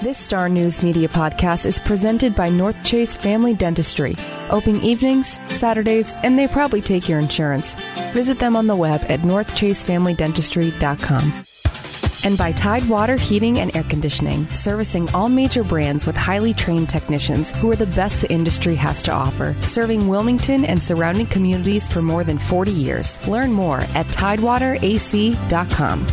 This 0.00 0.16
Star 0.16 0.48
News 0.48 0.82
Media 0.82 1.08
podcast 1.08 1.66
is 1.66 1.78
presented 1.78 2.34
by 2.34 2.48
Northchase 2.48 3.18
Family 3.18 3.52
Dentistry. 3.52 4.16
Open 4.48 4.80
evenings, 4.80 5.38
Saturdays, 5.48 6.16
and 6.22 6.38
they 6.38 6.48
probably 6.48 6.80
take 6.80 7.06
your 7.06 7.18
insurance. 7.18 7.74
Visit 8.14 8.38
them 8.38 8.56
on 8.56 8.66
the 8.66 8.74
web 8.74 9.02
at 9.10 9.20
northchasefamilydentistry.com. 9.20 11.44
And 12.24 12.38
by 12.38 12.52
Tidewater 12.52 13.16
Heating 13.16 13.58
and 13.58 13.76
Air 13.76 13.82
Conditioning, 13.82 14.48
servicing 14.48 15.06
all 15.10 15.28
major 15.28 15.62
brands 15.62 16.06
with 16.06 16.16
highly 16.16 16.54
trained 16.54 16.88
technicians 16.88 17.54
who 17.58 17.70
are 17.70 17.76
the 17.76 17.84
best 17.88 18.22
the 18.22 18.32
industry 18.32 18.76
has 18.76 19.02
to 19.02 19.12
offer, 19.12 19.54
serving 19.60 20.08
Wilmington 20.08 20.64
and 20.64 20.82
surrounding 20.82 21.26
communities 21.26 21.86
for 21.86 22.00
more 22.00 22.24
than 22.24 22.38
40 22.38 22.70
years. 22.70 23.28
Learn 23.28 23.52
more 23.52 23.80
at 23.94 24.06
tidewaterac.com. 24.06 26.06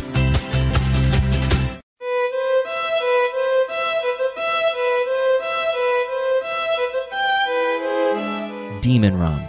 Demon 8.88 9.18
Rum, 9.18 9.42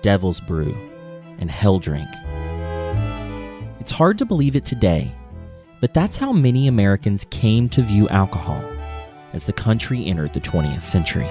Devil's 0.00 0.40
Brew, 0.40 0.74
and 1.38 1.50
Hell 1.50 1.78
Drink. 1.78 2.08
It's 3.80 3.90
hard 3.90 4.16
to 4.16 4.24
believe 4.24 4.56
it 4.56 4.64
today, 4.64 5.12
but 5.82 5.92
that's 5.92 6.16
how 6.16 6.32
many 6.32 6.66
Americans 6.66 7.26
came 7.28 7.68
to 7.68 7.82
view 7.82 8.08
alcohol 8.08 8.64
as 9.34 9.44
the 9.44 9.52
country 9.52 10.06
entered 10.06 10.32
the 10.32 10.40
20th 10.40 10.80
century. 10.80 11.28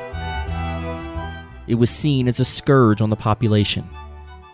It 1.66 1.80
was 1.80 1.90
seen 1.90 2.28
as 2.28 2.40
a 2.40 2.46
scourge 2.46 3.02
on 3.02 3.10
the 3.10 3.16
population, 3.16 3.90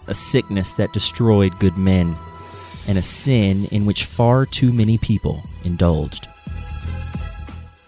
a 0.08 0.14
sickness 0.14 0.72
that 0.72 0.94
destroyed 0.94 1.60
good 1.60 1.78
men, 1.78 2.16
and 2.88 2.98
a 2.98 3.02
sin 3.04 3.66
in 3.66 3.86
which 3.86 4.06
far 4.06 4.46
too 4.46 4.72
many 4.72 4.98
people 4.98 5.44
indulged. 5.66 6.26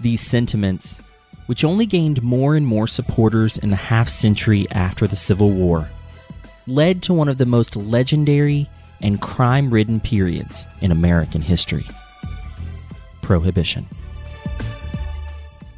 These 0.02 0.20
sentiments 0.20 1.02
which 1.52 1.66
only 1.66 1.86
gained 1.86 2.24
more 2.24 2.56
and 2.56 2.66
more 2.66 2.88
supporters 2.88 3.58
in 3.58 3.72
the 3.72 3.76
half 3.76 4.08
century 4.08 4.66
after 4.72 5.06
the 5.06 5.18
Civil 5.18 5.52
War, 5.52 5.90
led 6.66 7.04
to 7.04 7.14
one 7.14 7.28
of 7.28 7.38
the 7.38 7.46
most 7.46 7.76
legendary 7.76 8.70
and 9.02 9.20
crime 9.20 9.70
ridden 9.70 10.00
periods 10.00 10.66
in 10.80 10.94
American 10.94 11.42
history 11.42 11.86
Prohibition. 13.22 13.86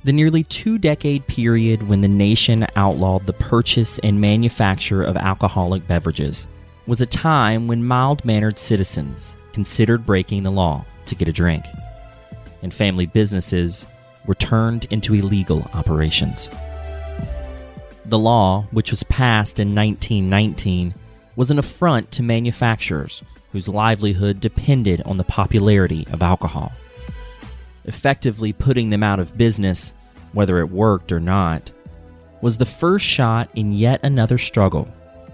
The 0.03 0.13
nearly 0.13 0.43
two 0.43 0.77
decade 0.77 1.25
period 1.25 1.89
when 1.89 2.01
the 2.01 2.07
nation 2.07 2.67
outlawed 2.75 3.25
the 3.25 3.33
purchase 3.33 3.97
and 4.03 4.21
manufacture 4.21 5.01
of 5.01 5.17
alcoholic 5.17 5.87
beverages 5.87 6.45
was 6.85 7.01
a 7.01 7.07
time 7.07 7.67
when 7.67 7.83
mild 7.83 8.23
mannered 8.23 8.59
citizens 8.59 9.33
considered 9.53 10.05
breaking 10.05 10.43
the 10.43 10.51
law 10.51 10.85
to 11.07 11.15
get 11.15 11.27
a 11.27 11.33
drink, 11.33 11.65
and 12.61 12.71
family 12.71 13.07
businesses 13.07 13.87
were 14.25 14.35
turned 14.35 14.85
into 14.85 15.13
illegal 15.13 15.69
operations. 15.73 16.49
The 18.05 18.19
law, 18.19 18.67
which 18.71 18.91
was 18.91 19.03
passed 19.03 19.59
in 19.59 19.75
1919, 19.75 20.93
was 21.35 21.51
an 21.51 21.59
affront 21.59 22.11
to 22.11 22.23
manufacturers 22.23 23.23
whose 23.51 23.69
livelihood 23.69 24.39
depended 24.39 25.01
on 25.03 25.17
the 25.17 25.23
popularity 25.23 26.07
of 26.11 26.21
alcohol. 26.21 26.71
Effectively 27.85 28.51
putting 28.51 28.89
them 28.89 29.03
out 29.03 29.19
of 29.19 29.37
business, 29.37 29.93
whether 30.31 30.59
it 30.59 30.71
worked 30.71 31.11
or 31.11 31.19
not, 31.19 31.71
was 32.41 32.57
the 32.57 32.65
first 32.65 33.05
shot 33.05 33.49
in 33.55 33.71
yet 33.71 33.99
another 34.03 34.37
struggle 34.37 34.87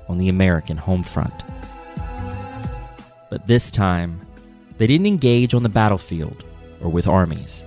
on 0.08 0.18
the 0.18 0.30
American 0.30 0.78
home 0.78 1.04
front. 1.04 1.34
But 3.30 3.48
this 3.48 3.72
time, 3.72 4.22
they 4.78 4.88
didn't 4.88 5.08
engage 5.08 5.54
on 5.54 5.64
the 5.64 5.70
battlefield 5.70 6.44
or 6.82 6.90
with 6.90 7.08
armies. 7.08 7.64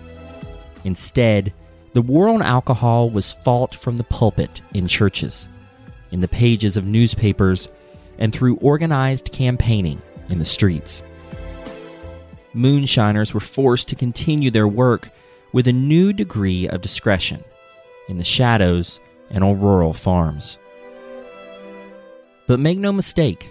Instead, 0.85 1.53
the 1.93 2.03
war 2.03 2.29
on 2.29 2.43
alcohol 2.43 3.11
was 3.11 3.33
fought 3.33 3.75
from 3.75 3.97
the 3.97 4.05
pulpit 4.05 4.61
in 4.73 4.89
churches, 4.89 5.47
in 6.11 6.21
the 6.21 6.29
pages 6.29 6.77
of 6.77 6.87
newspapers, 6.87 7.69
and 8.19 8.33
through 8.33 8.57
organized 8.57 9.33
campaigning 9.33 10.01
in 10.29 10.39
the 10.39 10.45
streets. 10.45 11.03
Moonshiners 12.55 13.33
were 13.33 13.41
forced 13.41 13.89
to 13.89 13.97
continue 13.97 14.51
their 14.51 14.69
work 14.69 15.09
with 15.53 15.67
a 15.67 15.73
new 15.73 16.13
degree 16.13 16.69
of 16.69 16.81
discretion 16.81 17.43
in 18.09 18.19
the 18.19 18.25
shadows 18.25 19.01
and 19.31 19.43
on 19.45 19.59
rural 19.61 19.93
farms. 19.93 20.59
But 22.47 22.61
make 22.61 22.79
no 22.79 22.93
mistake, 22.93 23.51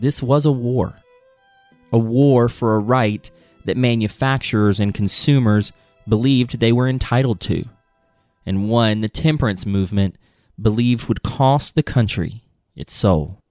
this 0.00 0.22
was 0.22 0.46
a 0.46 0.52
war. 0.52 0.94
A 1.92 1.98
war 1.98 2.48
for 2.48 2.74
a 2.74 2.80
right 2.80 3.30
that 3.64 3.76
manufacturers 3.76 4.80
and 4.80 4.92
consumers 4.92 5.72
believed 6.08 6.58
they 6.58 6.72
were 6.72 6.88
entitled 6.88 7.40
to, 7.40 7.64
and 8.44 8.68
one 8.68 9.00
the 9.00 9.08
temperance 9.08 9.66
movement 9.66 10.16
believed 10.60 11.06
would 11.08 11.22
cost 11.22 11.74
the 11.74 11.82
country 11.82 12.44
its 12.74 12.94
soul. 12.94 13.42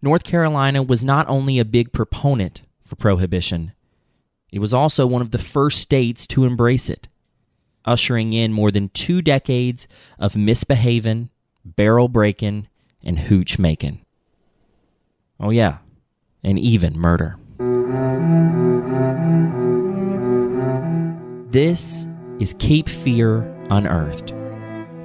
North 0.00 0.24
Carolina 0.24 0.82
was 0.82 1.04
not 1.04 1.28
only 1.28 1.58
a 1.58 1.64
big 1.64 1.92
proponent 1.92 2.62
for 2.82 2.96
prohibition, 2.96 3.72
it 4.50 4.58
was 4.58 4.74
also 4.74 5.06
one 5.06 5.22
of 5.22 5.30
the 5.30 5.38
first 5.38 5.80
states 5.80 6.26
to 6.28 6.44
embrace 6.44 6.90
it, 6.90 7.08
ushering 7.84 8.32
in 8.32 8.52
more 8.52 8.70
than 8.70 8.90
two 8.90 9.22
decades 9.22 9.88
of 10.18 10.36
misbehaving, 10.36 11.30
barrel 11.64 12.08
breaking, 12.08 12.68
and 13.02 13.20
hooch 13.20 13.58
making. 13.58 14.04
Oh, 15.40 15.50
yeah, 15.50 15.78
and 16.44 16.58
even 16.58 16.98
murder. 16.98 17.38
This 21.52 22.06
is 22.40 22.54
Cape 22.58 22.88
Fear 22.88 23.42
Unearthed, 23.68 24.28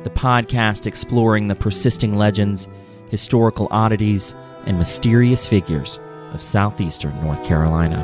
the 0.04 0.10
podcast 0.10 0.86
exploring 0.86 1.50
the 1.50 1.56
persisting 1.56 2.16
legends, 2.16 2.70
historical 3.10 3.68
oddities, 3.70 4.34
and 4.66 4.78
mysterious 4.78 5.46
figures 5.46 6.00
of 6.32 6.42
southeastern 6.42 7.22
North 7.22 7.44
Carolina. 7.44 8.02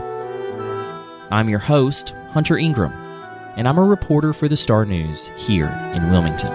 I'm 1.31 1.47
your 1.47 1.59
host, 1.59 2.09
Hunter 2.31 2.57
Ingram, 2.57 2.91
and 3.55 3.65
I'm 3.65 3.77
a 3.77 3.83
reporter 3.85 4.33
for 4.33 4.49
the 4.49 4.57
Star 4.57 4.83
News 4.83 5.27
here 5.37 5.69
in 5.95 6.11
Wilmington. 6.11 6.51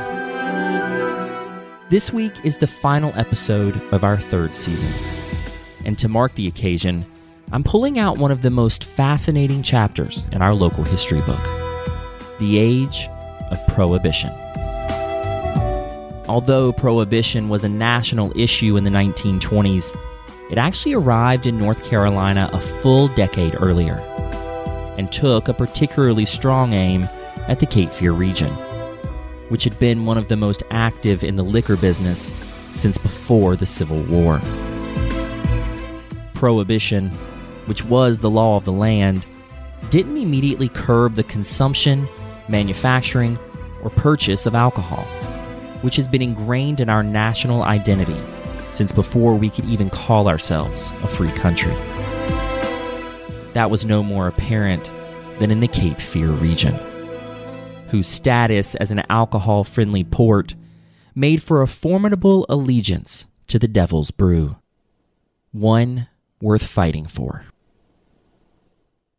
This 1.89 2.13
week 2.13 2.35
is 2.45 2.59
the 2.59 2.67
final 2.67 3.15
episode 3.19 3.81
of 3.95 4.05
our 4.05 4.19
third 4.19 4.55
season, 4.55 4.93
and 5.87 5.99
to 6.01 6.09
mark 6.09 6.35
the 6.35 6.49
occasion, 6.49 7.07
I'm 7.51 7.65
pulling 7.65 7.99
out 7.99 8.19
one 8.19 8.31
of 8.31 8.43
the 8.43 8.51
most 8.51 8.85
fascinating 8.85 9.63
chapters 9.63 10.27
in 10.33 10.43
our 10.43 10.53
local 10.53 10.85
history 10.85 11.23
book 11.23 11.68
the 12.39 12.59
age 12.59 13.09
of 13.51 13.59
Prohibition. 13.69 14.31
Although 16.29 16.73
Prohibition 16.73 17.49
was 17.49 17.65
a 17.65 17.69
national 17.69 18.37
issue 18.39 18.77
in 18.77 18.85
the 18.85 18.91
1920s, 18.91 19.97
it 20.51 20.59
actually 20.59 20.95
arrived 20.95 21.47
in 21.47 21.59
North 21.59 21.83
Carolina 21.85 22.51
a 22.53 22.61
full 22.61 23.09
decade 23.09 23.57
earlier 23.61 23.99
and 24.99 25.11
took 25.11 25.49
a 25.49 25.55
particularly 25.55 26.25
strong 26.25 26.73
aim 26.73 27.09
at 27.49 27.61
the 27.61 27.67
Cape 27.67 27.91
Fear 27.91 28.13
region, 28.13 28.51
which 29.49 29.65
had 29.65 29.79
been 29.79 30.07
one 30.07 30.19
of 30.19 30.29
the 30.29 30.37
most 30.37 30.63
active 30.71 31.25
in 31.25 31.37
the 31.37 31.43
liquor 31.43 31.77
business 31.77 32.31
since 32.75 32.99
before 32.99 33.57
the 33.57 33.67
Civil 33.67 34.03
War. 34.05 34.41
Prohibition, 36.35 37.11
which 37.67 37.85
was 37.85 38.21
the 38.21 38.31
law 38.31 38.57
of 38.57 38.65
the 38.65 38.73
land, 38.73 39.25
didn't 39.91 40.17
immediately 40.19 40.69
curb 40.69 41.15
the 41.15 41.25
consumption 41.25 42.07
manufacturing, 42.49 43.39
or 43.83 43.91
purchase 43.91 44.47
of 44.47 44.55
alcohol, 44.55 45.05
which 45.83 45.97
has 45.97 46.09
been 46.09 46.23
ingrained 46.23 46.81
in 46.81 46.89
our 46.89 47.03
national 47.03 47.63
identity 47.63 48.21
since 48.73 48.93
before 48.93 49.35
we 49.35 49.51
could 49.51 49.65
even 49.65 49.91
call 49.91 50.29
ourselves 50.29 50.91
a 51.03 51.09
free 51.09 51.31
country. 51.33 51.75
That 53.55 53.71
was 53.71 53.85
no 53.85 54.03
more 54.03 54.29
apparent 54.29 54.91
than 55.39 55.51
in 55.51 55.61
the 55.61 55.69
Cape 55.69 56.01
Fear 56.01 56.31
region, 56.31 56.75
whose 57.91 58.09
status 58.09 58.75
as 58.77 58.91
an 58.91 59.03
alcohol 59.09 59.65
friendly 59.65 60.05
port 60.05 60.55
made 61.15 61.43
for 61.43 61.63
a 61.63 61.67
formidable 61.67 62.47
allegiance 62.49 63.27
to 63.49 63.59
the 63.59 63.69
Devil's 63.69 64.11
Brew, 64.11 64.57
one 65.53 66.07
worth 66.41 66.65
fighting 66.65 67.07
for. 67.07 67.47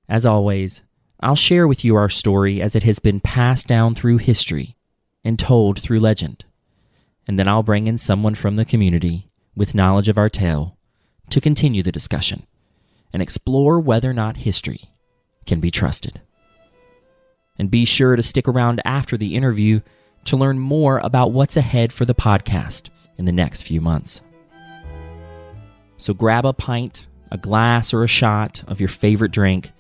As 0.08 0.26
always, 0.26 0.82
I'll 1.22 1.36
share 1.36 1.68
with 1.68 1.84
you 1.84 1.96
our 1.96 2.10
story 2.10 2.62
as 2.62 2.76
it 2.76 2.84
has 2.84 3.00
been 3.00 3.20
passed 3.20 3.68
down 3.68 3.94
through 3.94 4.18
history 4.18 4.78
and 5.24 5.38
told 5.38 5.80
through 5.80 6.00
legend. 6.00 6.46
And 7.28 7.38
then 7.38 7.48
I'll 7.48 7.64
bring 7.64 7.88
in 7.88 7.98
someone 7.98 8.36
from 8.36 8.56
the 8.56 8.64
community 8.64 9.30
with 9.54 9.76
knowledge 9.76 10.08
of 10.08 10.18
our 10.18 10.30
tale 10.30 10.78
to 11.30 11.42
continue 11.42 11.84
the 11.84 11.92
discussion 11.92 12.48
and 13.12 13.22
explore 13.22 13.82
whether 13.82 14.10
or 14.10 14.14
not 14.14 14.38
history 14.38 14.92
can 15.46 15.60
be 15.60 15.70
trusted. 15.70 16.22
And 17.58 17.70
be 17.70 17.84
sure 17.84 18.16
to 18.16 18.24
stick 18.24 18.48
around 18.48 18.82
after 18.86 19.18
the 19.18 19.36
interview 19.36 19.82
to 20.26 20.38
learn 20.38 20.58
more 20.58 21.00
about 21.00 21.34
what's 21.34 21.58
ahead 21.58 21.92
for 21.92 22.06
the 22.06 22.16
podcast 22.16 22.88
in 23.18 23.26
the 23.26 23.34
next 23.34 23.64
few 23.64 23.82
months. 23.82 24.22
So 25.98 26.14
grab 26.14 26.46
a 26.46 26.54
pint, 26.54 27.08
a 27.30 27.38
glass, 27.38 27.94
or 27.94 28.06
a 28.06 28.08
shot 28.08 28.64
of 28.68 28.80
your 28.80 28.88
favorite 28.88 29.34
drink 29.34 29.74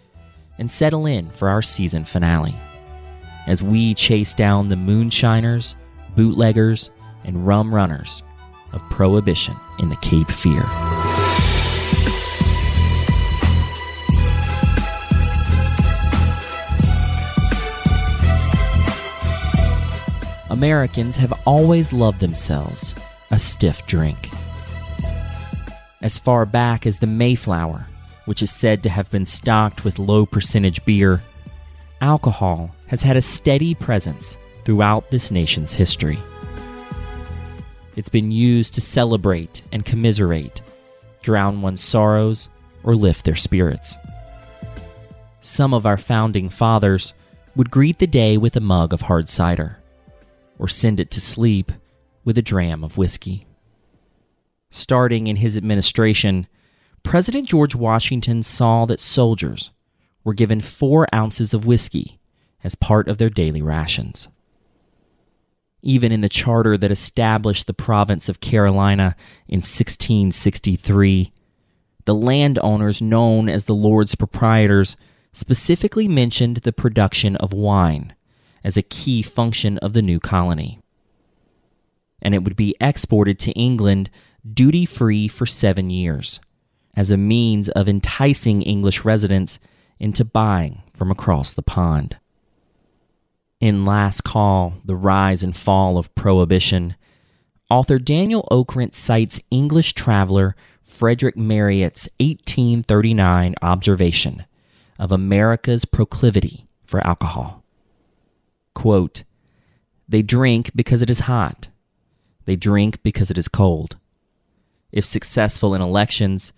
and 0.59 0.69
settle 0.69 1.07
in 1.07 1.31
for 1.31 1.49
our 1.49 1.63
season 1.63 2.05
finale 2.05 2.55
as 3.47 3.63
we 3.63 3.95
chase 3.95 4.33
down 4.33 4.69
the 4.69 4.75
moonshiners, 4.75 5.73
bootleggers, 6.15 6.91
and 7.23 7.47
rum 7.47 7.73
runners 7.73 8.21
of 8.73 8.81
prohibition 8.91 9.55
in 9.79 9.89
the 9.89 9.95
Cape 9.97 10.29
Fear. 10.29 10.63
Americans 20.51 21.15
have 21.15 21.33
always 21.45 21.93
loved 21.93 22.19
themselves 22.19 22.93
a 23.31 23.39
stiff 23.39 23.85
drink. 23.87 24.29
As 26.01 26.19
far 26.19 26.45
back 26.45 26.85
as 26.85 26.99
the 26.99 27.07
Mayflower, 27.07 27.88
which 28.29 28.43
is 28.43 28.51
said 28.51 28.83
to 28.83 28.91
have 28.91 29.09
been 29.09 29.25
stocked 29.25 29.83
with 29.83 29.97
low 29.97 30.23
percentage 30.23 30.85
beer, 30.85 31.23
alcohol 31.99 32.69
has 32.85 33.01
had 33.01 33.17
a 33.17 33.21
steady 33.23 33.73
presence 33.73 34.37
throughout 34.63 35.09
this 35.09 35.31
nation's 35.31 35.73
history. 35.73 36.19
It's 37.95 38.07
been 38.07 38.29
used 38.29 38.75
to 38.75 38.81
celebrate 38.81 39.63
and 39.71 39.83
commiserate, 39.83 40.61
drown 41.23 41.63
one's 41.63 41.81
sorrows, 41.81 42.49
or 42.83 42.93
lift 42.93 43.25
their 43.25 43.35
spirits. 43.35 43.97
Some 45.41 45.73
of 45.73 45.87
our 45.87 45.97
founding 45.97 46.49
fathers 46.49 47.13
would 47.55 47.71
greet 47.71 47.97
the 47.97 48.05
day 48.05 48.37
with 48.37 48.55
a 48.55 48.59
mug 48.59 48.93
of 48.93 49.01
hard 49.01 49.27
cider, 49.27 49.79
or 50.59 50.67
send 50.67 50.99
it 50.99 51.09
to 51.09 51.19
sleep 51.19 51.71
with 52.23 52.37
a 52.37 52.43
dram 52.43 52.83
of 52.83 52.95
whiskey. 52.95 53.47
Starting 54.69 55.25
in 55.25 55.37
his 55.37 55.57
administration, 55.57 56.45
President 57.03 57.47
George 57.47 57.75
Washington 57.75 58.43
saw 58.43 58.85
that 58.85 58.99
soldiers 58.99 59.71
were 60.23 60.33
given 60.33 60.61
four 60.61 61.07
ounces 61.13 61.53
of 61.53 61.65
whiskey 61.65 62.19
as 62.63 62.75
part 62.75 63.07
of 63.07 63.17
their 63.17 63.29
daily 63.29 63.61
rations. 63.61 64.27
Even 65.81 66.11
in 66.11 66.21
the 66.21 66.29
charter 66.29 66.77
that 66.77 66.91
established 66.91 67.67
the 67.67 67.73
province 67.73 68.27
of 68.27 68.41
Carolina 68.41 69.15
in 69.47 69.59
1663, 69.59 71.31
the 72.05 72.13
landowners 72.13 73.01
known 73.01 73.47
as 73.47 73.65
the 73.65 73.75
Lords 73.75 74.15
Proprietors 74.15 74.97
specifically 75.31 76.07
mentioned 76.07 76.57
the 76.57 76.73
production 76.73 77.35
of 77.37 77.53
wine 77.53 78.13
as 78.63 78.75
a 78.75 78.81
key 78.81 79.21
function 79.21 79.77
of 79.77 79.93
the 79.93 80.01
new 80.01 80.19
colony. 80.19 80.79
And 82.21 82.35
it 82.35 82.43
would 82.43 82.57
be 82.57 82.75
exported 82.81 83.39
to 83.39 83.51
England 83.51 84.09
duty 84.53 84.85
free 84.85 85.27
for 85.27 85.45
seven 85.45 85.89
years 85.89 86.41
as 86.95 87.11
a 87.11 87.17
means 87.17 87.69
of 87.69 87.87
enticing 87.87 88.61
English 88.61 89.05
residents 89.05 89.59
into 89.99 90.23
buying 90.25 90.81
from 90.93 91.11
across 91.11 91.53
the 91.53 91.61
pond. 91.61 92.17
In 93.59 93.85
Last 93.85 94.23
Call 94.23 94.75
The 94.85 94.95
Rise 94.95 95.43
and 95.43 95.55
Fall 95.55 95.97
of 95.97 96.13
Prohibition, 96.15 96.95
author 97.69 97.99
Daniel 97.99 98.47
Okrent 98.49 98.95
cites 98.95 99.39
English 99.51 99.93
traveler 99.93 100.55
Frederick 100.81 101.35
Marryat's 101.35 102.09
1839 102.19 103.55
observation 103.61 104.45
of 104.97 105.11
America's 105.11 105.85
proclivity 105.85 106.67
for 106.85 107.05
alcohol. 107.05 107.63
Quote, 108.73 109.23
they 110.07 110.23
drink 110.23 110.71
because 110.75 111.01
it 111.01 111.09
is 111.09 111.21
hot. 111.21 111.67
They 112.45 112.55
drink 112.55 113.03
because 113.03 113.29
it 113.29 113.37
is 113.37 113.47
cold. 113.47 113.97
If 114.91 115.05
successful 115.05 115.75
in 115.75 115.81
elections, 115.81 116.51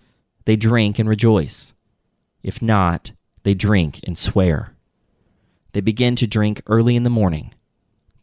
they 0.44 0.56
drink 0.56 0.98
and 0.98 1.08
rejoice. 1.08 1.72
If 2.42 2.60
not, 2.60 3.12
they 3.44 3.54
drink 3.54 4.00
and 4.04 4.16
swear. 4.16 4.74
They 5.72 5.80
begin 5.80 6.16
to 6.16 6.26
drink 6.26 6.62
early 6.66 6.96
in 6.96 7.02
the 7.02 7.10
morning. 7.10 7.54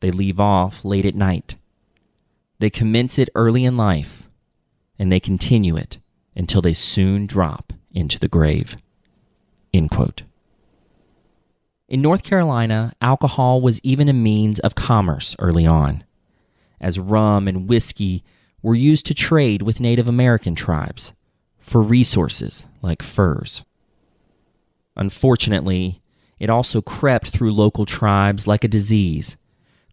They 0.01 0.11
leave 0.11 0.39
off 0.39 0.85
late 0.85 1.05
at 1.05 1.15
night. 1.15 1.55
They 2.59 2.69
commence 2.69 3.17
it 3.17 3.29
early 3.35 3.63
in 3.65 3.77
life, 3.77 4.29
and 4.97 5.11
they 5.11 5.19
continue 5.19 5.75
it 5.75 5.97
until 6.35 6.61
they 6.61 6.73
soon 6.73 7.25
drop 7.25 7.73
into 7.91 8.19
the 8.19 8.27
grave. 8.27 8.77
In 9.73 9.89
North 12.01 12.23
Carolina, 12.23 12.93
alcohol 13.01 13.61
was 13.61 13.79
even 13.81 14.09
a 14.09 14.13
means 14.13 14.59
of 14.59 14.75
commerce 14.75 15.35
early 15.39 15.65
on, 15.65 16.03
as 16.79 16.99
rum 16.99 17.47
and 17.47 17.67
whiskey 17.67 18.23
were 18.61 18.75
used 18.75 19.05
to 19.07 19.13
trade 19.13 19.61
with 19.61 19.79
Native 19.79 20.07
American 20.07 20.53
tribes 20.53 21.13
for 21.69 21.81
resources 21.81 22.63
like 22.81 23.03
furs. 23.03 23.63
Unfortunately, 24.95 26.01
it 26.39 26.49
also 26.49 26.81
crept 26.81 27.27
through 27.27 27.53
local 27.53 27.85
tribes 27.85 28.47
like 28.47 28.63
a 28.63 28.67
disease, 28.67 29.37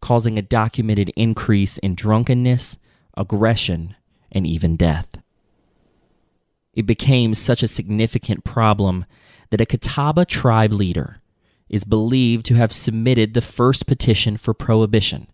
causing 0.00 0.38
a 0.38 0.42
documented 0.42 1.12
increase 1.16 1.76
in 1.78 1.94
drunkenness, 1.94 2.78
aggression, 3.14 3.94
and 4.32 4.46
even 4.46 4.76
death. 4.76 5.06
It 6.72 6.86
became 6.86 7.34
such 7.34 7.62
a 7.62 7.68
significant 7.68 8.42
problem 8.42 9.04
that 9.50 9.60
a 9.60 9.66
Catawba 9.66 10.24
tribe 10.24 10.72
leader 10.72 11.20
is 11.68 11.84
believed 11.84 12.46
to 12.46 12.54
have 12.54 12.72
submitted 12.72 13.34
the 13.34 13.42
first 13.42 13.86
petition 13.86 14.38
for 14.38 14.54
prohibition 14.54 15.26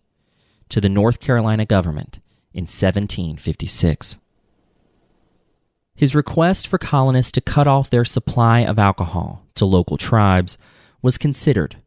to 0.69 0.81
the 0.81 0.89
North 0.89 1.21
Carolina 1.21 1.65
government 1.65 2.19
in 2.53 2.63
1756. 2.63 4.17
His 5.95 6.15
request 6.15 6.67
for 6.67 6.77
colonists 6.77 7.31
to 7.33 7.41
cut 7.41 7.67
off 7.67 7.89
their 7.89 8.05
supply 8.05 8.61
of 8.61 8.79
alcohol 8.79 9.45
to 9.55 9.65
local 9.65 9.97
tribes 9.97 10.57
was 11.01 11.17
considered, 11.17 11.77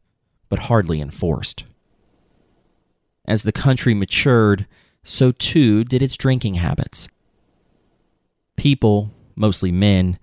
but 0.49 0.61
hardly 0.61 1.01
enforced. 1.01 1.65
As 3.27 3.43
the 3.43 3.53
country 3.53 3.95
matured, 3.95 4.67
so 5.03 5.33
too 5.33 5.83
did 5.83 6.03
its 6.03 6.17
drinking 6.17 6.55
habits. 6.55 7.09
People, 8.57 9.11
mostly 9.35 9.73
men, 9.73 10.19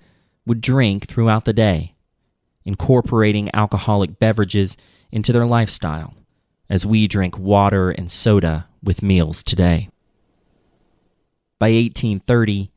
would 0.46 0.62
drink 0.62 1.08
throughout 1.08 1.46
the 1.46 1.54
day, 1.54 1.96
incorporating 2.66 3.50
alcoholic 3.54 4.20
beverages 4.20 4.78
into 5.12 5.32
their 5.34 5.46
lifestyle, 5.46 6.14
as 6.70 6.86
we 6.86 7.08
drink 7.08 7.38
water 7.38 7.92
and 7.92 8.10
soda 8.10 8.68
with 8.82 9.04
meals 9.04 9.44
today. 9.44 9.90
By 11.60 11.68
1830, 11.68 12.72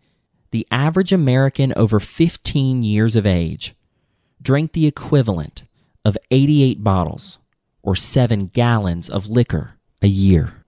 the 0.50 0.66
average 0.70 1.12
American 1.12 1.72
over 1.76 2.00
15 2.00 2.82
years 2.82 3.16
of 3.16 3.26
age 3.26 3.74
drank 4.40 4.72
the 4.72 4.86
equivalent 4.86 5.62
of 6.04 6.16
88 6.30 6.84
bottles 6.84 7.38
or 7.82 7.96
7 7.96 8.46
gallons 8.48 9.08
of 9.08 9.28
liquor 9.28 9.74
a 10.02 10.08
year. 10.08 10.64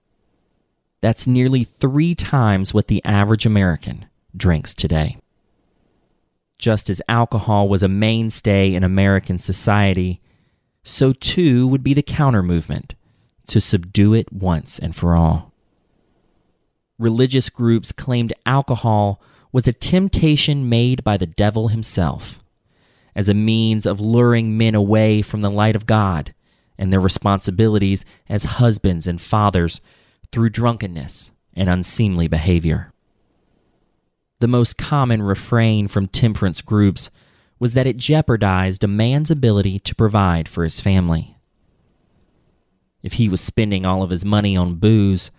That's 1.01 1.27
nearly 1.27 1.65
three 1.65 2.15
times 2.15 2.75
what 2.75 2.89
the 2.89 3.05
average 3.05 3.47
American 3.47 4.07
drinks 4.37 4.75
today. 4.75 5.19
Just 6.59 6.91
as 6.91 7.01
alcohol 7.09 7.69
was 7.69 7.85
a 7.85 7.89
mainstay 7.89 8.75
in 8.75 8.83
American 8.83 9.39
society, 9.39 10.21
so 10.83 11.13
too 11.13 11.69
would 11.69 11.85
be 11.85 11.95
the 11.95 12.03
counter 12.03 12.43
movement 12.43 12.95
to 13.47 13.61
subdue 13.61 14.15
it 14.15 14.33
once 14.33 14.79
and 14.79 14.95
for 14.97 15.15
all. 15.15 15.53
Religious 16.99 17.49
groups 17.49 17.93
claimed 17.93 18.33
alcohol 18.45 19.21
was 19.53 19.67
a 19.67 19.73
temptation 19.73 20.69
made 20.69 21.03
by 21.05 21.17
the 21.17 21.27
devil 21.27 21.69
himself 21.69 22.41
as 23.15 23.29
a 23.29 23.35
means 23.35 23.87
of 23.87 24.01
luring 24.01 24.57
men 24.57 24.75
away 24.75 25.23
from 25.23 25.41
the 25.41 25.51
light 25.51 25.75
of 25.75 25.87
God 25.87 26.35
and 26.79 26.93
their 26.93 27.01
responsibilities 27.01 28.05
as 28.29 28.45
husbands 28.45 29.07
and 29.07 29.21
fathers 29.21 29.81
through 30.31 30.51
drunkenness 30.51 31.33
and 31.55 31.69
unseemly 31.69 32.29
behavior. 32.29 32.93
The 34.41 34.47
most 34.47 34.79
common 34.79 35.23
refrain 35.23 35.89
from 35.89 36.07
temperance 36.07 36.61
groups 36.61 37.11
was 37.59 37.73
that 37.75 37.89
it 37.89 37.97
jeopardized 37.97 38.85
a 38.85 38.89
man's 38.89 39.33
ability 39.33 39.81
to 39.81 39.95
provide 39.97 40.49
for 40.49 40.63
his 40.63 40.81
family. 40.81 41.37
If 43.03 43.15
he 43.15 43.29
was 43.29 43.41
spending 43.41 43.85
all 43.85 44.05
of 44.05 44.11
his 44.11 44.25
money 44.25 44.57
on 44.57 44.77
booze, 44.77 45.33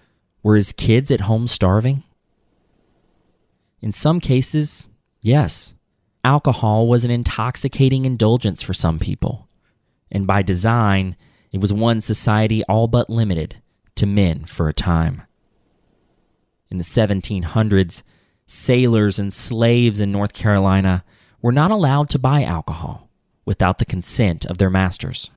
were 0.44 0.58
his 0.58 0.74
kids 0.74 1.12
at 1.12 1.22
home 1.22 1.48
starving? 1.48 2.04
In 3.82 3.92
some 3.92 4.20
cases, 4.20 4.88
yes 5.22 5.74
alcohol 6.24 6.88
was 6.88 7.06
an 7.06 7.12
intoxicating 7.12 8.06
indulgence 8.06 8.62
for 8.62 8.74
some 8.74 9.00
people, 9.00 9.48
and 10.12 10.28
by 10.28 10.42
design, 10.42 11.16
it 11.52 11.62
was 11.62 11.74
one 11.74 12.02
society 12.02 12.64
all 12.66 12.88
but 12.88 13.10
limited 13.10 13.62
to 13.96 14.06
men 14.06 14.46
for 14.46 14.68
a 14.68 14.74
time. 14.74 15.24
In 16.70 16.78
the 16.78 16.84
1700s, 16.84 18.04
sailors 18.46 19.18
and 19.18 19.34
slaves 19.34 20.00
in 20.00 20.12
North 20.12 20.34
Carolina 20.34 21.04
were 21.42 21.52
not 21.52 21.72
allowed 21.72 22.10
to 22.10 22.20
buy 22.20 22.44
alcohol 22.44 23.10
without 23.46 23.80
the 23.80 23.86
consent 23.86 24.46
of 24.46 24.58
their 24.58 24.70
masters. 24.70 25.32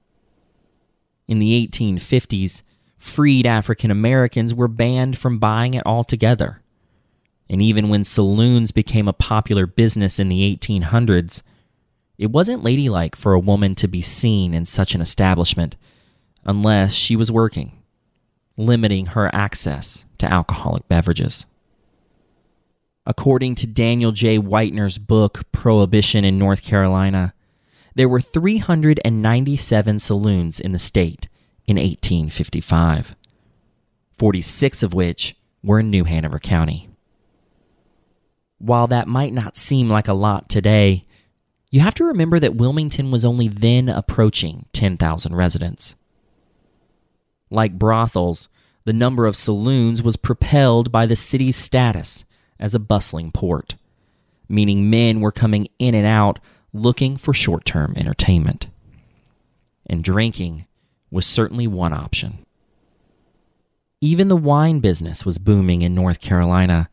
In 1.27 1.39
the 1.39 1.67
1850s, 1.67 2.63
freed 2.99 3.47
African 3.47 3.91
Americans 3.91 4.53
were 4.53 4.69
banned 4.69 5.17
from 5.17 5.39
buying 5.39 5.75
it 5.75 5.87
altogether 5.87 6.62
and 7.53 7.61
even 7.61 7.91
when 7.91 8.03
saloons 8.03 8.71
became 8.71 9.07
a 9.07 9.13
popular 9.13 9.67
business 9.67 10.19
in 10.19 10.29
the 10.29 10.57
1800s, 10.57 11.43
It 12.17 12.31
wasn't 12.31 12.63
ladylike 12.63 13.15
for 13.15 13.35
a 13.35 13.41
woman 13.41 13.75
to 13.75 13.89
be 13.89 14.01
seen 14.01 14.55
in 14.55 14.65
such 14.65 14.95
an 14.95 15.01
establishment 15.01 15.77
unless 16.45 16.95
she 16.95 17.15
was 17.15 17.31
working, 17.31 17.83
limiting 18.57 19.07
her 19.07 19.35
access 19.35 20.05
to 20.19 20.33
alcoholic 20.33 20.89
beverages. 20.89 21.45
According 23.05 23.57
to 23.57 23.67
Daniel 23.67 24.13
J. 24.13 24.39
Whitener's 24.39 24.99
book, 24.99 25.51
Prohibition 25.53 26.25
in 26.25 26.39
North 26.39 26.63
Carolina, 26.63 27.35
there 27.95 28.09
were 28.09 28.21
397 28.21 29.99
saloons 29.99 30.61
in 30.61 30.73
the 30.73 30.79
state 30.79 31.29
in 31.67 31.77
1855, 31.77 33.15
46 34.17 34.83
of 34.83 34.95
which 34.95 35.37
were 35.63 35.81
in 35.81 35.91
New 35.91 36.05
Hanover 36.05 36.39
County. 36.39 36.89
While 38.63 38.87
that 38.87 39.09
might 39.09 39.33
not 39.33 39.57
seem 39.57 39.91
like 39.91 40.07
a 40.07 40.15
lot 40.15 40.49
today, 40.49 41.05
you 41.73 41.81
have 41.81 41.97
to 41.97 42.05
remember 42.05 42.39
that 42.39 42.55
Wilmington 42.55 43.11
was 43.11 43.25
only 43.25 43.49
then 43.49 43.89
approaching 43.89 44.67
10,000 44.73 45.35
residents. 45.35 45.97
Like 47.51 47.77
brothels, 47.77 48.49
the 48.85 48.93
number 48.93 49.27
of 49.27 49.35
saloons 49.35 50.01
was 50.01 50.17
propelled 50.17 50.93
by 50.93 51.07
the 51.07 51.17
city's 51.17 51.57
status 51.57 52.25
as 52.61 52.73
a 52.73 52.79
bustling 52.79 53.33
port, 53.33 53.75
meaning 54.49 54.89
men 54.89 55.21
were 55.21 55.33
coming 55.33 55.67
in 55.81 55.97
and 55.97 56.07
out 56.07 56.39
looking 56.73 57.17
for 57.17 57.35
short 57.35 57.65
term 57.65 57.95
entertainment. 57.97 58.69
And 59.87 60.05
drinking 60.05 60.67
was 61.11 61.27
certainly 61.27 61.67
one 61.67 61.93
option. 61.93 62.47
Even 64.01 64.29
the 64.29 64.37
wine 64.37 64.79
business 64.79 65.27
was 65.27 65.39
booming 65.39 65.83
in 65.83 65.97
North 65.97 66.21
Carolina, 66.21 66.89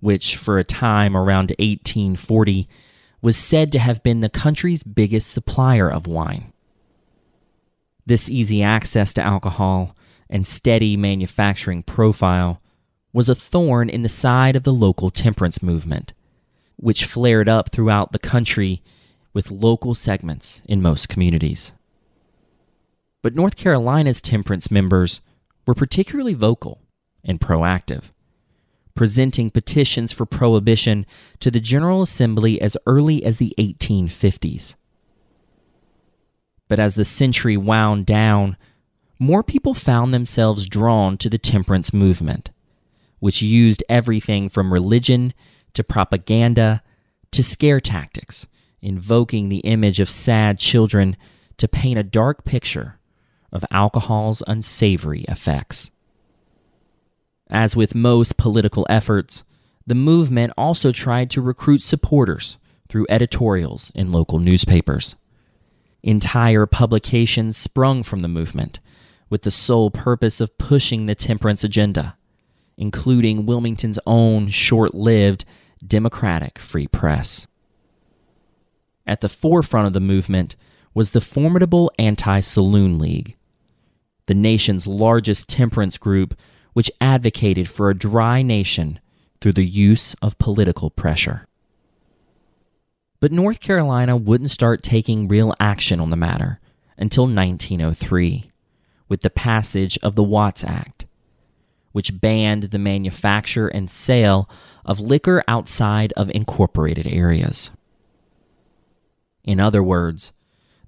which 0.00 0.36
for 0.36 0.58
a 0.58 0.64
time 0.64 1.16
around 1.16 1.50
1840 1.58 2.68
was 3.22 3.36
said 3.36 3.70
to 3.72 3.78
have 3.78 4.02
been 4.02 4.20
the 4.20 4.28
country's 4.28 4.82
biggest 4.82 5.30
supplier 5.30 5.90
of 5.90 6.06
wine. 6.06 6.52
This 8.06 8.28
easy 8.28 8.62
access 8.62 9.12
to 9.14 9.22
alcohol 9.22 9.94
and 10.28 10.46
steady 10.46 10.96
manufacturing 10.96 11.82
profile 11.82 12.60
was 13.12 13.28
a 13.28 13.34
thorn 13.34 13.90
in 13.90 14.02
the 14.02 14.08
side 14.08 14.56
of 14.56 14.62
the 14.62 14.72
local 14.72 15.10
temperance 15.10 15.62
movement, 15.62 16.12
which 16.76 17.04
flared 17.04 17.48
up 17.48 17.70
throughout 17.70 18.12
the 18.12 18.18
country 18.18 18.82
with 19.32 19.50
local 19.50 19.94
segments 19.94 20.62
in 20.64 20.80
most 20.80 21.08
communities. 21.08 21.72
But 23.22 23.34
North 23.34 23.56
Carolina's 23.56 24.20
temperance 24.20 24.70
members 24.70 25.20
were 25.66 25.74
particularly 25.74 26.34
vocal 26.34 26.80
and 27.22 27.40
proactive, 27.40 28.04
presenting 29.00 29.48
petitions 29.48 30.12
for 30.12 30.26
prohibition 30.26 31.06
to 31.38 31.50
the 31.50 31.58
General 31.58 32.02
Assembly 32.02 32.60
as 32.60 32.76
early 32.84 33.24
as 33.24 33.38
the 33.38 33.54
1850s. 33.56 34.74
But 36.68 36.78
as 36.78 36.96
the 36.96 37.06
century 37.06 37.56
wound 37.56 38.04
down, 38.04 38.58
more 39.18 39.42
people 39.42 39.72
found 39.72 40.12
themselves 40.12 40.66
drawn 40.66 41.16
to 41.16 41.30
the 41.30 41.38
temperance 41.38 41.94
movement 41.94 42.50
which 43.20 43.40
used 43.40 43.82
everything 43.88 44.50
from 44.50 44.70
religion 44.70 45.32
to 45.72 45.82
propaganda 45.82 46.82
to 47.30 47.42
scare 47.42 47.80
tactics, 47.80 48.46
invoking 48.82 49.48
the 49.48 49.60
image 49.60 49.98
of 49.98 50.10
sad 50.10 50.58
children 50.58 51.16
to 51.56 51.66
paint 51.66 51.98
a 51.98 52.02
dark 52.02 52.44
picture 52.44 52.98
of 53.50 53.64
alcohol's 53.70 54.42
unsavory 54.46 55.22
effects. 55.22 55.90
As 57.50 57.76
with 57.76 57.94
most 57.94 58.36
political 58.36 58.86
efforts, 58.88 59.44
the 59.86 59.94
movement 59.94 60.52
also 60.56 60.92
tried 60.92 61.30
to 61.30 61.42
recruit 61.42 61.82
supporters 61.82 62.56
through 62.88 63.06
editorials 63.08 63.90
in 63.94 64.12
local 64.12 64.38
newspapers. 64.38 65.16
Entire 66.02 66.66
publications 66.66 67.56
sprung 67.56 68.02
from 68.02 68.22
the 68.22 68.28
movement 68.28 68.80
with 69.28 69.42
the 69.42 69.50
sole 69.50 69.90
purpose 69.90 70.40
of 70.40 70.56
pushing 70.58 71.06
the 71.06 71.14
temperance 71.14 71.62
agenda 71.62 72.16
including 72.80 73.44
Wilmington's 73.44 73.98
own 74.06 74.48
short 74.48 74.94
lived 74.94 75.44
Democratic 75.86 76.58
Free 76.58 76.88
Press. 76.88 77.46
At 79.06 79.20
the 79.20 79.28
forefront 79.28 79.86
of 79.86 79.92
the 79.92 80.00
movement 80.00 80.56
was 80.94 81.10
the 81.10 81.20
formidable 81.20 81.92
Anti 81.98 82.40
Saloon 82.40 82.98
League, 82.98 83.36
the 84.26 84.34
nation's 84.34 84.86
largest 84.86 85.46
temperance 85.48 85.98
group 85.98 86.34
which 86.72 86.90
advocated 87.00 87.68
for 87.68 87.90
a 87.90 87.98
dry 87.98 88.42
nation 88.42 89.00
through 89.40 89.52
the 89.52 89.66
use 89.66 90.14
of 90.22 90.38
political 90.38 90.90
pressure. 90.90 91.46
But 93.20 93.32
North 93.32 93.60
Carolina 93.60 94.16
wouldn't 94.16 94.50
start 94.50 94.82
taking 94.82 95.28
real 95.28 95.54
action 95.60 96.00
on 96.00 96.10
the 96.10 96.16
matter 96.16 96.60
until 96.96 97.24
1903, 97.24 98.50
with 99.08 99.20
the 99.22 99.30
passage 99.30 99.98
of 100.02 100.14
the 100.14 100.22
Watts 100.22 100.64
Act, 100.64 101.06
which 101.92 102.20
banned 102.20 102.64
the 102.64 102.78
manufacture 102.78 103.68
and 103.68 103.90
sale 103.90 104.48
of 104.84 105.00
liquor 105.00 105.42
outside 105.48 106.12
of 106.16 106.30
incorporated 106.30 107.06
areas. 107.06 107.70
In 109.44 109.60
other 109.60 109.82
words, 109.82 110.32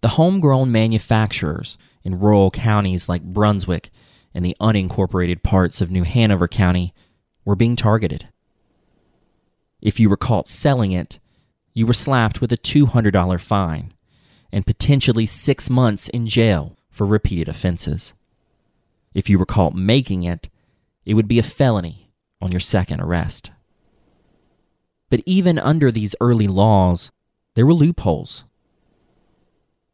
the 0.01 0.09
homegrown 0.09 0.73
manufacturers 0.73 1.77
in 2.03 2.19
rural 2.19 2.51
counties 2.51 3.09
like 3.09 3.23
Brunswick 3.23 3.91
and 4.35 4.45
the 4.45 4.57
unincorporated 4.61 5.43
parts 5.43 5.81
of 5.81 5.91
New 5.91 6.05
Hanover 6.05 6.49
County 6.49 6.95
were 7.45 7.57
being 7.57 7.77
targeted. 7.77 8.29
If 9.81 9.99
you 9.99 10.09
were 10.09 10.17
caught 10.17 10.49
selling 10.49 10.93
it, 10.93 11.19
you 11.75 11.87
were 11.87 11.93
slapped 11.93 12.41
with 12.41 12.53
a 12.53 12.57
$200 12.57 13.41
fine 13.41 13.93
and 14.53 14.67
potentially 14.67 15.27
six 15.27 15.71
months 15.71 16.09
in 16.09 16.27
jail 16.27 16.77
for 16.91 17.07
repeated 17.07 17.49
offenses. 17.49 18.13
If 19.15 19.29
you 19.29 19.39
were 19.39 19.47
caught 19.47 19.75
making 19.75 20.23
it, 20.23 20.49
it 21.05 21.15
would 21.15 21.29
be 21.29 21.39
a 21.39 21.43
felony 21.43 22.11
on 22.41 22.53
your 22.53 22.61
second 22.61 23.01
arrest. 23.01 23.51
But 25.11 25.23
even 25.27 25.59
under 25.59 25.91
these 25.91 26.15
early 26.21 26.47
laws, 26.49 27.11
there 27.55 27.67
were 27.67 27.75
loopholes. 27.75 28.45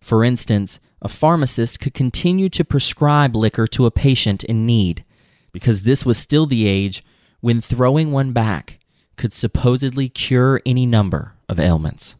For 0.01 0.23
instance, 0.25 0.79
a 1.01 1.09
pharmacist 1.09 1.81
could 1.81 1.95
continue 1.95 2.49
to 2.49 2.65
prescribe 2.65 3.37
liquor 3.37 3.67
to 3.69 3.87
a 3.87 3.91
patient 3.91 4.45
in 4.45 4.67
need 4.67 5.05
because 5.53 5.83
this 5.83 6.05
was 6.05 6.19
still 6.19 6.47
the 6.47 6.67
age 6.67 7.05
when 7.41 7.61
throwing 7.61 8.11
one 8.13 8.33
back 8.33 8.79
could 9.17 9.33
supposedly 9.33 10.09
cure 10.09 10.61
any 10.65 10.87
number 10.87 11.35
of 11.49 11.61
ailments. 11.61 12.17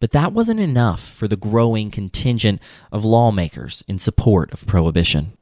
But 0.00 0.12
that 0.12 0.32
wasn't 0.32 0.60
enough 0.60 1.08
for 1.08 1.26
the 1.26 1.36
growing 1.36 1.90
contingent 1.90 2.60
of 2.92 3.04
lawmakers 3.04 3.82
in 3.88 3.98
support 3.98 4.52
of 4.52 4.66
prohibition. 4.66 5.36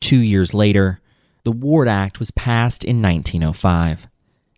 Two 0.00 0.18
years 0.18 0.54
later, 0.54 1.00
the 1.44 1.52
Ward 1.52 1.88
Act 1.88 2.18
was 2.18 2.30
passed 2.30 2.84
in 2.84 3.02
1905, 3.02 4.08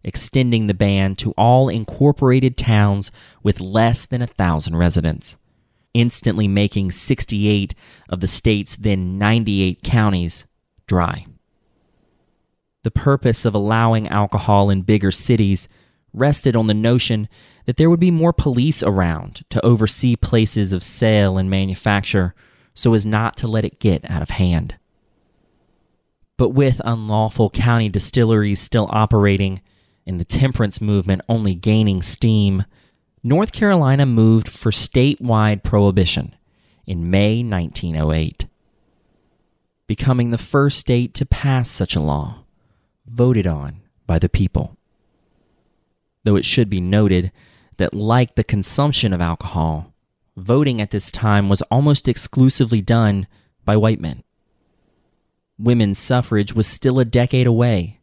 extending 0.05 0.67
the 0.67 0.75
ban 0.75 1.17
to 1.17 1.33
all 1.33 1.69
incorporated 1.69 2.57
towns 2.57 3.11
with 3.43 3.61
less 3.61 4.07
than 4.07 4.23
a 4.23 4.27
thousand 4.27 4.77
residents, 4.77 5.37
instantly 5.95 6.49
making 6.49 6.91
68 6.91 7.75
of 8.09 8.21
the 8.21 8.27
state's 8.27 8.77
then 8.77 9.17
98 9.17 9.83
counties 9.83 10.47
dry. 10.87 11.27
The 12.83 12.91
purpose 12.91 13.45
of 13.45 13.55
allowing 13.55 14.09
alcohol 14.09 14.69
in 14.69 14.83
bigger 14.83 15.11
cities 15.11 15.69
rested 16.13 16.55
on 16.55 16.67
the 16.67 16.75
notion 16.75 17.29
that 17.67 17.77
there 17.77 17.89
would 17.89 18.01
be 18.01 18.11
more 18.11 18.33
police 18.33 18.83
around 18.83 19.45
to 19.51 19.65
oversee 19.65 20.17
places 20.17 20.73
of 20.73 20.83
sale 20.83 21.39
and 21.39 21.49
manufacture 21.49 22.35
so 22.75 22.93
as 22.93 23.07
not 23.07 23.37
to 23.39 23.49
let 23.49 23.65
it 23.65 23.81
get 23.81 24.09
out 24.11 24.23
of 24.23 24.31
hand. 24.31 24.77
But 26.37 26.51
with 26.51 26.81
unlawful 26.85 27.51
county 27.51 27.89
distilleries 27.89 28.61
still 28.61 28.89
operating 28.91 29.63
and 30.07 30.21
the 30.21 30.25
temperance 30.25 30.81
movement 30.81 31.23
only 31.29 31.55
gaining 31.55 32.03
steam, 32.03 32.65
North 33.27 33.53
Carolina 33.53 34.05
moved 34.05 34.49
for 34.49 34.71
statewide 34.71 35.63
prohibition 35.63 36.35
in 36.87 37.11
May 37.11 37.43
1908, 37.43 38.45
becoming 39.87 40.31
the 40.31 40.39
first 40.39 40.79
state 40.79 41.15
to 41.15 41.25
pass 41.25 41.71
such 41.71 41.97
a 41.97 42.01
law, 42.01 42.45
voted 43.07 43.47
on 43.47 43.81
by 44.07 44.19
the 44.19 44.29
people. 44.29 44.77
Though 46.25 46.37
it 46.37 46.45
should 46.45 46.69
be 46.69 46.83
noted 46.83 47.33
that, 47.79 47.95
like 47.95 48.35
the 48.35 48.45
consumption 48.45 49.15
of 49.15 49.23
alcohol, 49.23 49.95
voting 50.37 50.83
at 50.83 50.91
this 50.91 51.11
time 51.11 51.49
was 51.49 51.63
almost 51.63 52.07
exclusively 52.07 52.83
done 52.83 53.27
by 53.65 53.77
white 53.77 54.01
men 54.01 54.23
women's 55.59 55.99
suffrage 55.99 56.53
was 56.53 56.67
still 56.67 56.99
a 56.99 57.05
decade 57.05 57.47
away, 57.47 58.01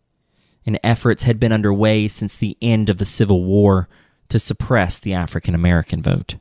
and 0.66 0.80
efforts 0.84 1.24
had 1.24 1.40
been 1.40 1.52
underway 1.52 2.08
since 2.08 2.36
the 2.36 2.58
end 2.62 2.90
of 2.90 2.98
the 2.98 3.06
Civil 3.06 3.44
War 3.44 3.90
to 4.32 4.40
suppress 4.40 4.98
the 4.98 5.14
African 5.14 5.54
American 5.54 6.02
vote. 6.02 6.36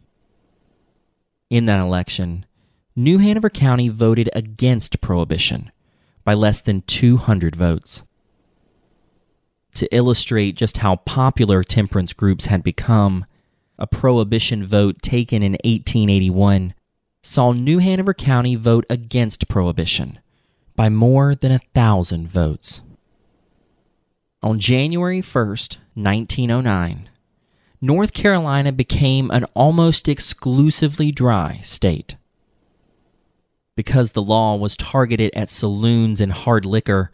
In 1.50 1.66
that 1.66 1.80
election, 1.80 2.47
New 2.94 3.18
Hanover 3.18 3.50
County 3.50 3.88
voted 3.88 4.30
against 4.32 5.00
prohibition 5.00 5.73
by 6.23 6.35
less 6.35 6.61
than 6.61 6.82
200 6.82 7.56
votes. 7.56 8.04
To 9.75 9.92
illustrate 9.92 10.54
just 10.54 10.78
how 10.78 10.97
popular 10.97 11.64
temperance 11.64 12.12
groups 12.12 12.44
had 12.44 12.62
become, 12.62 13.26
a 13.76 13.88
prohibition 13.88 14.64
vote 14.64 15.02
taken 15.02 15.42
in 15.42 15.52
1881, 15.64 16.75
saw 17.23 17.50
New 17.50 17.78
Hanover 17.80 18.14
County 18.14 18.54
vote 18.54 18.85
against 18.88 19.49
prohibition 19.49 20.20
by 20.76 20.88
more 20.88 21.35
than 21.35 21.50
a 21.50 21.61
thousand 21.75 22.28
votes. 22.28 22.82
On 24.44 24.61
January 24.61 25.20
1st, 25.20 25.78
1909, 25.94 27.10
North 27.82 28.12
Carolina 28.12 28.72
became 28.72 29.30
an 29.30 29.44
almost 29.54 30.06
exclusively 30.06 31.10
dry 31.10 31.60
state. 31.62 32.16
Because 33.75 34.12
the 34.12 34.22
law 34.22 34.54
was 34.56 34.76
targeted 34.76 35.32
at 35.34 35.49
saloons 35.49 36.20
and 36.20 36.30
hard 36.30 36.66
liquor, 36.66 37.10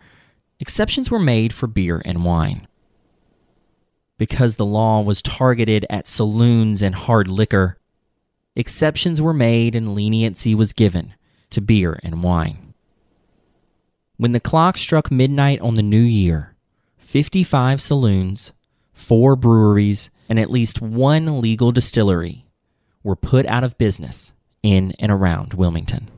exceptions 0.58 1.08
were 1.08 1.20
made 1.20 1.52
for 1.52 1.68
beer 1.68 2.02
and 2.04 2.24
wine. 2.24 2.66
Because 4.18 4.56
the 4.56 4.66
law 4.66 5.00
was 5.00 5.22
targeted 5.22 5.86
at 5.88 6.08
saloons 6.08 6.82
and 6.82 6.96
hard 6.96 7.28
liquor, 7.28 7.78
exceptions 8.56 9.22
were 9.22 9.34
made 9.34 9.76
and 9.76 9.94
leniency 9.94 10.52
was 10.52 10.72
given 10.72 11.14
to 11.50 11.60
beer 11.60 12.00
and 12.02 12.24
wine. 12.24 12.74
When 14.16 14.32
the 14.32 14.40
clock 14.40 14.78
struck 14.78 15.12
midnight 15.12 15.60
on 15.60 15.74
the 15.74 15.82
new 15.82 16.02
year, 16.02 16.56
55 16.96 17.80
saloons, 17.80 18.50
four 18.92 19.36
breweries, 19.36 20.10
and 20.28 20.38
at 20.38 20.50
least 20.50 20.80
one 20.80 21.40
legal 21.40 21.72
distillery 21.72 22.46
were 23.02 23.16
put 23.16 23.46
out 23.46 23.64
of 23.64 23.78
business 23.78 24.32
in 24.62 24.92
and 24.98 25.12
around 25.12 25.54
Wilmington. 25.54 26.08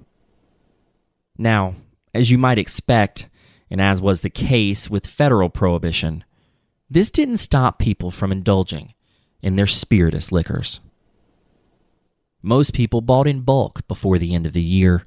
Now, 1.37 1.75
as 2.15 2.31
you 2.31 2.39
might 2.39 2.59
expect, 2.59 3.29
and 3.71 3.81
as 3.81 4.01
was 4.01 4.23
the 4.23 4.31
case 4.31 4.89
with 4.89 5.07
federal 5.07 5.51
prohibition, 5.51 6.25
this 6.91 7.11
didn't 7.11 7.37
stop 7.37 7.79
people 7.79 8.11
from 8.11 8.33
indulging 8.33 8.95
in 9.43 9.57
their 9.57 9.67
spirituous 9.67 10.33
liquors. 10.33 10.81
Most 12.43 12.73
people 12.73 13.01
bought 13.01 13.27
in 13.27 13.41
bulk 13.41 13.87
before 13.87 14.19
the 14.19 14.35
end 14.35 14.47
of 14.47 14.53
the 14.53 14.63
year 14.63 15.05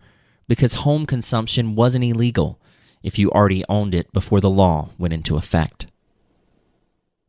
because 0.47 0.73
home 0.73 1.05
consumption 1.05 1.75
wasn't 1.75 2.03
illegal 2.03 2.61
if 3.01 3.17
you 3.17 3.31
already 3.31 3.63
owned 3.67 3.95
it 3.95 4.11
before 4.13 4.39
the 4.39 4.49
law 4.49 4.89
went 4.97 5.13
into 5.13 5.37
effect. 5.37 5.87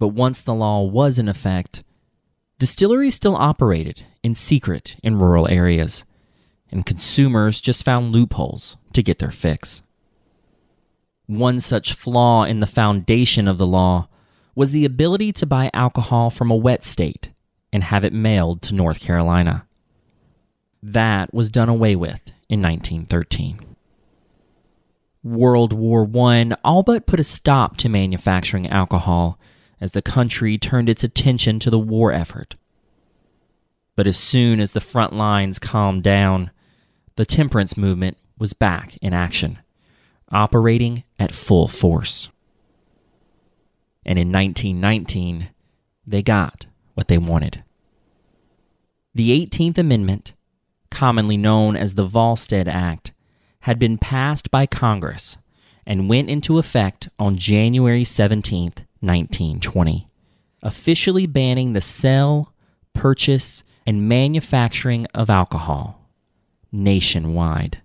But 0.02 0.14
once 0.14 0.42
the 0.42 0.52
law 0.52 0.82
was 0.82 1.20
in 1.20 1.28
effect, 1.28 1.84
distilleries 2.58 3.14
still 3.14 3.36
operated 3.36 4.04
in 4.24 4.34
secret 4.34 4.96
in 5.00 5.20
rural 5.20 5.46
areas, 5.46 6.02
and 6.72 6.84
consumers 6.84 7.60
just 7.60 7.84
found 7.84 8.10
loopholes 8.10 8.76
to 8.94 9.02
get 9.04 9.20
their 9.20 9.30
fix. 9.30 9.82
One 11.26 11.60
such 11.60 11.92
flaw 11.92 12.42
in 12.42 12.58
the 12.58 12.66
foundation 12.66 13.46
of 13.46 13.58
the 13.58 13.66
law 13.66 14.08
was 14.56 14.72
the 14.72 14.84
ability 14.84 15.32
to 15.34 15.46
buy 15.46 15.70
alcohol 15.72 16.30
from 16.30 16.50
a 16.50 16.56
wet 16.56 16.82
state 16.82 17.30
and 17.72 17.84
have 17.84 18.04
it 18.04 18.12
mailed 18.12 18.60
to 18.62 18.74
North 18.74 18.98
Carolina. 18.98 19.68
That 20.82 21.32
was 21.32 21.48
done 21.48 21.68
away 21.68 21.94
with 21.94 22.32
in 22.48 22.60
1913. 22.60 23.76
World 25.22 25.72
War 25.72 26.10
I 26.28 26.56
all 26.64 26.82
but 26.82 27.06
put 27.06 27.20
a 27.20 27.24
stop 27.38 27.76
to 27.76 27.88
manufacturing 27.88 28.66
alcohol 28.66 29.38
as 29.82 29.90
the 29.90 30.00
country 30.00 30.56
turned 30.56 30.88
its 30.88 31.02
attention 31.02 31.58
to 31.58 31.68
the 31.68 31.78
war 31.78 32.12
effort. 32.12 32.54
But 33.96 34.06
as 34.06 34.16
soon 34.16 34.60
as 34.60 34.72
the 34.72 34.80
front 34.80 35.12
lines 35.12 35.58
calmed 35.58 36.04
down, 36.04 36.52
the 37.16 37.26
temperance 37.26 37.76
movement 37.76 38.16
was 38.38 38.52
back 38.52 38.96
in 39.02 39.12
action, 39.12 39.58
operating 40.30 41.02
at 41.18 41.34
full 41.34 41.66
force. 41.66 42.28
And 44.06 44.20
in 44.20 44.30
1919, 44.30 45.48
they 46.06 46.22
got 46.22 46.66
what 46.94 47.08
they 47.08 47.18
wanted. 47.18 47.64
The 49.16 49.46
18th 49.46 49.78
Amendment, 49.78 50.32
commonly 50.92 51.36
known 51.36 51.74
as 51.74 51.94
the 51.94 52.06
Volstead 52.06 52.68
Act, 52.68 53.10
had 53.62 53.80
been 53.80 53.98
passed 53.98 54.48
by 54.52 54.64
Congress 54.64 55.36
and 55.84 56.08
went 56.08 56.30
into 56.30 56.58
effect 56.58 57.08
on 57.18 57.36
January 57.36 58.04
17, 58.04 58.74
1920, 59.02 60.08
officially 60.62 61.26
banning 61.26 61.72
the 61.72 61.80
sale, 61.80 62.54
purchase, 62.94 63.64
and 63.86 64.08
manufacturing 64.08 65.06
of 65.14 65.28
alcohol 65.28 66.02
nationwide. 66.72 67.82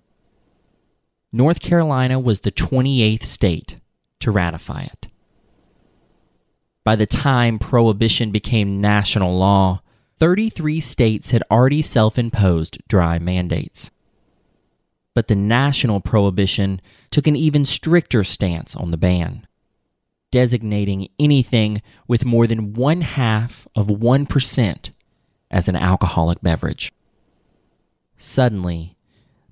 North 1.31 1.59
Carolina 1.59 2.19
was 2.19 2.39
the 2.39 2.51
28th 2.51 3.23
state 3.23 3.75
to 4.19 4.31
ratify 4.31 4.83
it. 4.83 5.07
By 6.83 6.95
the 6.95 7.05
time 7.05 7.59
prohibition 7.59 8.31
became 8.31 8.79
national 8.79 9.37
law, 9.37 9.81
33 10.19 10.79
states 10.79 11.31
had 11.31 11.43
already 11.51 11.81
self 11.81 12.17
imposed 12.17 12.77
dry 12.87 13.19
mandates. 13.19 13.91
But 15.13 15.27
the 15.27 15.35
national 15.35 15.99
prohibition 15.99 16.79
took 17.11 17.27
an 17.27 17.35
even 17.35 17.65
stricter 17.65 18.23
stance 18.23 18.75
on 18.75 18.91
the 18.91 18.97
ban, 18.97 19.46
designating 20.31 21.07
anything 21.19 21.81
with 22.07 22.25
more 22.25 22.47
than 22.47 22.73
one 22.73 23.01
half 23.01 23.67
of 23.75 23.87
1% 23.87 24.89
as 25.49 25.67
an 25.67 25.75
alcoholic 25.75 26.41
beverage. 26.41 26.93
Suddenly, 28.17 28.95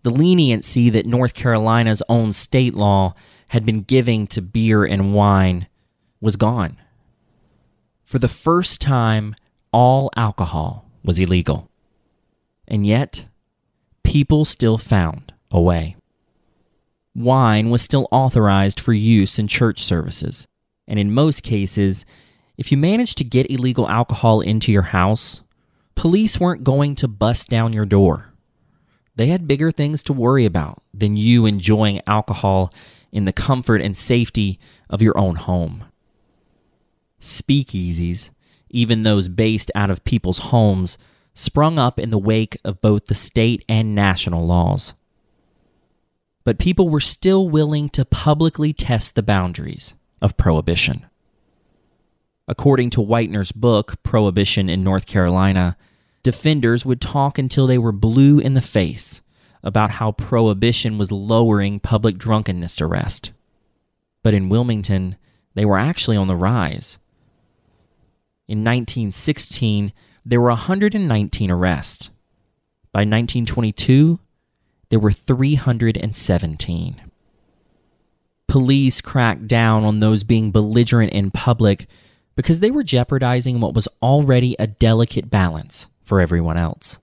the 0.04 0.10
leniency 0.10 0.90
that 0.90 1.06
North 1.06 1.34
Carolina's 1.34 2.04
own 2.10 2.34
state 2.34 2.74
law 2.74 3.14
had 3.50 3.66
been 3.66 3.82
giving 3.82 4.28
to 4.28 4.42
beer 4.42 4.84
and 4.84 5.14
wine 5.14 5.68
was 6.20 6.36
gone 6.36 6.78
for 8.06 8.20
the 8.20 8.28
first 8.28 8.80
time, 8.80 9.36
all 9.74 10.10
alcohol 10.16 10.90
was 11.04 11.20
illegal. 11.20 11.70
And 12.68 12.86
yet, 12.86 13.26
people 14.04 14.46
still 14.46 14.78
found 14.78 15.34
a 15.52 15.60
way. 15.60 15.96
Wine 17.16 17.70
was 17.70 17.82
still 17.82 18.08
authorized 18.12 18.80
for 18.80 18.94
use 18.94 19.40
in 19.40 19.48
church 19.48 19.84
services, 19.84 20.48
and 20.88 21.00
in 21.00 21.14
most 21.14 21.44
cases, 21.44 22.06
if 22.58 22.72
you 22.72 22.78
managed 22.78 23.18
to 23.18 23.24
get 23.24 23.50
illegal 23.50 23.90
alcohol 23.90 24.42
into 24.42 24.72
your 24.72 24.84
house, 24.84 25.42
police 25.96 26.40
weren't 26.40 26.64
going 26.64 26.96
to 26.96 27.08
bust 27.08 27.50
down 27.50 27.74
your 27.74 27.86
door. 27.86 28.34
They 29.16 29.28
had 29.28 29.48
bigger 29.48 29.72
things 29.72 30.04
to 30.04 30.14
worry 30.14 30.46
about 30.46 30.84
than 30.94 31.18
you 31.18 31.46
enjoying 31.46 32.02
alcohol 32.06 32.74
in 33.12 33.26
the 33.26 33.34
comfort 33.34 33.82
and 33.82 33.96
safety 33.96 34.60
of 34.90 35.02
your 35.02 35.18
own 35.18 35.36
home 35.36 35.86
speakeasies, 37.26 38.30
even 38.70 39.02
those 39.02 39.28
based 39.28 39.72
out 39.76 39.90
of 39.90 40.04
people's 40.04 40.40
homes, 40.40 40.98
sprung 41.34 41.78
up 41.78 42.00
in 42.00 42.12
the 42.12 42.18
wake 42.18 42.58
of 42.64 42.82
both 42.82 43.08
the 43.08 43.16
state 43.16 43.66
and 43.68 43.96
national 43.96 44.46
laws. 44.46 44.94
But 46.44 46.60
people 46.60 46.88
were 46.88 47.02
still 47.02 47.50
willing 47.50 47.90
to 47.90 48.06
publicly 48.06 48.72
test 48.72 49.16
the 49.16 49.24
boundaries 49.24 49.96
of 50.22 50.38
prohibition. 50.38 51.06
According 52.48 52.92
to 52.92 53.02
Whitener's 53.02 53.52
book, 53.52 54.02
Prohibition 54.04 54.70
in 54.70 54.84
North 54.84 55.06
Carolina, 55.06 55.76
defenders 56.24 56.86
would 56.86 57.02
talk 57.02 57.38
until 57.38 57.68
they 57.68 57.78
were 57.78 57.92
blue 57.92 58.40
in 58.40 58.54
the 58.54 58.62
face 58.62 59.22
about 59.64 59.92
how 59.92 60.12
prohibition 60.12 60.98
was 60.98 61.12
lowering 61.12 61.80
public 61.80 62.18
drunkenness 62.18 62.80
arrest. 62.80 63.32
But 64.22 64.36
in 64.36 64.50
Wilmington, 64.50 65.16
they 65.56 65.66
were 65.66 65.80
actually 65.80 66.18
on 66.18 66.28
the 66.28 66.36
rise. 66.36 67.00
In 68.48 68.60
1916, 68.60 69.92
there 70.24 70.40
were 70.40 70.50
119 70.50 71.50
arrests. 71.50 72.10
By 72.92 73.00
1922, 73.00 74.20
there 74.90 75.00
were 75.00 75.12
317. 75.12 77.02
Police 78.48 79.02
cracked 79.02 79.48
down 79.48 79.84
on 79.84 80.00
those 80.00 80.24
being 80.24 80.52
belligerent 80.52 81.12
in 81.14 81.32
public 81.32 81.88
because 82.36 82.60
they 82.60 82.72
were 82.72 82.84
jeopardizing 82.84 83.60
what 83.60 83.74
was 83.74 83.88
already 84.02 84.56
a 84.60 84.68
delicate 84.68 85.30
balance 85.30 85.88
for 86.04 86.22
everyone 86.22 86.58
else. 86.58 87.00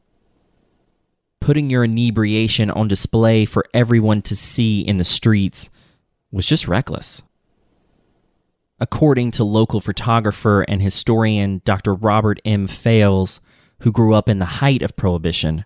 Putting 1.41 1.71
your 1.71 1.85
inebriation 1.85 2.71
on 2.71 2.87
display 2.87 3.45
for 3.45 3.67
everyone 3.75 4.23
to 4.23 4.37
see 4.37 4.81
in 4.81 4.99
the 4.99 5.05
streets 5.05 5.69
was 6.31 6.47
just 6.47 6.69
reckless. 6.69 7.23
According 8.79 9.33
to 9.33 9.45
local 9.45 9.81
photographer 9.81 10.63
and 10.63 10.83
historian 10.83 11.63
Dr. 11.65 11.95
Robert 11.95 12.41
M. 12.45 12.67
Fales, 12.67 13.41
who 13.81 13.93
grew 13.93 14.15
up 14.15 14.29
in 14.29 14.39
the 14.39 14.45
height 14.45 14.83
of 14.83 14.97
Prohibition, 14.97 15.65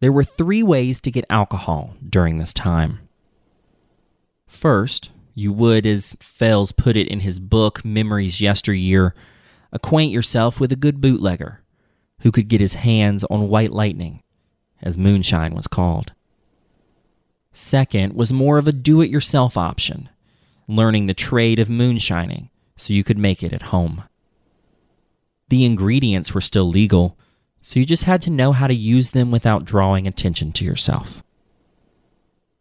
there 0.00 0.12
were 0.12 0.24
three 0.24 0.62
ways 0.62 1.00
to 1.02 1.10
get 1.10 1.24
alcohol 1.30 1.94
during 2.06 2.38
this 2.38 2.52
time. 2.52 3.03
First, 4.54 5.10
you 5.34 5.52
would, 5.52 5.84
as 5.84 6.16
Fales 6.20 6.70
put 6.72 6.96
it 6.96 7.08
in 7.08 7.20
his 7.20 7.40
book 7.40 7.84
Memories 7.84 8.40
Yesteryear, 8.40 9.14
acquaint 9.72 10.12
yourself 10.12 10.60
with 10.60 10.70
a 10.70 10.76
good 10.76 11.00
bootlegger 11.00 11.60
who 12.20 12.30
could 12.30 12.48
get 12.48 12.60
his 12.60 12.74
hands 12.74 13.24
on 13.24 13.48
white 13.48 13.72
lightning, 13.72 14.22
as 14.80 14.96
moonshine 14.96 15.54
was 15.54 15.66
called. 15.66 16.12
Second 17.52 18.14
was 18.14 18.32
more 18.32 18.56
of 18.56 18.68
a 18.68 18.72
do 18.72 19.00
it 19.00 19.10
yourself 19.10 19.56
option 19.56 20.08
learning 20.66 21.06
the 21.06 21.14
trade 21.14 21.58
of 21.58 21.68
moonshining 21.68 22.48
so 22.76 22.94
you 22.94 23.04
could 23.04 23.18
make 23.18 23.42
it 23.42 23.52
at 23.52 23.62
home. 23.62 24.04
The 25.48 25.64
ingredients 25.64 26.32
were 26.32 26.40
still 26.40 26.68
legal, 26.68 27.18
so 27.60 27.78
you 27.80 27.84
just 27.84 28.04
had 28.04 28.22
to 28.22 28.30
know 28.30 28.52
how 28.52 28.66
to 28.66 28.74
use 28.74 29.10
them 29.10 29.30
without 29.30 29.66
drawing 29.66 30.06
attention 30.06 30.52
to 30.52 30.64
yourself. 30.64 31.22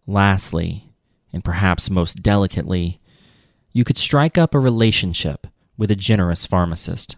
Lastly, 0.06 0.93
and 1.34 1.44
perhaps 1.44 1.90
most 1.90 2.22
delicately, 2.22 3.02
you 3.72 3.84
could 3.84 3.98
strike 3.98 4.38
up 4.38 4.54
a 4.54 4.60
relationship 4.60 5.48
with 5.76 5.90
a 5.90 5.96
generous 5.96 6.46
pharmacist 6.46 7.16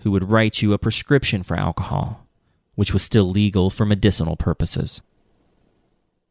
who 0.00 0.10
would 0.10 0.30
write 0.30 0.62
you 0.62 0.72
a 0.72 0.78
prescription 0.78 1.42
for 1.42 1.56
alcohol, 1.56 2.26
which 2.76 2.92
was 2.92 3.02
still 3.02 3.28
legal 3.28 3.68
for 3.68 3.84
medicinal 3.84 4.36
purposes. 4.36 5.02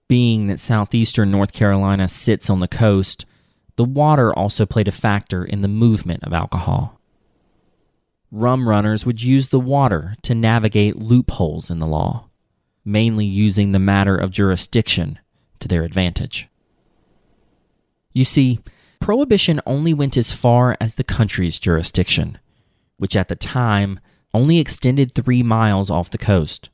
Being 0.08 0.47
that 0.47 0.60
southeastern 0.60 1.32
North 1.32 1.54
Carolina 1.54 2.08
sits 2.08 2.50
on 2.50 2.60
the 2.60 2.67
coast, 2.67 3.26
the 3.76 3.86
water 3.86 4.34
also 4.34 4.65
played 4.65 4.88
a 4.88 4.91
factor 4.91 5.43
in 5.43 5.62
the 5.62 5.67
movement 5.67 6.24
of 6.24 6.34
alcohol. 6.34 7.00
Rum 8.30 8.67
runners 8.67 9.06
would 9.06 9.21
use 9.21 9.50
the 9.50 9.60
water 9.60 10.15
to 10.21 10.36
navigate 10.36 10.97
loopholes 10.97 11.69
in 11.69 11.80
the 11.80 11.88
law, 11.88 12.30
mainly 12.86 13.26
using 13.26 13.71
the 13.71 13.80
matter 13.80 14.15
of 14.15 14.32
jurisdiction 14.32 15.19
to 15.60 15.67
their 15.67 15.84
advantage. 15.84 16.47
You 18.13 18.26
see, 18.26 18.60
Prohibition 19.02 19.60
only 19.65 19.95
went 19.95 20.15
as 20.15 20.32
far 20.32 20.78
as 20.80 20.93
the 20.95 21.04
country's 21.04 21.58
jurisdiction, 21.58 22.38
which 22.97 23.15
at 23.15 23.30
the 23.30 23.36
time 23.36 24.00
only 24.34 24.60
extended 24.60 25.13
three 25.13 25.41
miles 25.41 25.89
off 25.89 26.12
the 26.12 26.19
coast. 26.19 26.69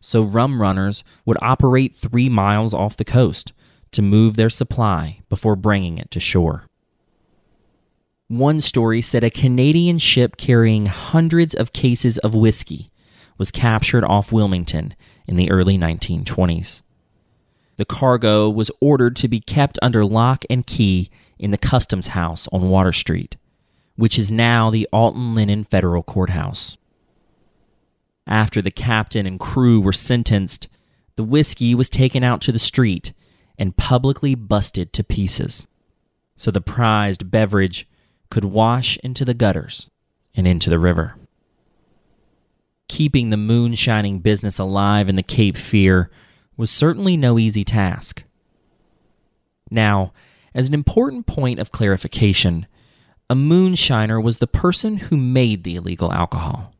So 0.00 0.22
rum 0.22 0.60
runners 0.60 1.02
would 1.24 1.38
operate 1.40 1.96
three 1.96 2.28
miles 2.28 2.74
off 2.74 2.98
the 2.98 3.04
coast 3.04 3.54
to 3.92 4.02
move 4.02 4.36
their 4.36 4.50
supply 4.50 5.20
before 5.30 5.56
bringing 5.56 5.96
it 5.96 6.10
to 6.10 6.20
shore. 6.20 6.66
One 8.28 8.60
story 8.60 9.00
said 9.00 9.24
a 9.24 9.30
Canadian 9.30 9.98
ship 9.98 10.36
carrying 10.36 10.86
hundreds 10.86 11.54
of 11.54 11.72
cases 11.72 12.18
of 12.18 12.34
whiskey 12.34 12.90
was 13.38 13.50
captured 13.50 14.04
off 14.04 14.32
Wilmington 14.32 14.94
in 15.26 15.36
the 15.36 15.50
early 15.50 15.78
1920s. 15.78 16.82
The 17.76 17.84
cargo 17.84 18.48
was 18.48 18.70
ordered 18.80 19.16
to 19.16 19.28
be 19.28 19.40
kept 19.40 19.78
under 19.82 20.04
lock 20.04 20.44
and 20.48 20.66
key 20.66 21.10
in 21.38 21.50
the 21.50 21.58
Customs 21.58 22.08
House 22.08 22.48
on 22.52 22.70
Water 22.70 22.92
Street, 22.92 23.36
which 23.96 24.18
is 24.18 24.30
now 24.30 24.70
the 24.70 24.88
Alton 24.92 25.34
Lennon 25.34 25.64
Federal 25.64 26.02
Courthouse. 26.02 26.76
After 28.26 28.62
the 28.62 28.70
captain 28.70 29.26
and 29.26 29.38
crew 29.38 29.80
were 29.80 29.92
sentenced, 29.92 30.68
the 31.16 31.24
whiskey 31.24 31.74
was 31.74 31.88
taken 31.88 32.24
out 32.24 32.40
to 32.42 32.52
the 32.52 32.58
street 32.58 33.12
and 33.58 33.76
publicly 33.76 34.34
busted 34.34 34.92
to 34.92 35.04
pieces, 35.04 35.66
so 36.36 36.50
the 36.50 36.60
prized 36.60 37.30
beverage 37.30 37.86
could 38.30 38.44
wash 38.44 38.96
into 39.04 39.24
the 39.24 39.34
gutters 39.34 39.90
and 40.34 40.46
into 40.46 40.70
the 40.70 40.78
river. 40.78 41.16
Keeping 42.88 43.30
the 43.30 43.36
moonshining 43.36 44.20
business 44.20 44.58
alive 44.58 45.08
in 45.08 45.16
the 45.16 45.22
Cape 45.22 45.56
Fear 45.56 46.10
was 46.56 46.70
certainly 46.70 47.16
no 47.16 47.38
easy 47.38 47.64
task. 47.64 48.22
Now, 49.70 50.12
as 50.54 50.68
an 50.68 50.74
important 50.74 51.26
point 51.26 51.58
of 51.58 51.72
clarification, 51.72 52.66
a 53.28 53.34
moonshiner 53.34 54.22
was 54.22 54.38
the 54.38 54.46
person 54.46 54.98
who 54.98 55.16
made 55.16 55.64
the 55.64 55.76
illegal 55.76 56.12
alcohol, 56.12 56.74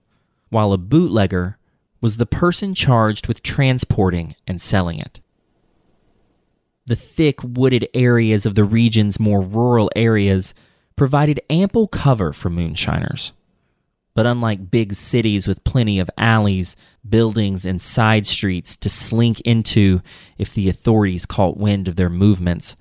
while 0.50 0.72
a 0.72 0.78
bootlegger 0.78 1.58
was 2.00 2.18
the 2.18 2.26
person 2.26 2.74
charged 2.74 3.26
with 3.26 3.42
transporting 3.42 4.34
and 4.46 4.60
selling 4.60 4.98
it. 4.98 5.20
The 6.86 6.96
thick 6.96 7.42
wooded 7.42 7.88
areas 7.94 8.44
of 8.44 8.54
the 8.54 8.64
region's 8.64 9.18
more 9.18 9.40
rural 9.40 9.90
areas 9.96 10.52
provided 10.96 11.40
ample 11.48 11.88
cover 11.88 12.32
for 12.32 12.50
moonshiners. 12.50 13.32
But 14.14 14.26
unlike 14.26 14.70
big 14.70 14.94
cities 14.94 15.48
with 15.48 15.64
plenty 15.64 15.98
of 15.98 16.08
alleys, 16.16 16.76
buildings, 17.06 17.66
and 17.66 17.82
side 17.82 18.26
streets 18.26 18.76
to 18.76 18.88
slink 18.88 19.40
into 19.40 20.02
if 20.38 20.54
the 20.54 20.68
authorities 20.68 21.26
caught 21.26 21.56
wind 21.56 21.88
of 21.88 21.96
their 21.96 22.08
movements, 22.08 22.76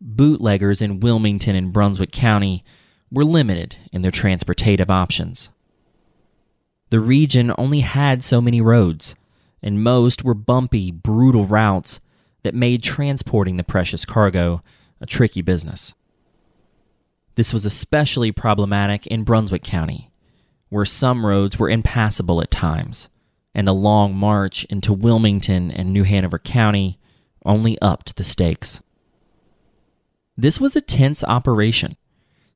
bootleggers 0.00 0.80
in 0.80 1.00
Wilmington 1.00 1.54
and 1.54 1.72
Brunswick 1.72 2.10
County 2.10 2.64
were 3.10 3.24
limited 3.24 3.76
in 3.92 4.00
their 4.00 4.10
transportative 4.10 4.88
options. 4.88 5.50
The 6.88 7.00
region 7.00 7.52
only 7.58 7.80
had 7.80 8.24
so 8.24 8.40
many 8.40 8.62
roads, 8.62 9.14
and 9.62 9.82
most 9.82 10.24
were 10.24 10.34
bumpy, 10.34 10.90
brutal 10.90 11.46
routes 11.46 12.00
that 12.42 12.54
made 12.54 12.82
transporting 12.82 13.58
the 13.58 13.64
precious 13.64 14.06
cargo 14.06 14.62
a 15.00 15.06
tricky 15.06 15.42
business. 15.42 15.92
This 17.34 17.52
was 17.52 17.66
especially 17.66 18.32
problematic 18.32 19.06
in 19.06 19.24
Brunswick 19.24 19.62
County 19.62 20.11
where 20.72 20.86
some 20.86 21.26
roads 21.26 21.58
were 21.58 21.68
impassable 21.68 22.40
at 22.40 22.50
times, 22.50 23.06
and 23.54 23.66
the 23.66 23.74
long 23.74 24.16
march 24.16 24.64
into 24.70 24.90
Wilmington 24.90 25.70
and 25.70 25.92
New 25.92 26.02
Hanover 26.02 26.38
County 26.38 26.98
only 27.44 27.78
upped 27.82 28.16
the 28.16 28.24
stakes. 28.24 28.80
This 30.34 30.58
was 30.58 30.74
a 30.74 30.80
tense 30.80 31.22
operation, 31.24 31.98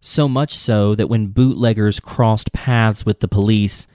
so 0.00 0.28
much 0.28 0.56
so 0.56 0.94
that 0.94 1.10
when 1.10 1.26
bootleggers 1.26 2.00
crossed 2.00 2.54
paths 2.54 3.04
with 3.04 3.20
the 3.20 3.28
police, 3.28 3.86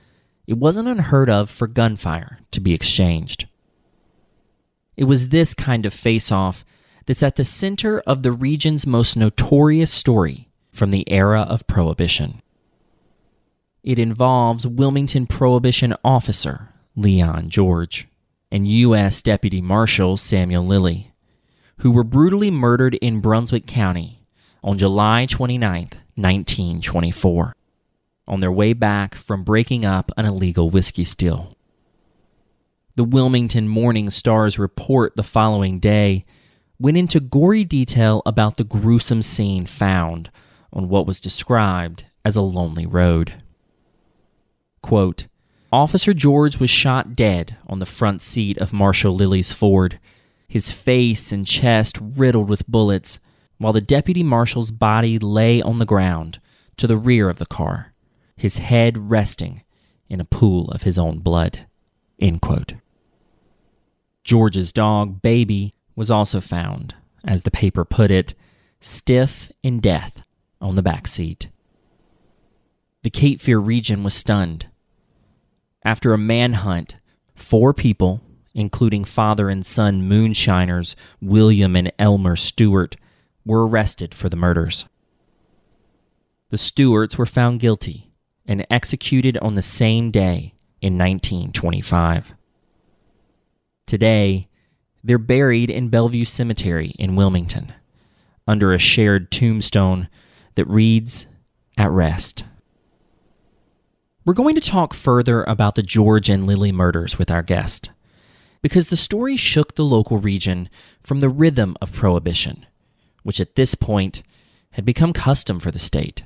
it 0.46 0.60
wasn't 0.60 0.88
unheard 0.88 1.28
of 1.28 1.50
for 1.50 1.66
gunfire 1.66 2.42
to 2.52 2.60
be 2.60 2.76
exchanged. 2.76 3.48
It 4.96 5.06
was 5.06 5.30
this 5.30 5.56
kind 5.56 5.84
of 5.84 5.96
face 5.96 6.32
off 6.32 6.64
that's 7.08 7.24
at 7.24 7.38
the 7.38 7.44
center 7.44 8.02
of 8.02 8.22
the 8.22 8.32
region's 8.32 8.86
most 8.86 9.18
notorious 9.18 9.92
story 9.92 10.48
from 10.72 10.92
the 10.92 11.12
era 11.12 11.42
of 11.42 11.66
Prohibition. 11.66 12.41
It 13.84 13.98
involves 13.98 14.68
Wilmington 14.68 15.26
Prohibition 15.26 15.96
officer 16.04 16.70
Leon 16.96 17.50
George 17.50 18.08
and 18.52 18.68
U.S. 18.68 19.24
Deputy 19.24 19.60
Marshal 19.60 20.18
Samuel 20.18 20.68
Lilly, 20.68 21.14
who 21.78 21.90
were 21.90 22.04
brutally 22.04 22.52
murdered 22.52 22.94
in 22.96 23.22
Brunswick 23.22 23.66
County 23.66 24.28
on 24.64 24.78
July 24.78 25.26
29, 25.26 25.90
1924, 26.14 27.56
on 28.28 28.40
their 28.40 28.52
way 28.52 28.74
back 28.74 29.16
from 29.16 29.44
breaking 29.44 29.84
up 29.84 30.12
an 30.16 30.26
illegal 30.26 30.70
whiskey 30.70 31.04
still. 31.04 31.58
The 32.96 33.04
Wilmington 33.04 33.68
Morning 33.68 34.12
Star's 34.12 34.60
report 34.60 35.16
the 35.16 35.24
following 35.24 35.80
day 35.80 36.26
went 36.78 36.98
into 36.98 37.20
gory 37.20 37.64
detail 37.64 38.22
about 38.28 38.58
the 38.58 38.64
gruesome 38.64 39.24
scene 39.24 39.66
found 39.66 40.30
on 40.72 40.88
what 40.88 41.08
was 41.08 41.20
described 41.20 42.04
as 42.24 42.36
a 42.36 42.42
lonely 42.42 42.86
road. 42.86 43.41
Quote, 44.82 45.28
Officer 45.72 46.14
George 46.14 46.60
was 46.60 46.70
shot 46.70 47.14
dead 47.14 47.58
on 47.68 47.80
the 47.80 47.86
front 47.86 48.22
seat 48.22 48.58
of 48.58 48.74
Marshal 48.74 49.16
Lilly's 49.16 49.52
Ford, 49.52 50.00
his 50.48 50.70
face 50.70 51.32
and 51.32 51.48
chest 51.48 51.98
riddled 52.02 52.50
with 52.50 52.68
bullets, 52.68 53.20
while 53.58 53.72
the 53.72 53.80
deputy 53.80 54.24
marshal's 54.24 54.72
body 54.72 55.18
lay 55.18 55.62
on 55.62 55.80
the 55.80 55.86
ground 55.86 56.42
to 56.78 56.88
the 56.88 56.98
rear 56.98 57.30
of 57.30 57.38
the 57.38 57.46
car, 57.46 57.94
his 58.36 58.58
head 58.58 59.10
resting 59.10 59.64
in 60.10 60.20
a 60.20 60.26
pool 60.26 60.70
of 60.72 60.84
his 60.84 60.98
own 60.98 61.20
blood. 61.20 61.66
George's 64.24 64.74
dog, 64.74 65.22
Baby, 65.22 65.74
was 65.96 66.12
also 66.12 66.42
found, 66.42 66.96
as 67.24 67.44
the 67.44 67.52
paper 67.52 67.86
put 67.86 68.12
it, 68.12 68.34
stiff 68.80 69.52
in 69.64 69.80
death 69.80 70.24
on 70.60 70.76
the 70.76 70.82
back 70.82 71.08
seat. 71.08 71.48
The 73.04 73.10
Cape 73.10 73.40
Fear 73.40 73.60
region 73.60 74.04
was 74.04 74.14
stunned. 74.14 74.68
After 75.84 76.14
a 76.14 76.18
manhunt, 76.18 76.98
four 77.36 77.74
people, 77.74 78.22
including 78.54 79.04
father 79.04 79.50
and 79.50 79.66
son 79.66 80.04
moonshiners 80.04 80.96
William 81.22 81.76
and 81.76 81.92
Elmer 81.98 82.36
Stewart, 82.36 82.96
were 83.46 83.68
arrested 83.68 84.14
for 84.14 84.30
the 84.30 84.36
murders. 84.36 84.86
The 86.50 86.58
Stewarts 86.58 87.18
were 87.18 87.26
found 87.26 87.60
guilty 87.60 88.12
and 88.46 88.66
executed 88.70 89.38
on 89.38 89.56
the 89.56 89.62
same 89.62 90.12
day 90.12 90.54
in 90.82 90.98
1925. 90.98 92.34
Today, 93.88 94.48
they're 95.04 95.18
buried 95.18 95.70
in 95.70 95.90
Bellevue 95.90 96.26
Cemetery 96.26 96.90
in 97.00 97.16
Wilmington 97.16 97.74
under 98.48 98.74
a 98.74 98.80
shared 98.80 99.32
tombstone 99.32 100.10
that 100.56 100.68
reads, 100.68 101.26
At 101.78 101.90
Rest. 101.90 102.44
We're 104.32 104.36
going 104.36 104.56
to 104.56 104.62
talk 104.62 104.94
further 104.94 105.44
about 105.44 105.76
the 105.76 105.84
George 105.84 106.30
and 106.30 106.48
Lilley 106.48 106.72
murders 106.72 107.20
with 107.20 107.30
our 107.30 107.44
guest, 107.44 107.90
because 108.62 108.88
the 108.88 108.96
story 108.96 109.36
shook 109.36 109.76
the 109.76 109.84
local 109.84 110.20
region 110.20 110.70
from 111.04 111.20
the 111.20 111.28
rhythm 111.28 111.76
of 111.82 111.92
Prohibition, 111.92 112.66
which 113.24 113.42
at 113.42 113.58
this 113.58 113.76
point 113.76 114.24
had 114.70 114.86
become 114.86 115.12
custom 115.12 115.60
for 115.60 115.70
the 115.70 115.80
state. 115.80 116.24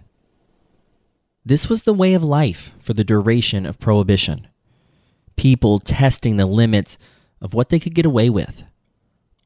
This 1.44 1.68
was 1.68 1.82
the 1.82 1.96
way 1.96 2.14
of 2.14 2.24
life 2.24 2.74
for 2.78 2.94
the 2.94 3.04
duration 3.04 3.66
of 3.66 3.80
Prohibition. 3.80 4.50
People 5.36 5.80
testing 5.80 6.38
the 6.38 6.46
limits 6.46 7.00
of 7.42 7.56
what 7.56 7.70
they 7.70 7.80
could 7.80 7.96
get 7.96 8.06
away 8.06 8.30
with, 8.30 8.62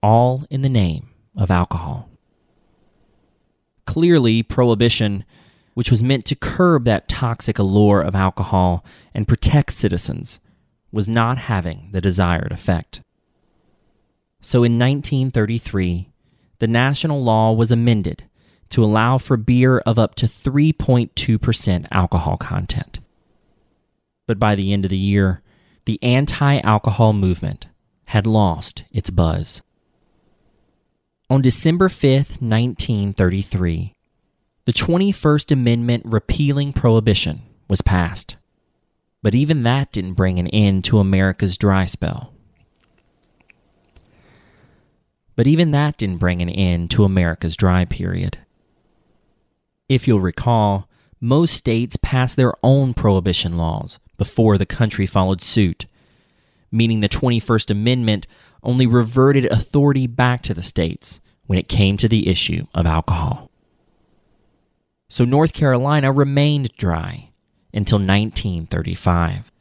all 0.03 0.43
in 0.49 0.63
the 0.63 0.67
name 0.67 1.07
of 1.33 1.49
alcohol. 1.49 2.09
Clearly, 3.85 4.43
Prohibition 4.43 5.23
which 5.73 5.91
was 5.91 6.03
meant 6.03 6.25
to 6.25 6.35
curb 6.35 6.85
that 6.85 7.07
toxic 7.07 7.59
allure 7.59 8.01
of 8.01 8.15
alcohol 8.15 8.83
and 9.13 9.27
protect 9.27 9.71
citizens, 9.73 10.39
was 10.91 11.07
not 11.07 11.37
having 11.37 11.89
the 11.91 12.01
desired 12.01 12.51
effect. 12.51 13.01
So 14.41 14.63
in 14.63 14.79
1933, 14.79 16.09
the 16.59 16.67
national 16.67 17.23
law 17.23 17.51
was 17.51 17.71
amended 17.71 18.23
to 18.69 18.83
allow 18.83 19.17
for 19.17 19.37
beer 19.37 19.79
of 19.79 19.97
up 19.97 20.15
to 20.15 20.27
3.2% 20.27 21.87
alcohol 21.91 22.37
content. 22.37 22.99
But 24.27 24.39
by 24.39 24.55
the 24.55 24.71
end 24.71 24.85
of 24.85 24.89
the 24.89 24.97
year, 24.97 25.41
the 25.85 26.01
anti 26.03 26.59
alcohol 26.59 27.13
movement 27.13 27.67
had 28.05 28.27
lost 28.27 28.83
its 28.91 29.09
buzz. 29.09 29.61
On 31.29 31.41
December 31.41 31.89
5th, 31.89 32.41
1933, 32.41 33.93
the 34.65 34.73
21st 34.73 35.51
Amendment 35.51 36.03
repealing 36.05 36.73
prohibition 36.73 37.41
was 37.67 37.81
passed. 37.81 38.35
But 39.21 39.35
even 39.35 39.63
that 39.63 39.91
didn't 39.91 40.13
bring 40.13 40.39
an 40.39 40.47
end 40.47 40.83
to 40.85 40.99
America's 40.99 41.57
dry 41.57 41.85
spell. 41.85 42.33
But 45.35 45.47
even 45.47 45.71
that 45.71 45.97
didn't 45.97 46.17
bring 46.17 46.41
an 46.41 46.49
end 46.49 46.91
to 46.91 47.03
America's 47.03 47.55
dry 47.55 47.85
period. 47.85 48.37
If 49.87 50.07
you'll 50.07 50.19
recall, 50.19 50.89
most 51.21 51.53
states 51.53 51.97
passed 52.01 52.35
their 52.35 52.53
own 52.63 52.93
prohibition 52.93 53.57
laws 53.57 53.99
before 54.17 54.57
the 54.57 54.65
country 54.65 55.05
followed 55.05 55.41
suit, 55.41 55.85
meaning 56.71 56.99
the 56.99 57.09
21st 57.09 57.71
Amendment 57.71 58.27
only 58.63 58.85
reverted 58.85 59.45
authority 59.45 60.07
back 60.07 60.43
to 60.43 60.53
the 60.53 60.61
states 60.61 61.19
when 61.45 61.57
it 61.57 61.67
came 61.67 61.97
to 61.97 62.07
the 62.07 62.27
issue 62.27 62.65
of 62.75 62.85
alcohol. 62.85 63.48
So 65.09 65.25
North 65.25 65.53
Carolina 65.53 66.11
remained 66.11 66.71
dry 66.77 67.31
until 67.73 67.97
1935, 67.97 69.51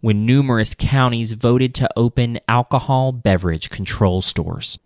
when 0.00 0.26
numerous 0.26 0.74
counties 0.74 1.32
voted 1.32 1.74
to 1.76 1.88
open 1.96 2.40
alcohol 2.48 3.12
beverage 3.12 3.70
control 3.70 4.22
stores 4.22 4.78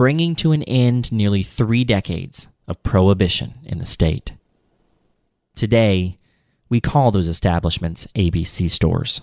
bringing 0.00 0.34
to 0.34 0.52
an 0.52 0.62
end 0.62 1.12
nearly 1.12 1.42
three 1.42 1.84
decades 1.84 2.48
of 2.66 2.82
prohibition 2.82 3.52
in 3.64 3.76
the 3.76 3.84
state. 3.84 4.32
Today, 5.54 6.16
we 6.70 6.80
call 6.80 7.10
those 7.10 7.28
establishments 7.28 8.06
ABC 8.16 8.70
stores. 8.70 9.20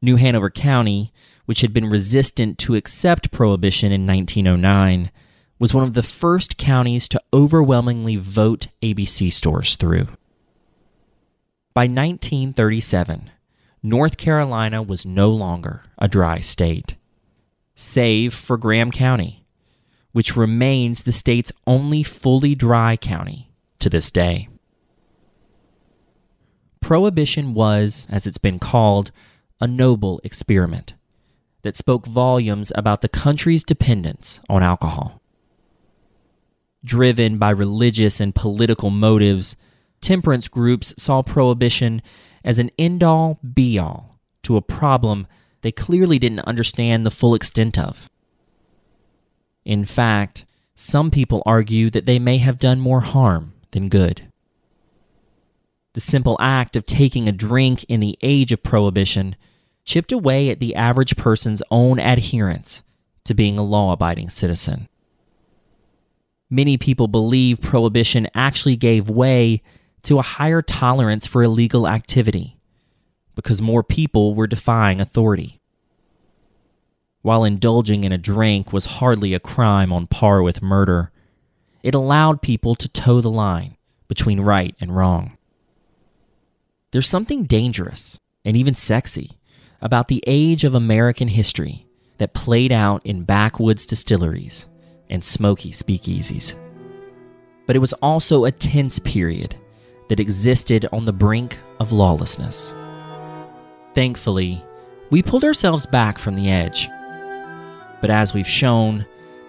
New 0.00 0.16
Hanover 0.16 0.50
County, 0.50 1.12
which 1.44 1.60
had 1.60 1.72
been 1.72 1.86
resistant 1.88 2.58
to 2.58 2.74
accept 2.74 3.30
prohibition 3.30 3.92
in 3.92 4.08
1909, 4.08 5.12
was 5.62 5.72
one 5.72 5.84
of 5.84 5.94
the 5.94 6.02
first 6.02 6.56
counties 6.56 7.06
to 7.06 7.22
overwhelmingly 7.32 8.16
vote 8.16 8.66
ABC 8.82 9.32
stores 9.32 9.76
through. 9.76 10.08
By 11.72 11.82
1937, 11.82 13.30
North 13.80 14.16
Carolina 14.16 14.82
was 14.82 15.06
no 15.06 15.30
longer 15.30 15.84
a 15.98 16.08
dry 16.08 16.40
state 16.40 16.96
save 17.76 18.34
for 18.34 18.56
Graham 18.56 18.90
County, 18.90 19.46
which 20.10 20.36
remains 20.36 21.04
the 21.04 21.12
state's 21.12 21.52
only 21.64 22.02
fully 22.02 22.56
dry 22.56 22.96
county 22.96 23.52
to 23.78 23.88
this 23.88 24.10
day. 24.10 24.48
Prohibition 26.80 27.54
was, 27.54 28.08
as 28.10 28.26
it's 28.26 28.36
been 28.36 28.58
called, 28.58 29.12
a 29.60 29.68
noble 29.68 30.20
experiment 30.24 30.94
that 31.62 31.76
spoke 31.76 32.04
volumes 32.04 32.72
about 32.74 33.00
the 33.00 33.08
country's 33.08 33.62
dependence 33.62 34.40
on 34.48 34.64
alcohol. 34.64 35.21
Driven 36.84 37.38
by 37.38 37.50
religious 37.50 38.20
and 38.20 38.34
political 38.34 38.90
motives, 38.90 39.56
temperance 40.00 40.48
groups 40.48 40.92
saw 40.96 41.22
prohibition 41.22 42.02
as 42.44 42.58
an 42.58 42.70
end 42.78 43.02
all 43.02 43.38
be 43.54 43.78
all 43.78 44.18
to 44.42 44.56
a 44.56 44.62
problem 44.62 45.26
they 45.62 45.72
clearly 45.72 46.18
didn't 46.18 46.40
understand 46.40 47.06
the 47.06 47.10
full 47.10 47.34
extent 47.34 47.78
of. 47.78 48.10
In 49.64 49.84
fact, 49.84 50.44
some 50.74 51.10
people 51.10 51.42
argue 51.46 51.88
that 51.90 52.06
they 52.06 52.18
may 52.18 52.38
have 52.38 52.58
done 52.58 52.80
more 52.80 53.02
harm 53.02 53.52
than 53.70 53.88
good. 53.88 54.28
The 55.94 56.00
simple 56.00 56.36
act 56.40 56.74
of 56.74 56.86
taking 56.86 57.28
a 57.28 57.32
drink 57.32 57.84
in 57.84 58.00
the 58.00 58.18
age 58.22 58.50
of 58.50 58.62
prohibition 58.62 59.36
chipped 59.84 60.10
away 60.10 60.48
at 60.48 60.58
the 60.58 60.74
average 60.74 61.16
person's 61.16 61.62
own 61.70 62.00
adherence 62.00 62.82
to 63.24 63.34
being 63.34 63.58
a 63.58 63.62
law 63.62 63.92
abiding 63.92 64.30
citizen. 64.30 64.88
Many 66.52 66.76
people 66.76 67.08
believe 67.08 67.62
prohibition 67.62 68.28
actually 68.34 68.76
gave 68.76 69.08
way 69.08 69.62
to 70.02 70.18
a 70.18 70.28
higher 70.36 70.60
tolerance 70.60 71.26
for 71.26 71.42
illegal 71.42 71.88
activity 71.88 72.58
because 73.34 73.62
more 73.62 73.82
people 73.82 74.34
were 74.34 74.46
defying 74.46 75.00
authority. 75.00 75.62
While 77.22 77.44
indulging 77.44 78.04
in 78.04 78.12
a 78.12 78.18
drink 78.18 78.70
was 78.70 79.00
hardly 79.00 79.32
a 79.32 79.40
crime 79.40 79.94
on 79.94 80.06
par 80.08 80.42
with 80.42 80.60
murder, 80.60 81.10
it 81.82 81.94
allowed 81.94 82.42
people 82.42 82.74
to 82.74 82.88
toe 82.88 83.22
the 83.22 83.30
line 83.30 83.78
between 84.06 84.40
right 84.40 84.76
and 84.78 84.94
wrong. 84.94 85.38
There's 86.90 87.08
something 87.08 87.44
dangerous 87.44 88.20
and 88.44 88.58
even 88.58 88.74
sexy 88.74 89.38
about 89.80 90.08
the 90.08 90.22
age 90.26 90.64
of 90.64 90.74
American 90.74 91.28
history 91.28 91.86
that 92.18 92.34
played 92.34 92.72
out 92.72 93.00
in 93.06 93.24
backwoods 93.24 93.86
distilleries 93.86 94.66
and 95.12 95.22
smoky 95.22 95.70
speakeasies. 95.70 96.56
But 97.66 97.76
it 97.76 97.78
was 97.78 97.92
also 97.94 98.44
a 98.44 98.50
tense 98.50 98.98
period 98.98 99.54
that 100.08 100.18
existed 100.18 100.88
on 100.90 101.04
the 101.04 101.12
brink 101.12 101.58
of 101.78 101.92
lawlessness. 101.92 102.72
Thankfully, 103.94 104.64
we 105.10 105.22
pulled 105.22 105.44
ourselves 105.44 105.86
back 105.86 106.18
from 106.18 106.34
the 106.34 106.50
edge. 106.50 106.88
But 108.00 108.10
as 108.10 108.34
we've 108.34 108.48
shown, 108.48 109.06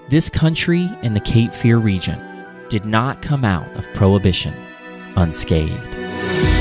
this 0.10 0.30
country 0.30 0.90
and 1.02 1.16
the 1.16 1.22
Cape 1.22 1.54
Fear 1.54 1.78
region 1.78 2.22
did 2.70 2.86
not 2.86 3.22
come 3.22 3.46
out 3.46 3.68
of 3.76 3.92
Prohibition 3.94 4.54
unscathed. 5.16 6.53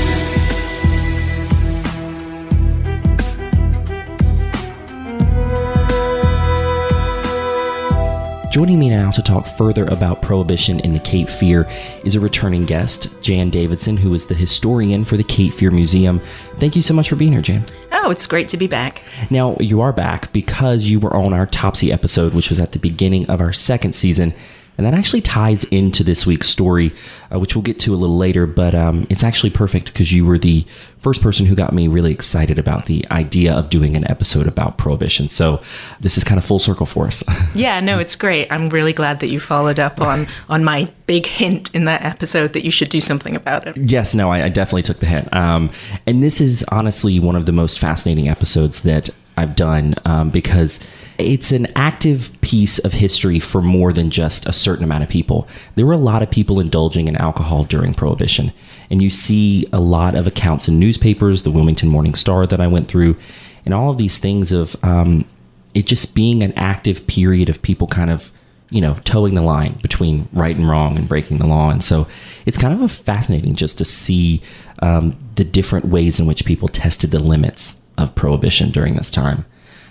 Joining 8.53 8.77
me 8.77 8.87
now 8.87 9.09
to 9.09 9.23
talk 9.23 9.47
further 9.47 9.85
about 9.85 10.21
Prohibition 10.21 10.79
in 10.81 10.93
the 10.93 10.99
Cape 10.99 11.27
Fear 11.27 11.67
is 12.05 12.13
a 12.13 12.19
returning 12.19 12.65
guest, 12.65 13.07
Jan 13.19 13.49
Davidson, 13.49 13.97
who 13.97 14.13
is 14.13 14.27
the 14.27 14.35
historian 14.35 15.03
for 15.05 15.17
the 15.17 15.23
Cape 15.23 15.53
Fear 15.53 15.71
Museum. 15.71 16.21
Thank 16.57 16.75
you 16.75 16.83
so 16.83 16.93
much 16.93 17.09
for 17.09 17.15
being 17.15 17.31
here, 17.31 17.41
Jan. 17.41 17.65
Oh, 17.91 18.11
it's 18.11 18.27
great 18.27 18.49
to 18.49 18.57
be 18.57 18.67
back. 18.67 19.01
Now, 19.31 19.57
you 19.59 19.81
are 19.81 19.91
back 19.91 20.31
because 20.33 20.83
you 20.83 20.99
were 20.99 21.15
on 21.15 21.33
our 21.33 21.47
Topsy 21.47 21.91
episode, 21.91 22.35
which 22.35 22.49
was 22.49 22.59
at 22.59 22.73
the 22.73 22.77
beginning 22.77 23.27
of 23.27 23.41
our 23.41 23.53
second 23.53 23.95
season. 23.95 24.35
And 24.77 24.87
that 24.87 24.93
actually 24.93 25.21
ties 25.21 25.63
into 25.65 26.03
this 26.03 26.25
week's 26.25 26.49
story, 26.49 26.93
uh, 27.31 27.39
which 27.39 27.55
we'll 27.55 27.61
get 27.61 27.79
to 27.81 27.93
a 27.93 27.97
little 27.97 28.17
later. 28.17 28.47
But 28.47 28.73
um, 28.73 29.05
it's 29.09 29.23
actually 29.23 29.51
perfect 29.51 29.87
because 29.87 30.11
you 30.11 30.25
were 30.25 30.39
the 30.39 30.65
first 30.97 31.21
person 31.21 31.45
who 31.45 31.53
got 31.53 31.73
me 31.73 31.87
really 31.87 32.11
excited 32.11 32.57
about 32.57 32.85
the 32.85 33.05
idea 33.11 33.53
of 33.53 33.69
doing 33.69 33.95
an 33.95 34.09
episode 34.09 34.47
about 34.47 34.77
prohibition. 34.77 35.29
So 35.29 35.61
this 35.99 36.17
is 36.17 36.23
kind 36.23 36.39
of 36.39 36.45
full 36.45 36.59
circle 36.59 36.85
for 36.85 37.05
us. 37.05 37.23
yeah, 37.53 37.79
no, 37.81 37.99
it's 37.99 38.15
great. 38.15 38.51
I'm 38.51 38.69
really 38.69 38.93
glad 38.93 39.19
that 39.19 39.27
you 39.27 39.39
followed 39.39 39.79
up 39.79 40.01
on 40.01 40.27
on 40.49 40.63
my 40.63 40.91
big 41.05 41.25
hint 41.25 41.73
in 41.75 41.85
that 41.85 42.03
episode 42.03 42.53
that 42.53 42.63
you 42.63 42.71
should 42.71 42.89
do 42.89 43.01
something 43.01 43.35
about 43.35 43.67
it. 43.67 43.77
Yes, 43.77 44.15
no, 44.15 44.31
I, 44.31 44.45
I 44.45 44.49
definitely 44.49 44.83
took 44.83 44.99
the 44.99 45.05
hint. 45.05 45.31
Um, 45.33 45.71
and 46.07 46.23
this 46.23 46.41
is 46.41 46.63
honestly 46.69 47.19
one 47.19 47.35
of 47.35 47.45
the 47.45 47.51
most 47.51 47.79
fascinating 47.79 48.29
episodes 48.29 48.81
that 48.81 49.09
I've 49.37 49.55
done 49.55 49.95
um, 50.05 50.29
because 50.29 50.79
it's 51.23 51.51
an 51.51 51.67
active 51.75 52.31
piece 52.41 52.79
of 52.79 52.93
history 52.93 53.39
for 53.39 53.61
more 53.61 53.91
than 53.91 54.11
just 54.11 54.45
a 54.45 54.53
certain 54.53 54.83
amount 54.83 55.03
of 55.03 55.09
people. 55.09 55.47
There 55.75 55.85
were 55.85 55.93
a 55.93 55.97
lot 55.97 56.21
of 56.21 56.29
people 56.29 56.59
indulging 56.59 57.07
in 57.07 57.15
alcohol 57.15 57.63
during 57.63 57.93
Prohibition, 57.93 58.51
and 58.89 59.01
you 59.01 59.09
see 59.09 59.67
a 59.73 59.79
lot 59.79 60.15
of 60.15 60.27
accounts 60.27 60.67
in 60.67 60.79
newspapers, 60.79 61.43
the 61.43 61.51
Wilmington 61.51 61.89
Morning 61.89 62.15
Star 62.15 62.45
that 62.45 62.61
I 62.61 62.67
went 62.67 62.87
through, 62.87 63.17
and 63.65 63.73
all 63.73 63.89
of 63.89 63.97
these 63.97 64.17
things 64.17 64.51
of 64.51 64.75
um, 64.83 65.25
it 65.73 65.87
just 65.87 66.13
being 66.13 66.43
an 66.43 66.53
active 66.53 67.07
period 67.07 67.49
of 67.49 67.61
people 67.61 67.87
kind 67.87 68.09
of 68.09 68.31
you 68.69 68.81
know 68.81 68.95
toeing 69.05 69.35
the 69.35 69.41
line 69.41 69.77
between 69.81 70.27
right 70.33 70.55
and 70.55 70.69
wrong 70.69 70.97
and 70.97 71.07
breaking 71.07 71.37
the 71.37 71.47
law. 71.47 71.69
And 71.69 71.83
so 71.83 72.07
it's 72.45 72.57
kind 72.57 72.81
of 72.81 72.91
fascinating 72.91 73.55
just 73.55 73.77
to 73.77 73.85
see 73.85 74.41
um, 74.79 75.15
the 75.35 75.43
different 75.43 75.85
ways 75.85 76.19
in 76.19 76.25
which 76.25 76.45
people 76.45 76.67
tested 76.67 77.11
the 77.11 77.19
limits 77.19 77.79
of 77.97 78.15
prohibition 78.15 78.71
during 78.71 78.95
this 78.95 79.11
time 79.11 79.45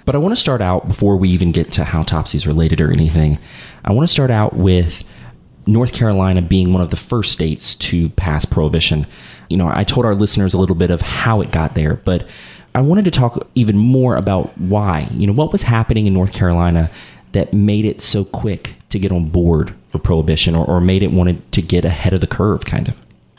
but 0.05 0.15
I 0.15 0.19
want 0.19 0.33
to 0.33 0.41
start 0.41 0.61
out 0.61 0.88
before 0.88 1.17
we 1.17 1.29
even 1.31 1.53
get 1.53 1.73
to 1.73 1.85
how 1.85 2.03
Topsy 2.03 2.38
is 2.38 2.47
related 2.47 2.81
or 2.81 2.91
anything. 2.91 3.38
I 3.85 3.93
want 3.93 4.09
to 4.09 4.12
start 4.12 4.31
out 4.31 4.55
with 4.55 5.05
North 5.67 5.93
Carolina 5.93 6.43
being 6.43 6.73
one 6.73 6.83
of 6.83 6.91
the 6.91 6.97
first 6.97 7.33
states 7.33 7.75
to 7.77 8.09
pass 8.11 8.45
prohibition. 8.45 9.07
You 9.49 9.57
know, 9.57 9.71
I 9.73 9.85
told 9.85 10.07
our 10.07 10.15
listeners 10.15 10.55
a 10.55 10.59
little 10.59 10.75
bit 10.75 10.91
of 10.91 11.01
how 11.01 11.41
it 11.41 11.53
got 11.53 11.75
there, 11.75 11.95
but 11.95 12.27
I 12.75 12.81
wanted 12.81 13.05
to 13.05 13.11
talk 13.11 13.47
even 13.55 13.77
more 13.77 14.17
about 14.17 14.57
why. 14.59 15.09
You 15.12 15.27
know, 15.27 15.33
what 15.33 15.53
was 15.53 15.62
happening 15.62 16.07
in 16.07 16.15
North 16.15 16.33
Carolina 16.33 16.91
that 17.33 17.53
made 17.53 17.85
it 17.85 18.03
so 18.03 18.25
quick 18.25 18.75
to 18.91 18.99
get 18.99 19.12
on 19.12 19.29
board 19.29 19.75
for 19.91 19.99
prohibition 19.99 20.55
or, 20.55 20.67
or 20.67 20.81
made 20.81 21.03
it 21.03 21.12
wanted 21.12 21.51
to 21.53 21.62
get 21.62 21.85
ahead 21.85 22.12
of 22.12 22.21
the 22.21 22.27
curve, 22.27 22.65
kind 22.65 22.88
of? 22.88 22.95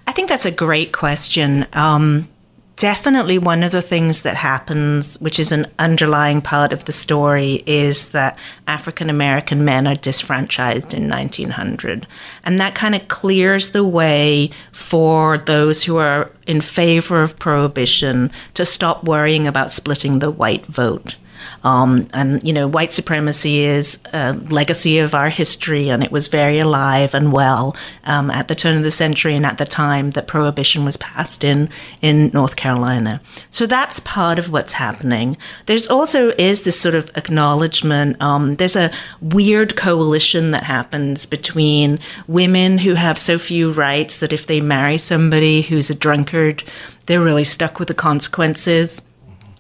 I 0.08 0.12
think 0.12 0.30
that's 0.30 0.45
a 0.45 0.52
great 0.52 0.91
question. 0.91 1.65
Um, 1.73 2.28
definitely 2.75 3.38
one 3.38 3.63
of 3.63 3.71
the 3.71 3.81
things 3.81 4.23
that 4.23 4.36
happens, 4.36 5.19
which 5.19 5.39
is 5.39 5.51
an 5.51 5.67
underlying 5.79 6.41
part 6.41 6.73
of 6.73 6.86
the 6.86 6.91
story, 6.91 7.63
is 7.65 8.09
that 8.09 8.38
African 8.67 9.09
American 9.09 9.63
men 9.63 9.88
are 9.88 9.95
disfranchised 9.95 10.93
in 10.93 11.09
1900. 11.09 12.07
And 12.43 12.59
that 12.59 12.75
kind 12.75 12.95
of 12.95 13.07
clears 13.07 13.69
the 13.69 13.83
way 13.83 14.49
for 14.71 15.38
those 15.38 15.83
who 15.83 15.97
are 15.97 16.31
in 16.45 16.62
favor 16.62 17.21
of 17.21 17.39
prohibition 17.39 18.31
to 18.53 18.65
stop 18.65 19.03
worrying 19.03 19.47
about 19.47 19.71
splitting 19.71 20.19
the 20.19 20.31
white 20.31 20.65
vote. 20.65 21.15
Um, 21.63 22.08
and, 22.13 22.45
you 22.45 22.53
know, 22.53 22.67
white 22.67 22.91
supremacy 22.91 23.62
is 23.62 23.97
a 24.13 24.34
legacy 24.34 24.99
of 24.99 25.13
our 25.13 25.29
history, 25.29 25.89
and 25.89 26.03
it 26.03 26.12
was 26.12 26.27
very 26.27 26.60
alive 26.60 27.13
and 27.13 27.32
well 27.32 27.75
um, 28.06 28.29
at 28.32 28.47
the 28.47 28.56
turn 28.56 28.77
of 28.77 28.84
the 28.84 28.91
century 28.91 29.36
and 29.36 29.45
at 29.45 29.58
the 29.58 29.65
time 29.65 30.12
that 30.12 30.27
prohibition 30.27 30.86
was 30.86 30.97
passed 30.97 31.43
in, 31.43 31.69
in 32.01 32.29
North 32.34 32.56
Carolina. 32.56 33.21
So 33.51 33.65
that's 33.65 33.99
part 34.01 34.39
of 34.39 34.49
what's 34.49 34.73
happening. 34.73 35.38
There's 35.65 35.88
also 35.88 36.29
is 36.38 36.63
this 36.63 36.79
sort 36.79 36.95
of 36.95 37.10
acknowledgement. 37.15 38.21
Um, 38.21 38.56
there's 38.56 38.75
a 38.75 38.91
weird 39.21 39.75
coalition 39.75 40.51
that 40.51 40.63
happens 40.63 41.25
between 41.25 41.99
women 42.27 42.77
who 42.77 42.95
have 42.95 43.17
so 43.17 43.39
few 43.39 43.71
rights 43.71 44.19
that 44.19 44.34
if 44.34 44.47
they 44.47 44.62
marry 44.62 44.97
somebody 44.97 45.62
who's 45.62 45.89
a 45.89 45.95
drunkard, 45.95 46.63
they're 47.06 47.21
really 47.21 47.43
stuck 47.43 47.79
with 47.79 47.88
the 47.88 47.93
consequences 47.93 49.01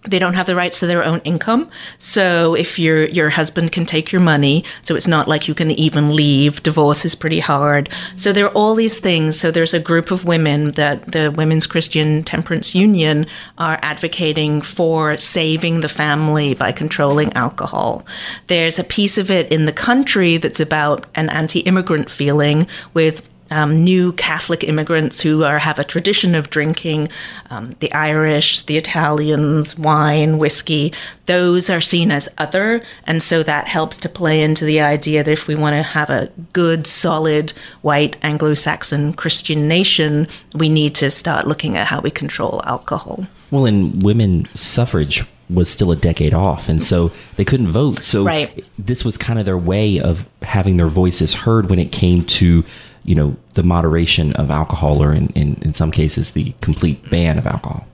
they 0.07 0.19
don't 0.19 0.33
have 0.33 0.47
the 0.47 0.55
rights 0.55 0.79
to 0.79 0.87
their 0.87 1.03
own 1.03 1.19
income. 1.21 1.69
So 1.99 2.55
if 2.55 2.77
your 2.77 3.05
your 3.05 3.29
husband 3.29 3.71
can 3.71 3.85
take 3.85 4.11
your 4.11 4.21
money, 4.21 4.63
so 4.81 4.95
it's 4.95 5.07
not 5.07 5.27
like 5.27 5.47
you 5.47 5.55
can 5.55 5.71
even 5.71 6.15
leave. 6.15 6.61
Divorce 6.63 7.05
is 7.05 7.15
pretty 7.15 7.39
hard. 7.39 7.89
So 8.15 8.33
there 8.33 8.45
are 8.45 8.53
all 8.53 8.75
these 8.75 8.99
things. 8.99 9.39
So 9.39 9.51
there's 9.51 9.73
a 9.73 9.79
group 9.79 10.11
of 10.11 10.25
women 10.25 10.71
that 10.71 11.11
the 11.11 11.31
Women's 11.31 11.67
Christian 11.67 12.23
Temperance 12.23 12.75
Union 12.75 13.25
are 13.57 13.79
advocating 13.81 14.61
for 14.61 15.17
saving 15.17 15.81
the 15.81 15.89
family 15.89 16.53
by 16.53 16.71
controlling 16.71 17.33
alcohol. 17.33 18.05
There's 18.47 18.79
a 18.79 18.83
piece 18.83 19.17
of 19.17 19.31
it 19.31 19.51
in 19.51 19.65
the 19.65 19.73
country 19.73 20.37
that's 20.37 20.59
about 20.59 21.05
an 21.15 21.29
anti-immigrant 21.29 22.09
feeling 22.09 22.67
with 22.93 23.21
um, 23.53 23.83
new 23.83 24.13
Catholic 24.13 24.63
immigrants 24.63 25.21
who 25.21 25.43
are, 25.43 25.59
have 25.59 25.77
a 25.77 25.83
tradition 25.83 26.33
of 26.33 26.49
drinking 26.49 27.09
um, 27.51 27.75
the 27.79 27.91
Irish, 27.93 28.65
the 28.65 28.77
Italians, 28.77 29.77
wine, 29.77 30.39
whiskey. 30.39 30.91
Those 31.27 31.69
are 31.69 31.81
seen 31.81 32.11
as 32.11 32.27
other, 32.37 32.83
and 33.05 33.21
so 33.21 33.43
that 33.43 33.67
helps 33.67 33.99
to 33.99 34.09
play 34.09 34.41
into 34.41 34.65
the 34.65 34.81
idea 34.81 35.23
that 35.23 35.31
if 35.31 35.47
we 35.47 35.55
want 35.55 35.75
to 35.75 35.83
have 35.83 36.09
a 36.09 36.31
good, 36.51 36.87
solid, 36.87 37.53
white 37.81 38.15
Anglo-Saxon 38.23 39.13
Christian 39.13 39.67
nation, 39.67 40.27
we 40.55 40.67
need 40.67 40.95
to 40.95 41.11
start 41.11 41.47
looking 41.47 41.77
at 41.77 41.87
how 41.87 42.01
we 42.01 42.09
control 42.09 42.61
alcohol. 42.65 43.27
Well, 43.51 43.65
and 43.65 44.01
women 44.01 44.49
suffrage 44.55 45.23
was 45.49 45.69
still 45.69 45.91
a 45.91 45.95
decade 45.95 46.33
off, 46.33 46.67
and 46.67 46.81
so 46.81 47.11
they 47.35 47.45
couldn't 47.45 47.71
vote. 47.71 48.03
So 48.03 48.23
right. 48.23 48.65
this 48.79 49.05
was 49.05 49.17
kind 49.17 49.37
of 49.37 49.45
their 49.45 49.57
way 49.57 49.99
of 49.99 50.25
having 50.41 50.77
their 50.77 50.87
voices 50.87 51.33
heard 51.33 51.69
when 51.69 51.79
it 51.79 51.91
came 51.91 52.25
to 52.25 52.63
you 53.03 53.15
know 53.15 53.35
the 53.53 53.63
moderation 53.63 54.33
of 54.33 54.51
alcohol 54.51 55.01
or 55.01 55.13
in, 55.13 55.27
in, 55.29 55.55
in 55.61 55.73
some 55.73 55.91
cases 55.91 56.31
the 56.31 56.53
complete 56.61 57.09
ban 57.09 57.37
of 57.37 57.45
alcohol 57.45 57.85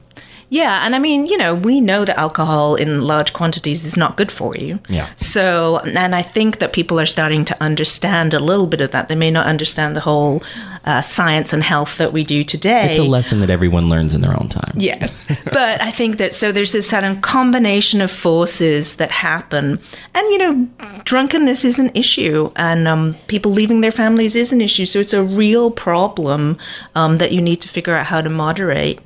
yeah, 0.50 0.86
and 0.86 0.96
I 0.96 1.00
mean, 1.00 1.28
you 1.28 1.38
know, 1.38 1.54
we 1.54 1.80
know 1.80 2.06
that 2.06 2.18
alcohol 2.18 2.76
in 2.76 3.02
large 3.02 3.34
quantities 3.34 3.86
is 3.86 3.96
not 3.96 4.18
good 4.18 4.32
for 4.32 4.56
you. 4.56 4.80
Yeah. 4.90 5.10
So, 5.16 5.78
and 5.80 6.16
I 6.16 6.24
think 6.24 6.58
that 6.60 6.74
people 6.74 7.00
are 7.00 7.06
starting 7.06 7.46
to 7.46 7.64
understand 7.64 8.34
a 8.34 8.40
little 8.40 8.66
bit 8.66 8.82
of 8.82 8.90
that. 8.92 9.08
They 9.08 9.16
may 9.16 9.30
not 9.30 9.46
understand 9.46 9.96
the 9.96 10.02
whole 10.02 10.42
uh, 10.86 11.02
science 11.02 11.54
and 11.54 11.62
health 11.62 11.98
that 11.98 12.14
we 12.14 12.24
do 12.24 12.44
today. 12.44 12.90
It's 12.90 13.00
a 13.00 13.04
lesson 13.04 13.42
that 13.42 13.52
everyone 13.52 13.90
learns 13.90 14.16
in 14.16 14.22
their 14.22 14.40
own 14.40 14.50
time. 14.50 14.74
Yes. 14.76 15.24
but 15.46 15.82
I 15.82 15.92
think 15.92 16.18
that 16.18 16.34
so 16.34 16.52
there's 16.52 16.72
this 16.72 16.92
of 16.92 17.22
combination 17.22 18.02
of 18.02 18.10
forces 18.10 18.96
that 18.96 19.12
happen. 19.12 19.80
And, 20.16 20.28
you 20.32 20.38
know, 20.40 20.68
drunkenness 21.04 21.64
is 21.64 21.78
an 21.78 21.92
issue, 21.94 22.52
and 22.56 22.88
um, 22.88 23.16
people 23.28 23.52
leaving 23.52 23.82
their 23.82 23.92
families 23.92 24.36
is 24.36 24.52
an 24.52 24.62
issue. 24.62 24.88
So 24.88 25.00
it's 25.00 25.14
a 25.14 25.24
real 25.24 25.70
problem 25.70 26.58
um, 26.96 27.18
that 27.18 27.32
you 27.32 27.42
need 27.42 27.62
to 27.62 27.68
figure 27.68 27.96
out 27.96 28.08
how 28.08 28.22
to 28.22 28.30
moderate. 28.30 29.00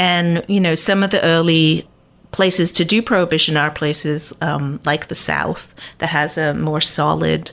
And, 0.00 0.42
you 0.48 0.60
know, 0.60 0.74
some 0.74 1.02
of 1.02 1.10
the 1.10 1.22
early 1.22 1.86
places 2.32 2.72
to 2.72 2.86
do 2.86 3.02
prohibition 3.02 3.58
are 3.58 3.70
places 3.70 4.34
um, 4.40 4.80
like 4.86 5.08
the 5.08 5.14
South 5.14 5.74
that 5.98 6.08
has 6.08 6.38
a 6.38 6.54
more 6.54 6.80
solid 6.80 7.50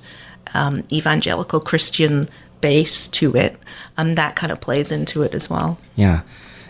um, 0.53 0.83
evangelical 0.89 1.59
Christian 1.59 2.29
base 2.61 3.07
to 3.09 3.35
it. 3.35 3.59
And 3.97 4.09
um, 4.09 4.15
that 4.15 4.37
kind 4.37 4.53
of 4.53 4.61
plays 4.61 4.93
into 4.93 5.23
it 5.23 5.35
as 5.35 5.49
well. 5.49 5.77
Yeah. 5.97 6.21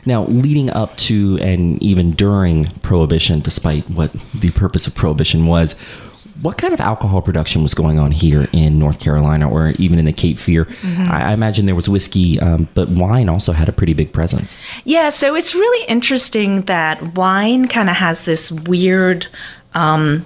Now, 0.03 0.25
leading 0.25 0.71
up 0.71 0.97
to 0.97 1.37
and 1.41 1.81
even 1.83 2.11
during 2.11 2.65
Prohibition, 2.79 3.41
despite 3.41 3.87
what 3.89 4.11
the 4.33 4.49
purpose 4.51 4.87
of 4.87 4.95
Prohibition 4.95 5.45
was, 5.45 5.75
what 6.41 6.57
kind 6.57 6.73
of 6.73 6.79
alcohol 6.79 7.21
production 7.21 7.63
was 7.63 7.73
going 7.73 7.99
on 7.99 8.11
here 8.11 8.47
in 8.53 8.77
North 8.77 8.99
Carolina 8.99 9.49
or 9.49 9.69
even 9.71 9.97
in 9.97 10.05
the 10.05 10.13
Cape 10.13 10.37
Fear? 10.37 10.65
Mm-hmm. 10.65 11.11
I, 11.11 11.29
I, 11.29 11.33
imagine 11.33 11.65
there 11.65 11.75
was 11.75 11.89
whiskey, 11.89 12.39
um, 12.39 12.67
but 12.73 12.89
wine 12.89 13.29
also 13.29 13.53
had 13.53 13.67
a 13.67 13.71
pretty 13.71 13.93
big 13.93 14.13
presence. 14.13 14.55
Yeah, 14.83 15.09
so 15.09 15.35
it's 15.35 15.55
really 15.55 15.87
interesting 15.87 16.63
that 16.63 17.15
wine 17.15 17.67
kind 17.67 17.89
of 17.89 17.95
has 17.95 18.23
this 18.23 18.51
weird. 18.51 19.27
Um, 19.73 20.25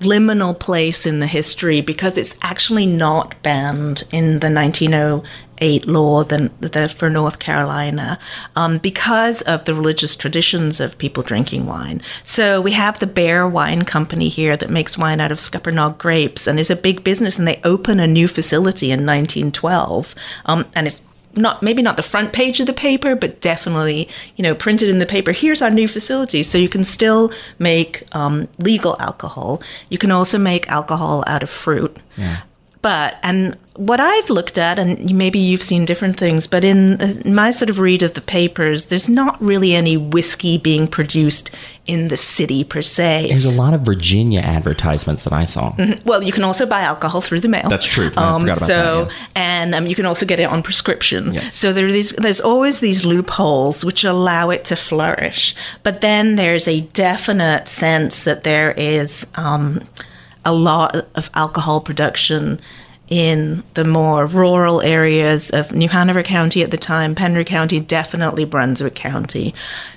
liminal 0.00 0.58
place 0.58 1.06
in 1.06 1.20
the 1.20 1.26
history 1.26 1.80
because 1.80 2.16
it's 2.16 2.36
actually 2.42 2.86
not 2.86 3.40
banned 3.42 4.02
in 4.10 4.40
the 4.40 4.50
1908 4.50 5.86
law 5.86 6.24
the, 6.24 6.94
for 6.96 7.10
North 7.10 7.38
Carolina 7.38 8.18
um, 8.56 8.78
because 8.78 9.42
of 9.42 9.66
the 9.66 9.74
religious 9.74 10.16
traditions 10.16 10.80
of 10.80 10.96
people 10.96 11.22
drinking 11.22 11.66
wine. 11.66 12.00
So 12.22 12.62
we 12.62 12.72
have 12.72 12.98
the 12.98 13.06
Bear 13.06 13.46
Wine 13.46 13.84
Company 13.84 14.30
here 14.30 14.56
that 14.56 14.70
makes 14.70 14.96
wine 14.96 15.20
out 15.20 15.32
of 15.32 15.38
Scuppernong 15.38 15.98
grapes 15.98 16.46
and 16.46 16.58
is 16.58 16.70
a 16.70 16.76
big 16.76 17.04
business, 17.04 17.38
and 17.38 17.46
they 17.46 17.60
open 17.62 18.00
a 18.00 18.06
new 18.06 18.26
facility 18.26 18.86
in 18.86 19.00
1912, 19.00 20.14
um, 20.46 20.66
and 20.74 20.86
it's 20.86 21.02
not 21.34 21.62
maybe 21.62 21.82
not 21.82 21.96
the 21.96 22.02
front 22.02 22.32
page 22.32 22.60
of 22.60 22.66
the 22.66 22.72
paper, 22.72 23.14
but 23.14 23.40
definitely 23.40 24.08
you 24.36 24.42
know 24.42 24.54
printed 24.54 24.88
in 24.88 24.98
the 24.98 25.06
paper. 25.06 25.32
Here's 25.32 25.62
our 25.62 25.70
new 25.70 25.88
facility, 25.88 26.42
so 26.42 26.58
you 26.58 26.68
can 26.68 26.84
still 26.84 27.32
make 27.58 28.04
um, 28.12 28.48
legal 28.58 28.96
alcohol. 29.00 29.62
You 29.88 29.98
can 29.98 30.10
also 30.10 30.38
make 30.38 30.68
alcohol 30.68 31.24
out 31.26 31.42
of 31.42 31.50
fruit. 31.50 31.96
Yeah. 32.16 32.42
But, 32.82 33.18
and 33.22 33.58
what 33.80 33.98
I've 33.98 34.28
looked 34.28 34.58
at, 34.58 34.78
and 34.78 35.16
maybe 35.16 35.38
you've 35.38 35.62
seen 35.62 35.86
different 35.86 36.18
things, 36.18 36.46
but 36.46 36.64
in 36.64 36.98
my 37.24 37.50
sort 37.50 37.70
of 37.70 37.78
read 37.78 38.02
of 38.02 38.12
the 38.12 38.20
papers, 38.20 38.86
there's 38.86 39.08
not 39.08 39.40
really 39.40 39.74
any 39.74 39.96
whiskey 39.96 40.58
being 40.58 40.86
produced 40.86 41.50
in 41.86 42.08
the 42.08 42.16
city 42.18 42.62
per 42.62 42.82
se. 42.82 43.28
There's 43.30 43.46
a 43.46 43.50
lot 43.50 43.72
of 43.72 43.80
Virginia 43.80 44.40
advertisements 44.40 45.22
that 45.22 45.32
I 45.32 45.46
saw. 45.46 45.72
Mm-hmm. 45.72 46.06
Well, 46.06 46.22
you 46.22 46.30
can 46.30 46.44
also 46.44 46.66
buy 46.66 46.82
alcohol 46.82 47.22
through 47.22 47.40
the 47.40 47.48
mail. 47.48 47.70
That's 47.70 47.86
true. 47.86 48.12
Um, 48.18 48.52
so, 48.54 48.66
that, 48.66 49.04
yes. 49.08 49.26
and 49.34 49.74
um, 49.74 49.86
you 49.86 49.94
can 49.94 50.04
also 50.04 50.26
get 50.26 50.38
it 50.38 50.44
on 50.44 50.62
prescription. 50.62 51.32
Yes. 51.32 51.56
So 51.56 51.72
there 51.72 51.90
these, 51.90 52.12
there's 52.12 52.42
always 52.42 52.80
these 52.80 53.06
loopholes 53.06 53.82
which 53.82 54.04
allow 54.04 54.50
it 54.50 54.62
to 54.66 54.76
flourish. 54.76 55.56
But 55.82 56.02
then 56.02 56.36
there's 56.36 56.68
a 56.68 56.82
definite 56.82 57.66
sense 57.66 58.24
that 58.24 58.44
there 58.44 58.72
is. 58.72 59.26
Um, 59.36 59.88
a 60.42 60.54
lot 60.54 60.96
of 61.14 61.28
alcohol 61.34 61.82
production 61.82 62.58
in 63.10 63.64
the 63.74 63.84
more 63.84 64.24
rural 64.24 64.80
areas 64.82 65.50
of 65.50 65.72
New 65.72 65.88
Hanover 65.88 66.22
County 66.22 66.62
at 66.62 66.70
the 66.70 66.76
time, 66.76 67.16
Pender 67.16 67.42
County, 67.42 67.80
definitely 67.80 68.44
Brunswick 68.44 68.94
County. 68.94 69.52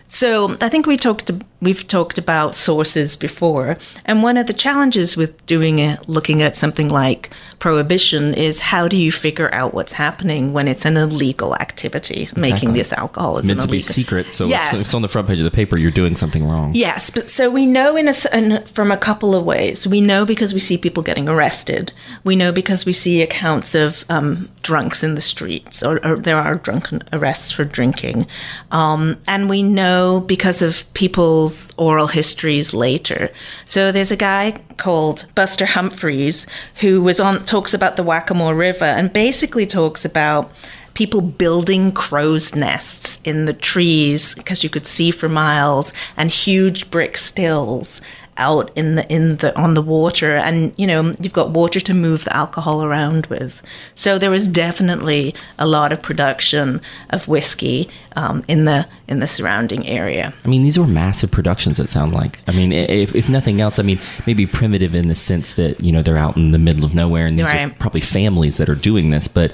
So 0.08 0.58
I 0.62 0.70
think 0.70 0.86
we 0.86 0.98
talked 0.98 1.32
we've 1.64 1.88
talked 1.88 2.18
about 2.18 2.56
sources 2.56 3.16
before, 3.16 3.78
and 4.06 4.22
one 4.22 4.36
of 4.38 4.48
the 4.48 4.54
challenges 4.54 5.16
with 5.16 5.44
doing 5.46 5.80
it, 5.80 6.08
looking 6.10 6.42
at 6.42 6.58
something 6.58 6.90
like 6.90 7.32
prohibition, 7.60 8.34
is 8.34 8.60
how 8.60 8.88
do 8.88 8.98
you 8.98 9.12
figure 9.12 9.52
out 9.54 9.74
what's 9.74 9.94
happening 9.94 10.52
when 10.52 10.68
it's 10.68 10.86
an 10.86 10.98
illegal 10.98 11.56
activity, 11.56 12.24
exactly. 12.24 12.52
making 12.52 12.74
this 12.74 12.92
alcohol 12.94 13.38
it's 13.38 13.48
meant 13.48 13.62
to 13.62 13.68
be 13.68 13.80
secret, 13.80 14.32
so 14.32 14.46
yes. 14.46 14.78
it's 14.80 14.94
on 14.94 15.02
the 15.02 15.08
front 15.08 15.28
page 15.28 15.40
of 15.40 15.46
the 15.46 15.52
paper. 15.52 15.78
You're 15.78 15.92
doing 15.92 16.16
something 16.16 16.46
wrong. 16.46 16.76
Yes, 16.76 17.10
but 17.10 17.30
so 17.30 17.50
we 17.50 17.66
know 17.66 17.96
in 17.96 18.08
a 18.10 18.14
in, 18.34 18.64
from 18.66 18.92
a 18.92 18.98
couple 18.98 19.34
of 19.34 19.46
ways. 19.46 19.88
We 19.88 20.02
know 20.02 20.26
because 20.26 20.54
we 20.54 20.60
see 20.60 20.78
people 20.78 21.02
getting 21.02 21.30
arrested. 21.30 21.94
We 22.24 22.36
know 22.36 22.52
because 22.52 22.86
we 22.86 22.94
see 22.94 23.22
accounts 23.22 23.74
of 23.74 24.04
um, 24.10 24.50
drunks 24.62 25.02
in 25.02 25.16
the 25.16 25.22
streets, 25.22 25.82
or, 25.82 26.06
or, 26.06 26.18
there 26.18 26.38
are 26.38 26.56
drunken 26.56 27.04
arrests 27.14 27.52
for 27.52 27.64
drinking, 27.64 28.28
um, 28.72 29.18
and 29.28 29.50
we 29.50 29.64
know 29.64 30.03
know 30.04 30.20
because 30.20 30.62
of 30.62 30.92
people's 30.94 31.72
oral 31.78 32.08
histories 32.08 32.74
later. 32.74 33.32
So 33.66 33.92
there's 33.92 34.12
a 34.12 34.18
guy 34.18 34.62
called 34.78 35.26
Buster 35.36 35.66
Humphreys 35.66 36.46
who 36.82 37.02
was 37.02 37.20
on 37.20 37.46
talks 37.46 37.74
about 37.74 37.96
the 37.96 38.04
Waccamaw 38.04 38.58
River 38.58 38.86
and 38.86 39.12
basically 39.14 39.66
talks 39.66 40.06
about 40.06 40.52
people 40.94 41.22
building 41.22 41.92
crow's 41.92 42.54
nests 42.54 43.20
in 43.24 43.46
the 43.46 43.54
trees 43.54 44.36
because 44.36 44.64
you 44.64 44.70
could 44.70 44.86
see 44.86 45.10
for 45.10 45.28
miles 45.30 45.92
and 46.18 46.30
huge 46.30 46.92
brick 46.92 47.18
stills 47.18 48.00
out 48.38 48.72
in 48.76 48.96
the 48.96 49.12
in 49.12 49.38
the 49.38 49.56
on 49.60 49.74
the 49.74 49.82
water, 49.82 50.36
and 50.36 50.74
you 50.78 50.88
know 50.88 51.16
you've 51.20 51.34
got 51.34 51.52
water 51.52 51.80
to 51.80 51.94
move 51.94 52.26
the 52.26 52.36
alcohol 52.36 52.84
around 52.84 53.26
with. 53.28 53.62
So 53.96 54.18
there 54.18 54.32
was 54.32 54.48
definitely 54.48 55.36
a 55.60 55.68
lot 55.68 55.92
of 55.94 56.02
production 56.02 56.82
of 57.10 57.28
whiskey 57.28 57.90
um, 58.16 58.44
in 58.48 58.66
the 58.66 58.88
in 59.08 59.20
the 59.20 59.28
surrounding 59.28 59.88
area. 59.88 60.34
I 60.44 60.48
mean, 60.48 60.64
these 60.64 60.80
were 60.80 60.88
massive 60.88 61.32
productions. 61.32 61.80
It 61.80 61.90
sound 61.90 62.14
like. 62.14 62.40
I 62.48 62.52
mean, 62.52 62.72
if, 62.72 63.14
if 63.16 63.30
nothing 63.30 63.62
else, 63.62 63.80
I 63.80 63.84
mean, 63.84 64.00
maybe 64.26 64.46
primitive 64.46 64.96
in 64.96 65.08
the 65.08 65.16
sense 65.16 65.54
that 65.54 65.82
you 65.82 65.92
know 65.92 66.02
they're 66.02 66.18
out 66.18 66.38
in 66.38 66.52
the 66.52 66.60
middle 66.60 66.86
of 66.86 66.94
nowhere, 66.94 67.26
and 67.26 67.38
these 67.38 67.46
right. 67.46 67.72
are 67.72 67.76
probably 67.76 68.02
families 68.02 68.58
that 68.58 68.70
are 68.70 68.76
doing 68.76 69.10
this, 69.10 69.28
but 69.28 69.54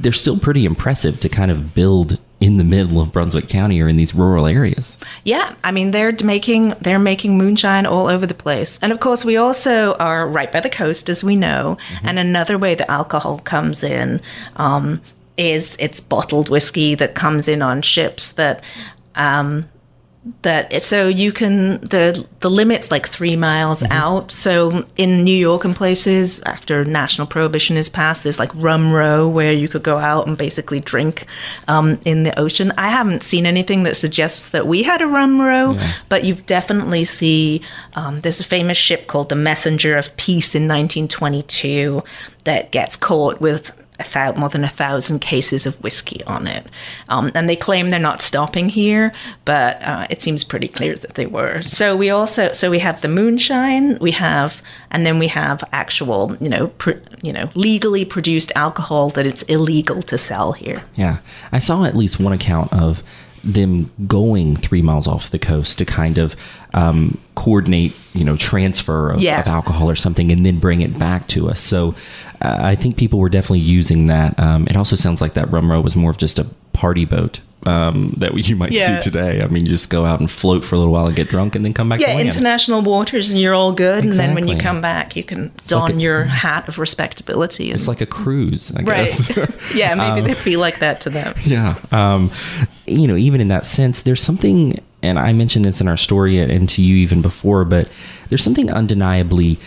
they're 0.00 0.12
still 0.12 0.38
pretty 0.38 0.64
impressive 0.64 1.20
to 1.20 1.28
kind 1.28 1.50
of 1.50 1.74
build 1.74 2.18
in 2.40 2.56
the 2.56 2.64
middle 2.64 3.00
of 3.00 3.12
Brunswick 3.12 3.48
County 3.48 3.80
or 3.80 3.88
in 3.88 3.96
these 3.96 4.14
rural 4.14 4.46
areas. 4.46 4.96
Yeah, 5.24 5.54
I 5.64 5.72
mean 5.72 5.90
they're 5.90 6.14
making 6.22 6.74
they're 6.80 6.98
making 6.98 7.36
moonshine 7.36 7.86
all 7.86 8.06
over 8.06 8.26
the 8.26 8.34
place, 8.34 8.78
and 8.80 8.92
of 8.92 9.00
course 9.00 9.24
we 9.24 9.36
also 9.36 9.94
are 9.94 10.28
right 10.28 10.50
by 10.50 10.60
the 10.60 10.70
coast, 10.70 11.08
as 11.08 11.24
we 11.24 11.36
know. 11.36 11.76
Mm-hmm. 11.94 12.08
And 12.08 12.18
another 12.18 12.58
way 12.58 12.74
that 12.74 12.90
alcohol 12.90 13.38
comes 13.38 13.82
in 13.82 14.20
um, 14.56 15.00
is 15.36 15.76
it's 15.80 16.00
bottled 16.00 16.48
whiskey 16.48 16.94
that 16.96 17.14
comes 17.14 17.48
in 17.48 17.62
on 17.62 17.82
ships 17.82 18.30
that 18.32 18.62
um, 19.14 19.68
that 20.42 20.82
so 20.82 21.06
you 21.06 21.32
can 21.32 21.80
the 21.80 22.26
the 22.40 22.50
limit's 22.50 22.90
like 22.90 23.08
three 23.08 23.36
miles 23.36 23.82
mm-hmm. 23.82 23.92
out 23.92 24.30
so 24.32 24.84
in 24.96 25.24
new 25.24 25.36
york 25.36 25.64
and 25.64 25.74
places 25.76 26.40
after 26.40 26.84
national 26.84 27.26
prohibition 27.26 27.76
is 27.76 27.88
passed 27.88 28.24
there's 28.24 28.38
like 28.38 28.54
rum 28.54 28.92
row 28.92 29.28
where 29.28 29.52
you 29.52 29.68
could 29.68 29.82
go 29.82 29.96
out 29.98 30.26
and 30.26 30.36
basically 30.36 30.80
drink 30.80 31.24
um, 31.68 31.98
in 32.04 32.24
the 32.24 32.38
ocean 32.38 32.72
i 32.76 32.90
haven't 32.90 33.22
seen 33.22 33.46
anything 33.46 33.84
that 33.84 33.96
suggests 33.96 34.50
that 34.50 34.66
we 34.66 34.82
had 34.82 35.00
a 35.00 35.06
rum 35.06 35.40
row 35.40 35.72
yeah. 35.72 35.92
but 36.08 36.24
you've 36.24 36.44
definitely 36.46 37.04
see 37.04 37.62
um, 37.94 38.20
there's 38.20 38.40
a 38.40 38.44
famous 38.44 38.76
ship 38.76 39.06
called 39.06 39.28
the 39.28 39.36
messenger 39.36 39.96
of 39.96 40.14
peace 40.16 40.54
in 40.54 40.62
1922 40.62 42.02
that 42.44 42.70
gets 42.72 42.96
caught 42.96 43.40
with 43.40 43.72
th- 43.98 44.36
more 44.36 44.48
than 44.48 44.64
a 44.64 44.68
thousand 44.68 45.20
cases 45.20 45.66
of 45.66 45.80
whiskey 45.82 46.22
on 46.24 46.46
it. 46.46 46.66
Um, 47.08 47.30
and 47.34 47.48
they 47.48 47.56
claim 47.56 47.90
they're 47.90 48.00
not 48.00 48.22
stopping 48.22 48.68
here, 48.68 49.12
but 49.44 49.82
uh, 49.82 50.06
it 50.10 50.22
seems 50.22 50.44
pretty 50.44 50.68
clear 50.68 50.94
that 50.96 51.14
they 51.14 51.26
were. 51.26 51.62
So 51.62 51.96
we 51.96 52.10
also, 52.10 52.52
so 52.52 52.70
we 52.70 52.78
have 52.78 53.00
the 53.00 53.08
moonshine, 53.08 53.98
we 54.00 54.12
have, 54.12 54.62
and 54.90 55.04
then 55.04 55.18
we 55.18 55.28
have 55.28 55.64
actual, 55.72 56.36
you 56.40 56.48
know, 56.48 56.68
pr- 56.68 57.02
you 57.22 57.32
know, 57.32 57.50
legally 57.54 58.04
produced 58.04 58.52
alcohol 58.54 59.10
that 59.10 59.26
it's 59.26 59.42
illegal 59.42 60.02
to 60.02 60.16
sell 60.16 60.52
here. 60.52 60.84
Yeah, 60.94 61.18
I 61.52 61.58
saw 61.58 61.84
at 61.84 61.96
least 61.96 62.20
one 62.20 62.32
account 62.32 62.72
of 62.72 63.02
them 63.44 63.86
going 64.06 64.56
three 64.56 64.82
miles 64.82 65.06
off 65.06 65.30
the 65.30 65.38
coast 65.38 65.78
to 65.78 65.84
kind 65.84 66.18
of 66.18 66.36
um, 66.74 67.18
coordinate, 67.34 67.94
you 68.12 68.24
know, 68.24 68.36
transfer 68.36 69.10
of, 69.10 69.20
yes. 69.20 69.46
of, 69.46 69.52
alcohol 69.52 69.88
or 69.88 69.96
something, 69.96 70.30
and 70.30 70.44
then 70.44 70.58
bring 70.58 70.80
it 70.80 70.98
back 70.98 71.28
to 71.28 71.48
us. 71.48 71.60
So 71.60 71.94
uh, 72.42 72.58
I 72.60 72.74
think 72.74 72.96
people 72.96 73.18
were 73.18 73.28
definitely 73.28 73.60
using 73.60 74.06
that. 74.06 74.38
Um, 74.38 74.66
it 74.66 74.76
also 74.76 74.96
sounds 74.96 75.20
like 75.20 75.34
that 75.34 75.50
rum 75.50 75.70
row 75.70 75.80
was 75.80 75.96
more 75.96 76.10
of 76.10 76.18
just 76.18 76.38
a 76.38 76.44
party 76.72 77.04
boat 77.04 77.40
um, 77.68 78.14
that 78.16 78.34
you 78.34 78.56
might 78.56 78.72
yeah. 78.72 78.98
see 78.98 79.10
today. 79.10 79.42
I 79.42 79.46
mean, 79.48 79.66
you 79.66 79.70
just 79.70 79.90
go 79.90 80.06
out 80.06 80.20
and 80.20 80.30
float 80.30 80.64
for 80.64 80.74
a 80.74 80.78
little 80.78 80.92
while 80.92 81.06
and 81.06 81.14
get 81.14 81.28
drunk 81.28 81.54
and 81.54 81.64
then 81.64 81.74
come 81.74 81.90
back. 81.90 82.00
Yeah, 82.00 82.18
international 82.18 82.80
waters 82.80 83.30
and 83.30 83.38
you're 83.38 83.54
all 83.54 83.72
good. 83.72 84.04
Exactly. 84.04 84.08
And 84.08 84.18
then 84.18 84.34
when 84.34 84.48
you 84.48 84.60
come 84.60 84.80
back, 84.80 85.14
you 85.16 85.22
can 85.22 85.52
it's 85.58 85.68
don 85.68 85.82
like 85.82 85.94
a, 85.94 86.00
your 86.00 86.24
hat 86.24 86.66
of 86.66 86.78
respectability. 86.78 87.70
And, 87.70 87.78
it's 87.78 87.86
like 87.86 88.00
a 88.00 88.06
cruise, 88.06 88.72
I 88.74 88.82
guess. 88.82 89.36
Right. 89.36 89.50
yeah, 89.74 89.94
maybe 89.94 90.20
um, 90.20 90.24
they 90.24 90.34
feel 90.34 90.60
like 90.60 90.78
that 90.78 91.00
to 91.02 91.10
them. 91.10 91.34
Yeah. 91.48 91.78
Um, 91.92 92.30
you 92.86 93.06
know, 93.06 93.16
even 93.16 93.40
in 93.40 93.48
that 93.48 93.64
sense, 93.64 94.02
there's 94.02 94.22
something, 94.22 94.78
and 95.02 95.18
I 95.18 95.32
mentioned 95.32 95.64
this 95.64 95.80
in 95.80 95.88
our 95.88 95.96
story 95.96 96.38
and 96.38 96.68
to 96.68 96.82
you 96.82 96.96
even 96.96 97.22
before, 97.22 97.64
but 97.64 97.88
there's 98.28 98.42
something 98.42 98.70
undeniably 98.70 99.58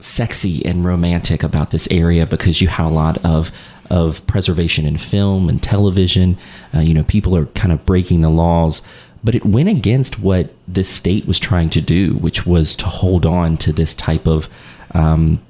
sexy 0.00 0.64
and 0.66 0.84
romantic 0.84 1.44
about 1.44 1.70
this 1.70 1.86
area 1.88 2.26
because 2.26 2.60
you 2.60 2.66
have 2.66 2.86
a 2.86 2.90
lot 2.90 3.18
of 3.24 3.52
of 3.90 4.24
preservation 4.26 4.86
in 4.86 4.96
film 4.96 5.48
and 5.48 5.62
television. 5.62 6.38
Uh, 6.74 6.80
you 6.80 6.94
know, 6.94 7.04
people 7.04 7.36
are 7.36 7.46
kind 7.46 7.72
of 7.72 7.84
breaking 7.84 8.22
the 8.22 8.30
laws, 8.30 8.82
but 9.22 9.34
it 9.34 9.44
went 9.44 9.68
against 9.68 10.20
what 10.20 10.54
this 10.66 10.88
state 10.88 11.26
was 11.26 11.38
trying 11.38 11.68
to 11.70 11.80
do, 11.80 12.14
which 12.14 12.46
was 12.46 12.74
to 12.76 12.86
hold 12.86 13.26
on 13.26 13.56
to 13.58 13.72
this 13.72 13.94
type 13.94 14.26
of 14.26 14.48
um, 14.92 15.40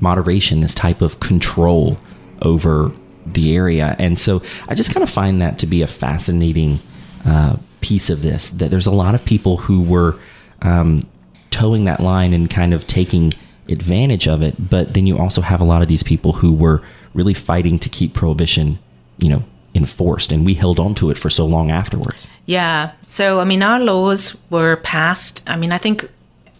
moderation, 0.00 0.60
this 0.60 0.74
type 0.74 1.02
of 1.02 1.20
control 1.20 1.98
over 2.42 2.92
the 3.26 3.54
area. 3.54 3.96
And 3.98 4.18
so 4.18 4.42
I 4.68 4.74
just 4.74 4.92
kind 4.92 5.02
of 5.02 5.10
find 5.10 5.40
that 5.40 5.58
to 5.60 5.66
be 5.66 5.82
a 5.82 5.86
fascinating 5.86 6.80
uh, 7.24 7.56
piece 7.80 8.10
of 8.10 8.22
this 8.22 8.48
that 8.50 8.70
there's 8.70 8.86
a 8.86 8.90
lot 8.90 9.14
of 9.14 9.24
people 9.24 9.58
who 9.58 9.82
were 9.82 10.18
um, 10.62 11.08
toeing 11.50 11.84
that 11.84 12.00
line 12.00 12.32
and 12.32 12.50
kind 12.50 12.74
of 12.74 12.86
taking 12.86 13.32
advantage 13.68 14.26
of 14.28 14.42
it. 14.42 14.70
But 14.70 14.94
then 14.94 15.06
you 15.06 15.18
also 15.18 15.40
have 15.40 15.60
a 15.60 15.64
lot 15.64 15.82
of 15.82 15.88
these 15.88 16.02
people 16.02 16.32
who 16.32 16.52
were 16.52 16.82
really 17.14 17.34
fighting 17.34 17.78
to 17.78 17.88
keep 17.88 18.14
prohibition, 18.14 18.78
you 19.18 19.28
know, 19.28 19.44
enforced 19.74 20.30
and 20.30 20.46
we 20.46 20.54
held 20.54 20.78
on 20.78 20.94
to 20.94 21.10
it 21.10 21.18
for 21.18 21.30
so 21.30 21.44
long 21.44 21.70
afterwards. 21.70 22.28
Yeah. 22.46 22.92
So 23.02 23.40
I 23.40 23.44
mean 23.44 23.62
our 23.62 23.80
laws 23.80 24.36
were 24.50 24.76
passed. 24.76 25.42
I 25.46 25.56
mean 25.56 25.72
I 25.72 25.78
think 25.78 26.08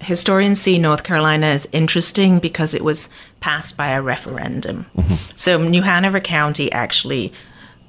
historians 0.00 0.60
see 0.60 0.78
North 0.78 1.04
Carolina 1.04 1.46
as 1.46 1.68
interesting 1.72 2.38
because 2.38 2.74
it 2.74 2.84
was 2.84 3.08
passed 3.40 3.76
by 3.76 3.88
a 3.90 4.02
referendum. 4.02 4.86
Mm-hmm. 4.96 5.14
So 5.36 5.58
New 5.58 5.82
Hanover 5.82 6.20
County 6.20 6.70
actually 6.72 7.32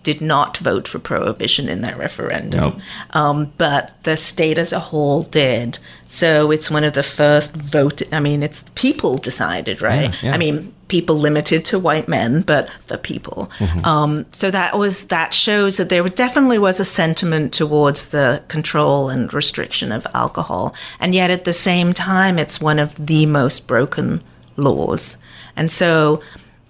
did 0.05 0.21
not 0.21 0.57
vote 0.59 0.87
for 0.87 0.99
prohibition 0.99 1.67
in 1.67 1.81
that 1.81 1.97
referendum. 1.97 2.59
Nope. 2.59 2.81
Um, 3.09 3.51
but 3.57 4.01
the 4.03 4.15
state 4.15 4.57
as 4.57 4.71
a 4.71 4.79
whole 4.79 5.23
did. 5.23 5.79
So 6.07 6.51
it's 6.51 6.69
one 6.69 6.83
of 6.83 6.93
the 6.93 7.03
first 7.03 7.53
vote. 7.53 8.01
I 8.13 8.19
mean, 8.19 8.43
it's 8.43 8.63
people 8.75 9.17
decided, 9.17 9.81
right? 9.81 10.13
Yeah, 10.13 10.29
yeah. 10.29 10.33
I 10.35 10.37
mean, 10.37 10.73
people 10.87 11.17
limited 11.17 11.65
to 11.65 11.79
white 11.79 12.07
men, 12.07 12.43
but 12.43 12.69
the 12.85 12.99
people. 12.99 13.51
Mm-hmm. 13.57 13.83
Um, 13.83 14.25
so 14.31 14.51
that 14.51 14.77
was 14.77 15.05
that 15.05 15.33
shows 15.33 15.77
that 15.77 15.89
there 15.89 16.07
definitely 16.07 16.59
was 16.59 16.79
a 16.79 16.85
sentiment 16.85 17.51
towards 17.51 18.09
the 18.09 18.43
control 18.47 19.09
and 19.09 19.33
restriction 19.33 19.91
of 19.91 20.05
alcohol, 20.13 20.75
and 20.99 21.15
yet 21.15 21.31
at 21.31 21.45
the 21.45 21.53
same 21.53 21.93
time, 21.93 22.37
it's 22.37 22.61
one 22.61 22.77
of 22.77 22.95
the 23.03 23.25
most 23.25 23.65
broken 23.65 24.21
laws. 24.55 25.17
And 25.55 25.71
so 25.71 26.21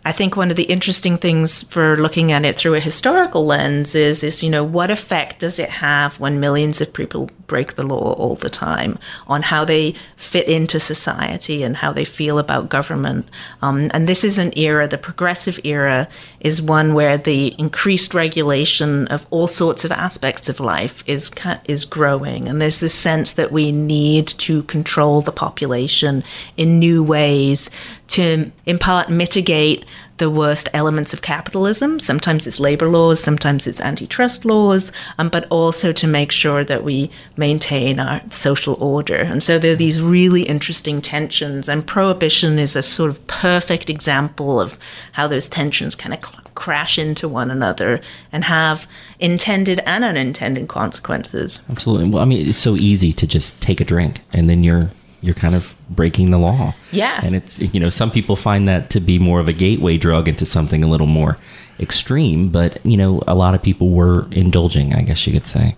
I 0.06 0.12
think 0.12 0.36
one 0.36 0.52
of 0.52 0.56
the 0.56 0.64
interesting 0.64 1.18
things 1.18 1.64
for 1.64 1.98
looking 1.98 2.32
at 2.32 2.46
it 2.46 2.56
through 2.56 2.76
a 2.76 2.80
historical 2.80 3.44
lens 3.44 3.96
is, 3.96 4.24
is 4.24 4.44
you 4.44 4.52
know, 4.52 4.64
what 4.64 4.92
effect 4.92 5.40
does 5.40 5.58
it 5.58 5.70
have 5.70 6.20
when 6.20 6.40
millions 6.40 6.80
of 6.80 6.94
people 6.94 7.32
break 7.48 7.74
the 7.74 7.86
law 7.86 8.14
all 8.14 8.36
the 8.36 8.50
time 8.50 9.00
on 9.28 9.42
how 9.42 9.66
they 9.66 9.96
fit 10.16 10.48
into 10.48 10.80
society 10.80 11.64
and 11.64 11.78
how 11.78 11.92
they 11.92 12.06
feel 12.06 12.38
about 12.38 12.70
government? 12.70 13.28
Um, 13.64 13.90
and 13.96 14.08
this 14.08 14.24
is 14.24 14.38
an 14.38 14.56
era, 14.56 14.88
the 14.88 15.00
progressive 15.00 15.60
era 15.64 16.08
is 16.40 16.62
one 16.62 16.94
where 16.94 17.18
the 17.18 17.56
increased 17.58 18.14
regulation 18.14 19.08
of 19.08 19.26
all 19.32 19.48
sorts 19.48 19.84
of 19.84 19.92
aspects 19.92 20.50
of 20.50 20.60
life 20.60 21.04
is 21.08 21.32
is 21.68 21.84
growing, 21.84 22.48
and 22.48 22.62
there's 22.62 22.80
this 22.80 22.94
sense 22.94 23.34
that 23.34 23.52
we 23.52 23.72
need 23.72 24.28
to 24.28 24.62
control 24.64 25.22
the 25.22 25.32
population 25.32 26.24
in 26.58 26.78
new 26.78 27.02
ways 27.02 27.72
to, 28.08 28.52
in 28.66 28.78
part, 28.78 29.10
mitigate 29.10 29.86
the 30.18 30.30
worst 30.30 30.70
elements 30.74 31.14
of 31.14 31.22
capitalism. 31.22 32.00
Sometimes 32.00 32.48
it's 32.48 32.60
labor 32.60 32.88
laws, 32.88 33.22
sometimes 33.22 33.68
it's 33.68 33.82
antitrust 33.82 34.46
laws, 34.46 34.92
um, 35.18 35.30
but 35.30 35.46
also 35.50 35.92
to 35.92 36.08
make 36.08 36.32
sure 36.32 36.64
that 36.64 36.84
we 36.84 37.12
maintain 37.36 38.00
our 38.00 38.22
social 38.32 38.76
order. 38.82 39.18
And 39.18 39.44
so 39.44 39.60
there 39.60 39.74
are 39.74 39.76
these 39.76 40.02
really 40.02 40.44
interesting 40.44 41.02
tensions, 41.02 41.68
and 41.68 41.86
prohibition 41.86 42.58
is 42.58 42.76
a 42.76 42.82
sort 42.82 43.10
of 43.10 43.28
perfect 43.28 43.90
example 43.90 44.62
of 44.62 44.78
how 45.14 45.28
those 45.28 45.50
tensions 45.50 45.96
kind 45.96 46.14
of 46.14 46.24
cl- 46.24 46.42
crash 46.56 46.98
into 46.98 47.28
one 47.28 47.52
another 47.52 48.00
and 48.32 48.46
have 48.46 48.88
intended 49.20 49.82
and 49.86 50.04
unintended 50.04 50.70
consequences. 50.70 51.60
Absolutely. 51.70 52.10
Well, 52.10 52.22
I 52.22 52.26
mean, 52.26 52.48
it's 52.48 52.58
so 52.58 52.76
easy 52.76 53.12
to 53.14 53.28
just 53.28 53.62
take 53.62 53.82
a 53.82 53.86
drink 53.86 54.22
and 54.32 54.50
then 54.50 54.64
you're 54.64 54.90
you're 55.26 55.36
kind 55.36 55.56
of 55.56 55.76
breaking 55.90 56.32
the 56.32 56.38
law. 56.38 56.76
Yes. 56.92 57.26
And 57.26 57.36
it's, 57.36 57.60
you 57.60 57.80
know, 57.80 57.90
some 57.90 58.12
people 58.12 58.36
find 58.36 58.68
that 58.68 58.90
to 58.92 59.00
be 59.00 59.18
more 59.18 59.40
of 59.40 59.48
a 59.48 59.54
gateway 59.54 59.98
drug 59.98 60.28
into 60.28 60.46
something 60.46 60.84
a 60.84 60.88
little 60.88 61.08
more 61.08 61.38
extreme, 61.80 62.50
but, 62.50 62.86
you 62.86 62.96
know, 62.96 63.22
a 63.28 63.36
lot 63.36 63.56
of 63.56 63.62
people 63.62 63.90
were 63.90 64.28
indulging, 64.32 64.94
I 64.94 65.02
guess 65.02 65.26
you 65.26 65.34
could 65.34 65.48
say. 65.48 65.76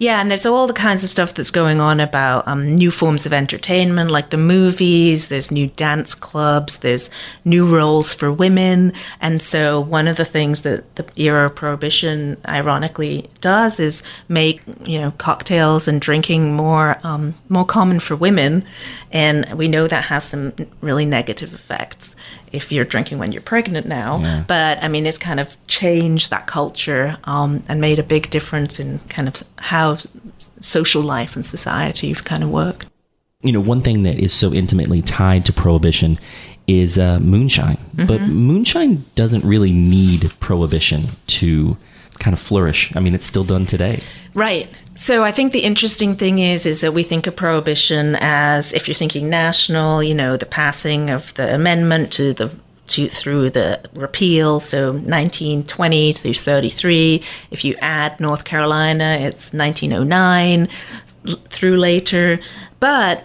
Yeah, 0.00 0.22
and 0.22 0.30
there's 0.30 0.46
all 0.46 0.66
the 0.66 0.72
kinds 0.72 1.04
of 1.04 1.10
stuff 1.10 1.34
that's 1.34 1.50
going 1.50 1.78
on 1.78 2.00
about 2.00 2.48
um, 2.48 2.74
new 2.74 2.90
forms 2.90 3.26
of 3.26 3.34
entertainment, 3.34 4.10
like 4.10 4.30
the 4.30 4.38
movies. 4.38 5.28
There's 5.28 5.50
new 5.50 5.66
dance 5.66 6.14
clubs. 6.14 6.78
There's 6.78 7.10
new 7.44 7.66
roles 7.66 8.14
for 8.14 8.32
women. 8.32 8.94
And 9.20 9.42
so, 9.42 9.78
one 9.78 10.08
of 10.08 10.16
the 10.16 10.24
things 10.24 10.62
that 10.62 10.96
the 10.96 11.06
era 11.16 11.48
of 11.48 11.54
prohibition, 11.54 12.38
ironically, 12.48 13.28
does 13.42 13.78
is 13.78 14.02
make 14.26 14.62
you 14.86 14.98
know 14.98 15.10
cocktails 15.18 15.86
and 15.86 16.00
drinking 16.00 16.54
more 16.54 16.98
um, 17.02 17.34
more 17.50 17.66
common 17.66 18.00
for 18.00 18.16
women. 18.16 18.64
And 19.12 19.52
we 19.52 19.68
know 19.68 19.86
that 19.86 20.04
has 20.04 20.24
some 20.24 20.54
really 20.80 21.04
negative 21.04 21.52
effects 21.52 22.16
if 22.52 22.72
you're 22.72 22.84
drinking 22.84 23.18
when 23.18 23.32
you're 23.32 23.42
pregnant 23.42 23.86
now. 23.86 24.18
Yeah. 24.18 24.44
But 24.46 24.82
I 24.82 24.88
mean, 24.88 25.06
it's 25.06 25.18
kind 25.18 25.40
of 25.40 25.56
changed 25.66 26.30
that 26.30 26.46
culture 26.46 27.16
um, 27.24 27.62
and 27.68 27.80
made 27.80 27.98
a 27.98 28.02
big 28.02 28.30
difference 28.30 28.80
in 28.80 28.98
kind 29.08 29.28
of 29.28 29.42
how 29.58 29.98
social 30.60 31.02
life 31.02 31.36
and 31.36 31.44
society 31.46 32.14
kind 32.14 32.42
of 32.42 32.50
worked. 32.50 32.86
you 33.42 33.52
know, 33.52 33.60
one 33.60 33.80
thing 33.80 34.02
that 34.02 34.18
is 34.18 34.32
so 34.32 34.52
intimately 34.52 35.00
tied 35.00 35.46
to 35.46 35.52
prohibition 35.52 36.18
is 36.66 36.98
uh, 36.98 37.18
moonshine. 37.20 37.78
Mm-hmm. 37.96 38.06
But 38.06 38.20
moonshine 38.22 39.04
doesn't 39.14 39.44
really 39.44 39.72
need 39.72 40.30
prohibition 40.40 41.08
to 41.28 41.76
kind 42.20 42.34
of 42.34 42.40
flourish. 42.40 42.94
I 42.94 43.00
mean, 43.00 43.14
it's 43.14 43.26
still 43.26 43.44
done 43.44 43.66
today. 43.66 44.02
Right. 44.34 44.70
So 44.94 45.24
I 45.24 45.32
think 45.32 45.52
the 45.52 45.60
interesting 45.60 46.14
thing 46.14 46.38
is 46.38 46.66
is 46.66 46.82
that 46.82 46.92
we 46.92 47.02
think 47.02 47.26
of 47.26 47.34
prohibition 47.34 48.16
as 48.20 48.72
if 48.72 48.86
you're 48.86 48.94
thinking 48.94 49.28
national, 49.28 50.02
you 50.02 50.14
know, 50.14 50.36
the 50.36 50.46
passing 50.46 51.10
of 51.10 51.34
the 51.34 51.52
amendment 51.52 52.12
to 52.12 52.32
the 52.34 52.54
to, 52.88 53.08
through 53.08 53.50
the 53.50 53.80
repeal, 53.94 54.60
so 54.60 54.92
1920 54.92 56.12
through 56.12 56.34
33. 56.34 57.22
If 57.50 57.64
you 57.64 57.76
add 57.80 58.20
North 58.20 58.44
Carolina, 58.44 59.18
it's 59.20 59.52
1909 59.52 60.68
through 61.48 61.76
later. 61.76 62.40
But 62.80 63.24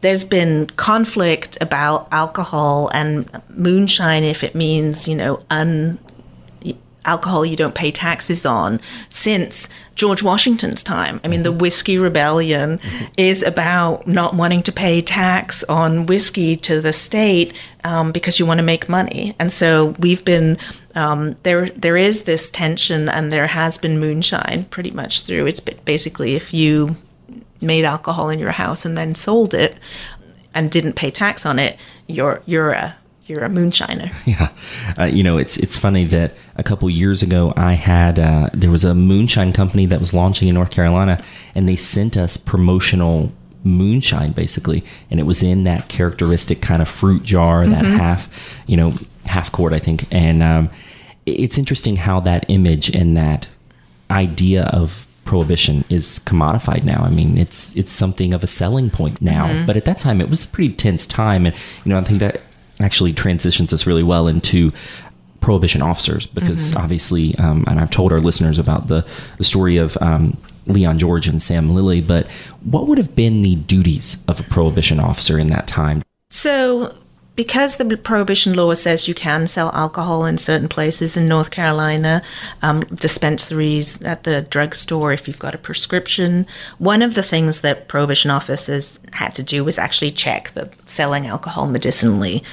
there's 0.00 0.24
been 0.24 0.66
conflict 0.76 1.58
about 1.60 2.08
alcohol 2.10 2.90
and 2.92 3.30
moonshine 3.50 4.24
if 4.24 4.42
it 4.42 4.54
means, 4.54 5.06
you 5.06 5.14
know, 5.14 5.44
un 5.50 5.98
alcohol 7.04 7.44
you 7.44 7.56
don't 7.56 7.74
pay 7.74 7.90
taxes 7.90 8.46
on 8.46 8.80
since 9.08 9.68
George 9.94 10.22
Washington's 10.22 10.82
time. 10.82 11.20
I 11.24 11.28
mean, 11.28 11.42
the 11.42 11.52
Whiskey 11.52 11.98
Rebellion 11.98 12.78
mm-hmm. 12.78 13.04
is 13.16 13.42
about 13.42 14.06
not 14.06 14.34
wanting 14.34 14.62
to 14.64 14.72
pay 14.72 15.02
tax 15.02 15.64
on 15.64 16.06
whiskey 16.06 16.56
to 16.58 16.80
the 16.80 16.92
state 16.92 17.54
um, 17.84 18.12
because 18.12 18.38
you 18.38 18.46
want 18.46 18.58
to 18.58 18.64
make 18.64 18.88
money. 18.88 19.34
And 19.38 19.52
so 19.52 19.94
we've 19.98 20.24
been 20.24 20.58
um, 20.94 21.36
there. 21.42 21.70
There 21.70 21.96
is 21.96 22.24
this 22.24 22.50
tension, 22.50 23.08
and 23.08 23.32
there 23.32 23.46
has 23.46 23.78
been 23.78 23.98
moonshine 23.98 24.66
pretty 24.70 24.90
much 24.90 25.22
through. 25.22 25.46
It's 25.46 25.60
basically 25.60 26.34
if 26.34 26.54
you 26.54 26.96
made 27.60 27.84
alcohol 27.84 28.28
in 28.28 28.38
your 28.38 28.50
house 28.50 28.84
and 28.84 28.98
then 28.98 29.14
sold 29.14 29.54
it 29.54 29.76
and 30.54 30.70
didn't 30.70 30.94
pay 30.94 31.10
tax 31.10 31.46
on 31.46 31.58
it, 31.58 31.78
you're 32.08 32.42
you're 32.46 32.72
a 32.72 32.96
you're 33.32 33.44
a 33.44 33.48
moonshiner. 33.48 34.12
Yeah, 34.24 34.50
uh, 34.98 35.04
you 35.04 35.22
know 35.22 35.36
it's 35.36 35.56
it's 35.56 35.76
funny 35.76 36.04
that 36.06 36.34
a 36.56 36.62
couple 36.62 36.88
years 36.88 37.22
ago 37.22 37.52
I 37.56 37.72
had 37.74 38.18
uh, 38.18 38.50
there 38.54 38.70
was 38.70 38.84
a 38.84 38.94
moonshine 38.94 39.52
company 39.52 39.86
that 39.86 40.00
was 40.00 40.12
launching 40.12 40.48
in 40.48 40.54
North 40.54 40.70
Carolina, 40.70 41.22
and 41.54 41.68
they 41.68 41.76
sent 41.76 42.16
us 42.16 42.36
promotional 42.36 43.32
moonshine 43.64 44.32
basically, 44.32 44.84
and 45.10 45.18
it 45.18 45.24
was 45.24 45.42
in 45.42 45.64
that 45.64 45.88
characteristic 45.88 46.62
kind 46.62 46.82
of 46.82 46.88
fruit 46.88 47.22
jar, 47.22 47.66
that 47.66 47.84
mm-hmm. 47.84 47.96
half 47.96 48.28
you 48.66 48.76
know 48.76 48.94
half 49.24 49.50
quart 49.50 49.72
I 49.72 49.78
think, 49.78 50.06
and 50.10 50.42
um, 50.42 50.70
it's 51.26 51.58
interesting 51.58 51.96
how 51.96 52.20
that 52.20 52.44
image 52.48 52.88
and 52.90 53.16
that 53.16 53.48
idea 54.10 54.64
of 54.66 55.06
prohibition 55.24 55.84
is 55.88 56.20
commodified 56.20 56.84
now. 56.84 57.02
I 57.02 57.10
mean, 57.10 57.38
it's 57.38 57.74
it's 57.76 57.92
something 57.92 58.34
of 58.34 58.42
a 58.44 58.46
selling 58.46 58.90
point 58.90 59.22
now. 59.22 59.46
Mm-hmm. 59.46 59.66
But 59.66 59.76
at 59.76 59.84
that 59.84 59.98
time, 59.98 60.20
it 60.20 60.28
was 60.28 60.44
a 60.44 60.48
pretty 60.48 60.74
tense 60.74 61.06
time, 61.06 61.46
and 61.46 61.54
you 61.84 61.90
know, 61.90 61.98
I 61.98 62.04
think 62.04 62.18
that 62.18 62.42
actually 62.84 63.12
transitions 63.12 63.72
us 63.72 63.86
really 63.86 64.02
well 64.02 64.28
into 64.28 64.72
prohibition 65.40 65.82
officers 65.82 66.26
because 66.26 66.70
mm-hmm. 66.70 66.78
obviously, 66.78 67.36
um, 67.38 67.64
and 67.66 67.80
I've 67.80 67.90
told 67.90 68.12
our 68.12 68.20
listeners 68.20 68.58
about 68.58 68.88
the 68.88 69.04
the 69.38 69.44
story 69.44 69.76
of. 69.76 69.96
Um, 70.00 70.36
Leon 70.66 70.98
George 71.00 71.26
and 71.26 71.42
Sam 71.42 71.74
Lilly, 71.74 72.00
but 72.00 72.28
what 72.62 72.86
would 72.86 72.98
have 72.98 73.16
been 73.16 73.42
the 73.42 73.56
duties 73.56 74.22
of 74.28 74.38
a 74.38 74.44
prohibition 74.44 75.00
officer 75.00 75.36
in 75.36 75.48
that 75.48 75.66
time? 75.66 76.04
So, 76.30 76.96
because 77.34 77.76
the 77.76 77.96
prohibition 77.96 78.54
law 78.54 78.74
says 78.74 79.08
you 79.08 79.14
can 79.14 79.48
sell 79.48 79.72
alcohol 79.72 80.24
in 80.24 80.38
certain 80.38 80.68
places 80.68 81.16
in 81.16 81.26
North 81.26 81.50
Carolina, 81.50 82.22
um, 82.60 82.80
dispensaries 82.82 84.02
at 84.02 84.24
the 84.24 84.42
drugstore 84.42 85.12
if 85.12 85.26
you've 85.26 85.38
got 85.38 85.54
a 85.54 85.58
prescription, 85.58 86.46
one 86.78 87.02
of 87.02 87.14
the 87.14 87.22
things 87.22 87.62
that 87.62 87.88
prohibition 87.88 88.30
officers 88.30 89.00
had 89.12 89.34
to 89.34 89.42
do 89.42 89.64
was 89.64 89.78
actually 89.78 90.12
check 90.12 90.52
that 90.54 90.74
selling 90.88 91.26
alcohol 91.26 91.66
medicinally 91.66 92.44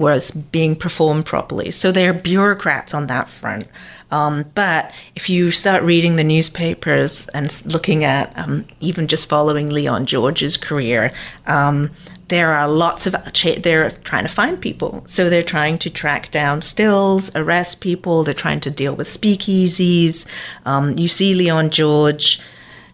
was 0.00 0.30
being 0.30 0.74
performed 0.74 1.26
properly. 1.26 1.70
So 1.70 1.92
they're 1.92 2.14
bureaucrats 2.14 2.94
on 2.94 3.06
that 3.08 3.28
front. 3.28 3.68
Um, 4.10 4.46
but 4.54 4.92
if 5.14 5.28
you 5.28 5.50
start 5.50 5.82
reading 5.82 6.16
the 6.16 6.24
newspapers 6.24 7.28
and 7.28 7.54
looking 7.66 8.02
at 8.02 8.32
um, 8.36 8.66
even 8.80 9.06
just 9.06 9.28
following 9.28 9.68
Leon 9.68 10.06
George's 10.06 10.56
career, 10.56 11.12
um, 11.46 11.90
there 12.28 12.54
are 12.54 12.66
lots 12.66 13.06
of 13.06 13.14
they're 13.58 13.90
trying 13.90 14.24
to 14.24 14.32
find 14.32 14.60
people 14.60 15.02
so 15.04 15.28
they're 15.28 15.42
trying 15.42 15.76
to 15.76 15.90
track 15.90 16.30
down 16.30 16.62
stills 16.62 17.34
arrest 17.34 17.80
people 17.80 18.22
they're 18.22 18.32
trying 18.32 18.60
to 18.60 18.70
deal 18.70 18.94
with 18.94 19.08
speakeasies 19.08 20.24
um, 20.64 20.96
you 20.96 21.08
see 21.08 21.34
leon 21.34 21.70
george 21.70 22.40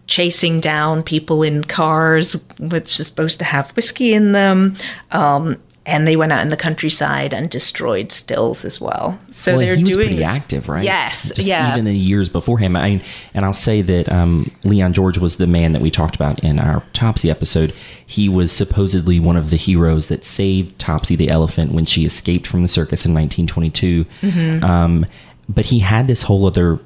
chasing 0.07 0.59
down 0.59 1.03
people 1.03 1.43
in 1.43 1.63
cars 1.63 2.33
which 2.57 2.99
are 2.99 3.03
supposed 3.03 3.37
to 3.37 3.45
have 3.45 3.69
whiskey 3.75 4.11
in 4.11 4.31
them 4.31 4.75
um, 5.11 5.55
and 5.87 6.05
they 6.05 6.17
went 6.17 6.33
out 6.33 6.41
in 6.41 6.49
the 6.49 6.57
countryside 6.57 7.33
and 7.33 7.49
destroyed 7.49 8.11
stills 8.11 8.65
as 8.65 8.81
well. 8.81 9.17
So 9.31 9.53
well, 9.53 9.61
they're 9.61 9.75
he 9.75 9.83
was 9.85 9.95
doing 9.95 10.07
pretty 10.09 10.23
active, 10.23 10.67
right? 10.67 10.83
Yes, 10.83 11.31
Just 11.33 11.47
yeah. 11.47 11.69
Even 11.69 11.79
in 11.79 11.85
the 11.85 11.97
years 11.97 12.27
before 12.27 12.59
him, 12.59 12.75
I 12.75 12.89
mean, 12.89 13.01
and 13.33 13.45
I'll 13.45 13.53
say 13.53 13.81
that 13.81 14.11
um, 14.11 14.51
Leon 14.65 14.91
George 14.91 15.17
was 15.17 15.37
the 15.37 15.47
man 15.47 15.71
that 15.71 15.81
we 15.81 15.89
talked 15.89 16.15
about 16.15 16.43
in 16.43 16.59
our 16.59 16.83
Topsy 16.91 17.31
episode. 17.31 17.73
He 18.05 18.27
was 18.27 18.51
supposedly 18.51 19.17
one 19.19 19.37
of 19.37 19.49
the 19.49 19.55
heroes 19.55 20.07
that 20.07 20.25
saved 20.25 20.77
Topsy 20.77 21.15
the 21.15 21.29
elephant 21.29 21.71
when 21.71 21.85
she 21.85 22.05
escaped 22.05 22.47
from 22.47 22.63
the 22.63 22.67
circus 22.67 23.05
in 23.05 23.13
1922. 23.13 24.05
Mm-hmm. 24.21 24.63
Um, 24.65 25.05
but 25.47 25.67
he 25.67 25.79
had 25.79 26.07
this 26.07 26.23
whole 26.23 26.45
other 26.45 26.79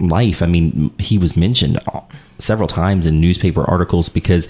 life. 0.00 0.42
I 0.42 0.46
mean, 0.46 0.92
he 0.98 1.16
was 1.16 1.36
mentioned 1.36 1.78
several 2.38 2.68
times 2.68 3.06
in 3.06 3.20
newspaper 3.20 3.64
articles 3.64 4.08
because 4.08 4.48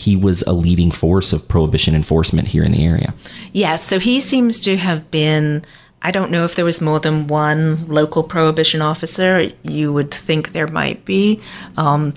he 0.00 0.16
was 0.16 0.40
a 0.42 0.52
leading 0.52 0.90
force 0.90 1.34
of 1.34 1.46
prohibition 1.46 1.94
enforcement 1.94 2.48
here 2.48 2.64
in 2.64 2.72
the 2.72 2.84
area. 2.86 3.12
Yes, 3.52 3.84
so 3.84 3.98
he 3.98 4.18
seems 4.18 4.58
to 4.60 4.78
have 4.78 5.10
been. 5.10 5.62
I 6.02 6.10
don't 6.10 6.30
know 6.30 6.44
if 6.44 6.54
there 6.54 6.64
was 6.64 6.80
more 6.80 6.98
than 6.98 7.26
one 7.26 7.86
local 7.86 8.22
prohibition 8.22 8.80
officer. 8.80 9.50
You 9.62 9.92
would 9.92 10.10
think 10.10 10.52
there 10.52 10.66
might 10.66 11.04
be. 11.04 11.42
Um, 11.76 12.14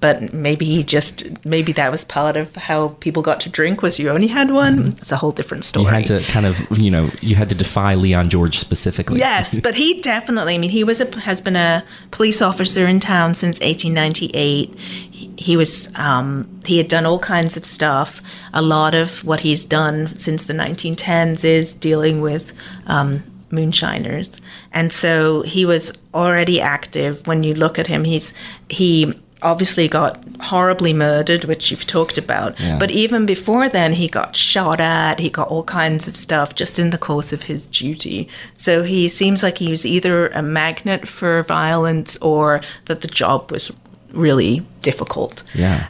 but 0.00 0.32
maybe 0.34 0.64
he 0.64 0.82
just 0.82 1.24
maybe 1.44 1.72
that 1.72 1.90
was 1.90 2.04
part 2.04 2.36
of 2.36 2.54
how 2.56 2.88
people 3.00 3.22
got 3.22 3.40
to 3.40 3.48
drink 3.48 3.82
was 3.82 3.98
you 3.98 4.10
only 4.10 4.26
had 4.26 4.50
one? 4.50 4.78
Mm-hmm. 4.78 4.98
it's 4.98 5.12
a 5.12 5.16
whole 5.16 5.32
different 5.32 5.64
story 5.64 5.86
you 5.86 5.90
had 5.90 6.06
to 6.06 6.22
kind 6.24 6.46
of 6.46 6.56
you 6.78 6.90
know 6.90 7.10
you 7.22 7.34
had 7.34 7.48
to 7.48 7.54
defy 7.54 7.94
leon 7.94 8.28
george 8.28 8.58
specifically. 8.58 9.18
Yes 9.18 9.58
but 9.60 9.74
he 9.74 10.00
definitely 10.02 10.54
i 10.54 10.58
mean 10.58 10.70
he 10.70 10.84
was 10.84 11.00
a 11.00 11.20
has 11.20 11.40
been 11.40 11.56
a 11.56 11.84
police 12.10 12.42
officer 12.42 12.86
in 12.86 13.00
town 13.00 13.34
since 13.34 13.60
1898 13.60 14.74
he, 15.18 15.30
he 15.36 15.56
was 15.56 15.88
um, 15.96 16.60
he 16.64 16.78
had 16.78 16.88
done 16.88 17.06
all 17.06 17.18
kinds 17.18 17.56
of 17.56 17.66
stuff. 17.66 18.22
A 18.52 18.62
lot 18.62 18.94
of 18.94 19.24
what 19.24 19.40
he's 19.40 19.64
done 19.64 20.16
since 20.16 20.44
the 20.44 20.52
1910s 20.52 21.44
is 21.44 21.74
dealing 21.74 22.20
with 22.20 22.52
um, 22.86 23.22
moonshiners. 23.50 24.40
And 24.72 24.92
so 24.92 25.42
he 25.42 25.64
was 25.64 25.92
already 26.14 26.60
active. 26.60 27.26
When 27.26 27.42
you 27.42 27.54
look 27.54 27.78
at 27.78 27.86
him 27.86 28.04
he's 28.04 28.32
he 28.68 29.18
obviously 29.42 29.88
got 29.88 30.22
horribly 30.40 30.92
murdered, 30.92 31.44
which 31.44 31.70
you've 31.70 31.86
talked 31.86 32.18
about. 32.18 32.58
Yeah. 32.58 32.78
But 32.78 32.90
even 32.90 33.26
before 33.26 33.68
then, 33.68 33.92
he 33.92 34.08
got 34.08 34.36
shot 34.36 34.80
at, 34.80 35.20
he 35.20 35.30
got 35.30 35.48
all 35.48 35.64
kinds 35.64 36.08
of 36.08 36.16
stuff 36.16 36.54
just 36.54 36.78
in 36.78 36.90
the 36.90 36.98
course 36.98 37.32
of 37.32 37.44
his 37.44 37.66
duty. 37.66 38.28
So 38.56 38.82
he 38.82 39.08
seems 39.08 39.42
like 39.42 39.58
he 39.58 39.70
was 39.70 39.86
either 39.86 40.28
a 40.28 40.42
magnet 40.42 41.06
for 41.06 41.42
violence 41.44 42.16
or 42.18 42.60
that 42.86 43.00
the 43.00 43.08
job 43.08 43.50
was 43.50 43.72
really 44.12 44.66
difficult. 44.82 45.42
Yeah 45.54 45.88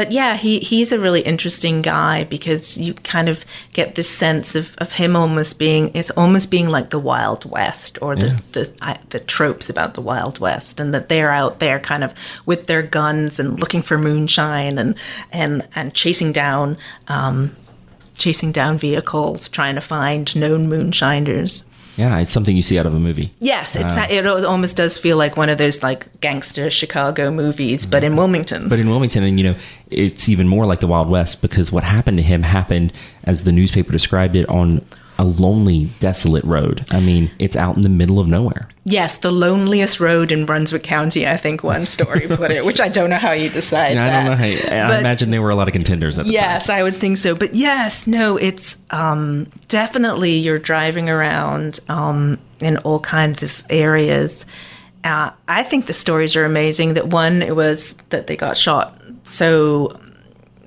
but 0.00 0.12
yeah, 0.12 0.38
he 0.38 0.60
he's 0.60 0.92
a 0.92 0.98
really 0.98 1.20
interesting 1.20 1.82
guy 1.82 2.24
because 2.24 2.78
you 2.78 2.94
kind 2.94 3.28
of 3.28 3.44
get 3.74 3.96
this 3.96 4.08
sense 4.08 4.54
of, 4.54 4.74
of 4.78 4.92
him 4.92 5.14
almost 5.14 5.58
being 5.58 5.90
it's 5.92 6.08
almost 6.12 6.50
being 6.50 6.70
like 6.70 6.88
the 6.88 6.98
Wild 6.98 7.44
West 7.44 7.98
or 8.00 8.16
the 8.16 8.28
yeah. 8.28 8.38
the, 8.52 8.98
the 9.10 9.20
tropes 9.20 9.68
about 9.68 9.92
the 9.92 10.00
Wild 10.00 10.38
West 10.38 10.80
and 10.80 10.94
that 10.94 11.10
they're 11.10 11.30
out 11.30 11.58
there 11.58 11.78
kind 11.78 12.02
of 12.02 12.14
with 12.46 12.66
their 12.66 12.80
guns 12.80 13.38
and 13.38 13.60
looking 13.60 13.82
for 13.82 13.98
moonshine 13.98 14.78
and 14.78 14.94
and 15.32 15.68
and 15.74 15.92
chasing 15.92 16.32
down 16.32 16.78
um, 17.08 17.54
chasing 18.16 18.52
down 18.52 18.78
vehicles 18.78 19.50
trying 19.50 19.74
to 19.74 19.82
find 19.82 20.34
known 20.34 20.66
moonshiners. 20.66 21.66
Yeah, 22.00 22.18
it's 22.18 22.30
something 22.30 22.56
you 22.56 22.62
see 22.62 22.78
out 22.78 22.86
of 22.86 22.94
a 22.94 22.98
movie. 22.98 23.30
Yes, 23.40 23.76
it's 23.76 23.94
uh, 23.94 24.06
it 24.08 24.26
almost 24.26 24.74
does 24.74 24.96
feel 24.96 25.18
like 25.18 25.36
one 25.36 25.50
of 25.50 25.58
those 25.58 25.82
like 25.82 26.20
gangster 26.22 26.70
Chicago 26.70 27.30
movies, 27.30 27.84
but 27.84 28.02
in 28.02 28.16
Wilmington. 28.16 28.70
But 28.70 28.78
in 28.78 28.88
Wilmington, 28.88 29.22
and 29.22 29.38
you 29.38 29.52
know, 29.52 29.58
it's 29.90 30.26
even 30.26 30.48
more 30.48 30.64
like 30.64 30.80
the 30.80 30.86
Wild 30.86 31.10
West 31.10 31.42
because 31.42 31.70
what 31.70 31.82
happened 31.82 32.16
to 32.16 32.22
him 32.22 32.42
happened, 32.42 32.94
as 33.24 33.44
the 33.44 33.52
newspaper 33.52 33.92
described 33.92 34.34
it, 34.34 34.48
on 34.48 34.82
a 35.20 35.24
lonely, 35.24 35.90
desolate 36.00 36.44
road. 36.44 36.86
I 36.90 36.98
mean, 36.98 37.30
it's 37.38 37.54
out 37.54 37.76
in 37.76 37.82
the 37.82 37.90
middle 37.90 38.18
of 38.18 38.26
nowhere. 38.26 38.70
Yes, 38.84 39.18
the 39.18 39.30
loneliest 39.30 40.00
road 40.00 40.32
in 40.32 40.46
Brunswick 40.46 40.82
County, 40.82 41.28
I 41.28 41.36
think 41.36 41.62
one 41.62 41.84
story 41.84 42.26
put 42.26 42.50
it, 42.50 42.64
which 42.64 42.80
I 42.80 42.88
don't 42.88 43.10
know 43.10 43.18
how 43.18 43.32
you 43.32 43.50
decide. 43.50 43.98
I 43.98 44.10
don't 44.10 44.30
know 44.30 44.36
how. 44.36 44.46
You, 44.46 44.58
I 44.70 44.98
imagine 44.98 45.30
there 45.30 45.42
were 45.42 45.50
a 45.50 45.54
lot 45.54 45.68
of 45.68 45.72
contenders 45.72 46.18
at 46.18 46.24
the 46.24 46.32
yes, 46.32 46.68
time. 46.68 46.76
I 46.78 46.82
would 46.82 46.96
think 46.96 47.18
so. 47.18 47.34
But 47.34 47.54
yes, 47.54 48.06
no, 48.06 48.38
it's 48.38 48.78
um, 48.92 49.46
definitely 49.68 50.38
you're 50.38 50.58
driving 50.58 51.10
around 51.10 51.80
um, 51.90 52.38
in 52.60 52.78
all 52.78 53.00
kinds 53.00 53.42
of 53.42 53.62
areas. 53.68 54.46
Uh, 55.04 55.32
I 55.48 55.64
think 55.64 55.84
the 55.84 55.92
stories 55.92 56.34
are 56.34 56.46
amazing. 56.46 56.94
That 56.94 57.08
one, 57.08 57.42
it 57.42 57.54
was 57.54 57.92
that 58.08 58.26
they 58.26 58.36
got 58.36 58.56
shot 58.56 58.96
so 59.26 60.00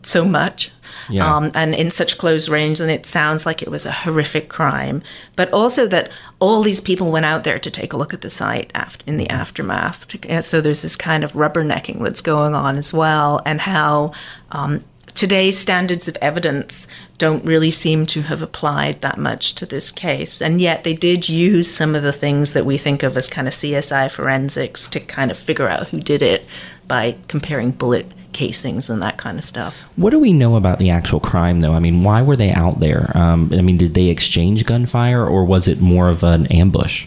so 0.05 0.25
much 0.25 0.71
Yeah. 1.09 1.35
um, 1.35 1.51
and 1.55 1.73
in 1.75 1.89
such 1.89 2.17
close 2.17 2.49
range, 2.49 2.79
and 2.79 2.89
it 2.91 3.05
sounds 3.05 3.45
like 3.45 3.61
it 3.61 3.69
was 3.69 3.85
a 3.85 3.91
horrific 3.91 4.47
crime. 4.49 5.01
But 5.35 5.51
also 5.51 5.87
that 5.87 6.11
all 6.39 6.61
these 6.61 6.81
people 6.81 7.11
went 7.11 7.25
out 7.25 7.43
there 7.43 7.59
to 7.59 7.71
take 7.71 7.93
a 7.93 7.97
look 7.97 8.13
at 8.13 8.21
the 8.21 8.29
site 8.29 8.71
after, 8.75 9.03
in 9.07 9.17
the 9.17 9.29
aftermath. 9.29 10.05
So 10.45 10.61
there's 10.61 10.81
this 10.81 10.95
kind 10.95 11.23
of 11.23 11.33
rubbernecking 11.33 12.03
that's 12.03 12.21
going 12.21 12.53
on 12.55 12.77
as 12.77 12.93
well, 12.93 13.41
and 13.45 13.61
how 13.61 14.11
um, 14.51 14.83
today's 15.15 15.57
standards 15.57 16.07
of 16.07 16.17
evidence 16.21 16.87
don't 17.17 17.45
really 17.45 17.71
seem 17.71 18.05
to 18.07 18.23
have 18.23 18.41
applied 18.41 19.01
that 19.01 19.17
much 19.17 19.53
to 19.55 19.65
this 19.65 19.91
case. 19.91 20.41
And 20.41 20.59
yet 20.61 20.83
they 20.83 20.93
did 20.93 21.29
use 21.29 21.73
some 21.73 21.95
of 21.95 22.03
the 22.03 22.13
things 22.13 22.53
that 22.53 22.65
we 22.65 22.77
think 22.77 23.03
of 23.03 23.15
as 23.15 23.27
kind 23.27 23.47
of 23.47 23.53
CSI 23.53 24.09
forensics 24.09 24.87
to 24.89 24.99
kind 24.99 25.31
of 25.31 25.37
figure 25.37 25.67
out 25.69 25.89
who 25.89 25.99
did 25.99 26.21
it 26.21 26.45
by 26.87 27.15
comparing 27.27 27.71
bullet 27.71 28.11
casings 28.33 28.89
and 28.89 29.01
that 29.01 29.17
kind 29.17 29.39
of 29.39 29.45
stuff. 29.45 29.75
What 29.95 30.09
do 30.09 30.19
we 30.19 30.33
know 30.33 30.55
about 30.55 30.79
the 30.79 30.89
actual 30.89 31.19
crime, 31.19 31.61
though? 31.61 31.73
I 31.73 31.79
mean, 31.79 32.03
why 32.03 32.21
were 32.21 32.35
they 32.35 32.51
out 32.51 32.79
there? 32.79 33.11
Um, 33.15 33.51
I 33.53 33.61
mean, 33.61 33.77
did 33.77 33.93
they 33.93 34.07
exchange 34.07 34.65
gunfire, 34.65 35.25
or 35.25 35.45
was 35.45 35.67
it 35.67 35.79
more 35.79 36.09
of 36.09 36.23
an 36.23 36.47
ambush? 36.47 37.05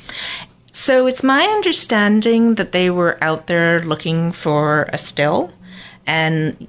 So 0.72 1.06
it's 1.06 1.22
my 1.22 1.42
understanding 1.42 2.56
that 2.56 2.72
they 2.72 2.90
were 2.90 3.16
out 3.22 3.46
there 3.46 3.82
looking 3.82 4.32
for 4.32 4.88
a 4.92 4.98
still, 4.98 5.52
and 6.06 6.68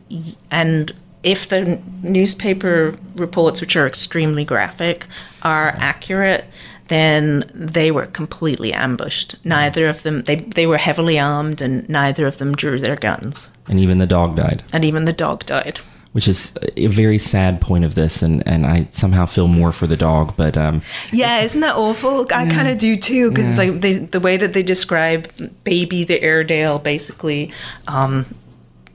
and 0.50 0.94
if 1.24 1.50
the 1.50 1.80
newspaper 2.04 2.98
reports, 3.16 3.60
which 3.60 3.76
are 3.76 3.86
extremely 3.86 4.46
graphic, 4.46 5.06
are 5.42 5.76
accurate, 5.78 6.46
then 6.88 7.44
they 7.54 7.92
were 7.92 8.06
completely 8.06 8.72
ambushed. 8.72 9.36
Neither 9.44 9.90
of 9.90 10.04
them 10.04 10.24
they 10.24 10.38
they 10.38 10.66
were 10.66 10.78
heavily 10.78 11.20
armed, 11.20 11.62
and 11.62 11.88
neither 11.90 12.28
of 12.28 12.38
them 12.38 12.56
drew 12.56 12.80
their 12.80 12.96
guns, 12.96 13.50
And 13.68 13.80
even 13.80 13.98
the 13.98 14.08
dog 14.08 14.36
died, 14.36 14.64
and 14.74 14.86
even 14.86 15.06
the 15.06 15.14
dog 15.14 15.46
died. 15.46 15.80
which 16.14 16.28
is 16.28 16.58
a 16.78 16.88
very 16.88 17.20
sad 17.20 17.62
point 17.62 17.84
of 17.86 17.94
this, 17.94 18.24
and, 18.24 18.42
and 18.48 18.66
I 18.66 18.88
somehow 18.92 19.26
feel 19.28 19.48
more 19.48 19.72
for 19.72 19.86
the 19.88 19.98
dog. 19.98 20.34
But 20.36 20.58
um, 20.58 20.82
Yeah, 21.12 21.42
isn't 21.42 21.60
that 21.62 21.76
awful? 21.76 22.26
I 22.32 22.48
kind 22.50 22.68
of 22.68 22.78
do 22.80 22.98
too, 22.98 23.30
because 23.30 23.56
like 23.58 23.82
they, 23.82 23.94
the 23.98 24.20
way 24.20 24.38
that 24.38 24.54
they 24.54 24.64
describe 24.64 25.30
baby 25.64 26.04
the 26.06 26.22
Airedale, 26.22 26.80
basically 26.80 27.52
um, 27.88 28.26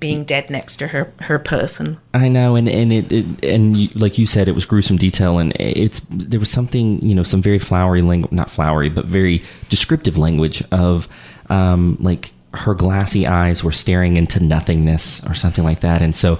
being 0.00 0.24
dead 0.24 0.50
next 0.50 0.76
to 0.78 0.88
her 0.88 1.12
her 1.20 1.38
person. 1.38 1.98
I 2.12 2.26
know, 2.28 2.56
and 2.56 2.68
and 2.68 2.92
it, 2.92 3.12
it 3.12 3.44
and 3.44 3.76
you, 3.76 3.88
like 3.94 4.18
you 4.18 4.26
said, 4.26 4.48
it 4.48 4.52
was 4.52 4.64
gruesome 4.64 4.96
detail, 4.96 5.38
and 5.38 5.52
it's 5.60 6.00
there 6.10 6.40
was 6.40 6.50
something 6.50 7.00
you 7.06 7.14
know 7.14 7.22
some 7.22 7.40
very 7.42 7.60
flowery 7.60 8.02
language, 8.02 8.32
not 8.32 8.50
flowery, 8.50 8.88
but 8.88 9.04
very 9.04 9.44
descriptive 9.68 10.18
language 10.18 10.64
of 10.72 11.06
um, 11.50 11.98
like 12.00 12.32
her 12.54 12.74
glassy 12.74 13.26
eyes 13.26 13.64
were 13.64 13.72
staring 13.72 14.16
into 14.16 14.40
nothingness 14.40 15.24
or 15.26 15.34
something 15.34 15.64
like 15.64 15.80
that, 15.80 16.02
and 16.02 16.14
so 16.14 16.38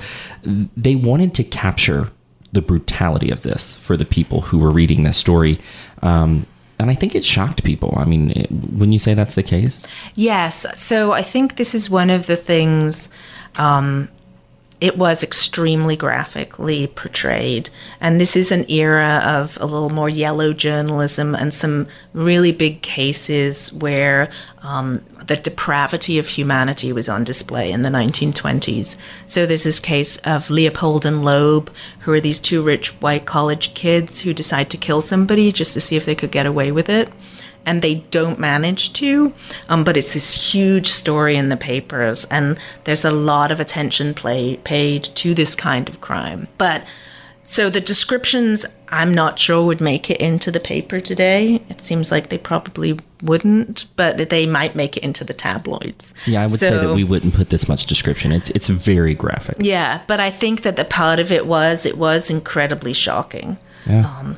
they 0.77 0.95
wanted 0.95 1.35
to 1.35 1.45
capture 1.45 2.11
the 2.53 2.61
brutality 2.61 3.31
of 3.31 3.43
this 3.43 3.77
for 3.77 3.97
the 3.97 4.05
people 4.05 4.43
who 4.43 4.59
were 4.59 4.71
reading 4.71 5.05
this 5.05 5.17
story. 5.17 5.59
Um, 6.03 6.47
and 6.79 6.91
I 6.91 6.95
think 6.95 7.15
it 7.15 7.25
shocked 7.25 7.65
people. 7.65 7.95
I 7.97 8.05
mean, 8.05 8.31
it, 8.33 8.51
when 8.51 8.93
you 8.93 8.99
say 8.99 9.15
that's 9.15 9.37
the 9.37 9.43
case, 9.43 9.87
Yes, 10.15 10.67
so 10.75 11.13
I 11.13 11.23
think 11.23 11.57
this 11.57 11.75
is 11.75 11.89
one 11.89 12.11
of 12.11 12.27
the 12.27 12.37
things. 12.37 13.09
Um, 13.57 14.09
it 14.83 14.99
was 14.99 15.23
extremely 15.23 15.95
graphically 15.95 16.89
portrayed, 16.89 17.71
and 18.01 18.21
this 18.21 18.35
is 18.35 18.51
an 18.51 18.69
era 18.69 19.23
of 19.25 19.57
a 19.61 19.65
little 19.65 19.91
more 19.91 20.09
yellow 20.09 20.53
journalism 20.53 21.37
and 21.37 21.55
some 21.55 21.87
really 22.15 22.51
big 22.51 22.83
cases 22.83 23.73
where 23.73 24.29
um, 24.63 25.01
the 25.25 25.37
depravity 25.37 26.19
of 26.19 26.27
humanity 26.27 26.93
was 26.93 27.09
on 27.09 27.23
display 27.23 27.71
in 27.71 27.83
the 27.83 27.91
1920s. 27.91 28.97
So 29.29 29.47
there's 29.47 29.63
this 29.63 29.79
case 29.79 30.17
of 30.25 30.51
Leopold 30.51 31.07
and 31.07 31.25
Loeb, 31.25 31.73
who 32.01 32.13
are 32.13 32.21
these 32.21 32.41
two 32.41 32.61
rich 32.61 32.89
white 33.01 33.25
college 33.25 33.75
kids 33.75 34.19
who 34.23 34.35
decide 34.35 34.69
to 34.71 34.77
kill 34.77 35.01
somebody 35.01 35.53
just 35.53 35.75
to 35.75 35.81
see 35.81 35.95
if 35.95 36.07
they 36.07 36.17
could 36.17 36.33
get 36.33 36.45
away 36.45 36.73
with 36.73 36.89
it 36.89 37.09
and 37.67 37.83
they 37.83 37.97
don't 38.11 38.39
manage 38.39 38.93
to. 38.95 39.33
Um, 39.69 39.85
but 39.85 39.97
it's 39.97 40.15
this 40.15 40.53
huge 40.53 40.89
story 40.89 41.37
in 41.37 41.49
the 41.49 41.57
papers, 41.57 42.25
and 42.27 42.59
there's 42.85 43.05
a 43.05 43.11
lot 43.11 43.51
of 43.53 43.61
attention 43.61 44.15
play, 44.15 44.57
paid 44.59 45.05
to 45.05 45.35
this 45.35 45.55
kind 45.55 45.89
of 45.89 46.01
crime. 46.01 46.49
But 46.59 46.85
so 47.45 47.69
the 47.69 47.81
descriptions, 47.81 48.65
I'm 48.89 49.13
not 49.13 49.39
sure 49.39 49.65
would 49.65 49.81
make 49.81 50.11
it 50.11 50.21
into 50.21 50.51
the 50.51 50.61
paper 50.61 51.01
today. 51.01 51.61
It 51.69 51.81
seems 51.81 52.11
like 52.11 52.29
they 52.29 52.39
probably 52.39 52.99
wouldn't, 53.21 53.87
but 53.97 54.31
they 54.31 54.47
might 54.47 54.77
make 54.77 54.97
it 54.97 55.03
into 55.03 55.25
the 55.25 55.35
tabloids. 55.35 56.15
yeah, 56.27 56.43
I 56.43 56.47
would 56.47 56.61
say 56.61 56.71
that 56.71 56.95
we 56.95 57.05
wouldn't 57.05 57.35
put 57.35 57.51
this 57.51 57.69
much 57.69 57.87
description. 57.87 58.33
It's 58.33 58.51
it's 58.51 58.69
very 58.69 59.15
graphic. 59.15 59.57
Yeah, 59.59 60.03
but 60.07 60.21
I 60.21 60.31
think 60.31 60.63
that 60.63 60.77
the 60.77 60.85
part 60.85 61.19
of 61.19 61.33
it 61.33 61.47
was 61.47 61.85
it 61.85 61.99
was 61.99 62.31
incredibly 62.31 62.93
shocking. 62.93 63.59
Yeah. 63.87 64.35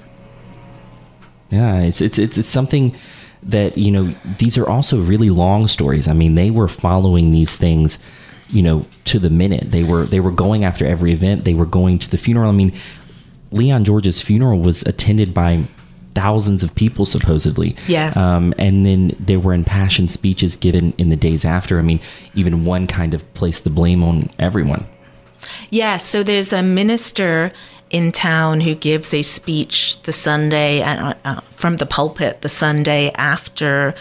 Yeah, 1.54 1.80
it's, 1.80 2.00
it's 2.00 2.18
it's 2.18 2.38
it's 2.38 2.48
something 2.48 2.96
that 3.42 3.78
you 3.78 3.90
know. 3.90 4.14
These 4.38 4.58
are 4.58 4.68
also 4.68 5.00
really 5.00 5.30
long 5.30 5.68
stories. 5.68 6.08
I 6.08 6.12
mean, 6.12 6.34
they 6.34 6.50
were 6.50 6.68
following 6.68 7.32
these 7.32 7.56
things, 7.56 7.98
you 8.48 8.62
know, 8.62 8.86
to 9.06 9.18
the 9.18 9.30
minute. 9.30 9.70
They 9.70 9.84
were 9.84 10.04
they 10.04 10.20
were 10.20 10.32
going 10.32 10.64
after 10.64 10.86
every 10.86 11.12
event. 11.12 11.44
They 11.44 11.54
were 11.54 11.66
going 11.66 11.98
to 12.00 12.10
the 12.10 12.18
funeral. 12.18 12.48
I 12.48 12.52
mean, 12.52 12.72
Leon 13.52 13.84
George's 13.84 14.20
funeral 14.20 14.60
was 14.60 14.82
attended 14.82 15.32
by 15.32 15.64
thousands 16.14 16.62
of 16.62 16.74
people 16.74 17.06
supposedly. 17.06 17.76
Yes. 17.86 18.16
Um, 18.16 18.54
and 18.58 18.84
then 18.84 19.16
there 19.18 19.40
were 19.40 19.52
impassioned 19.52 20.10
speeches 20.10 20.56
given 20.56 20.92
in 20.98 21.08
the 21.08 21.16
days 21.16 21.44
after. 21.44 21.78
I 21.78 21.82
mean, 21.82 22.00
even 22.34 22.64
one 22.64 22.86
kind 22.86 23.14
of 23.14 23.34
placed 23.34 23.64
the 23.64 23.70
blame 23.70 24.02
on 24.02 24.30
everyone. 24.38 24.86
Yes, 25.70 26.04
so 26.04 26.22
there's 26.22 26.52
a 26.52 26.62
minister 26.62 27.52
in 27.90 28.10
town 28.12 28.60
who 28.60 28.74
gives 28.74 29.14
a 29.14 29.22
speech 29.22 30.00
the 30.02 30.12
Sunday 30.12 30.82
uh, 30.82 31.14
uh, 31.24 31.40
from 31.56 31.76
the 31.76 31.86
pulpit 31.86 32.40
the 32.40 32.48
Sunday 32.48 33.12
after 33.14 33.94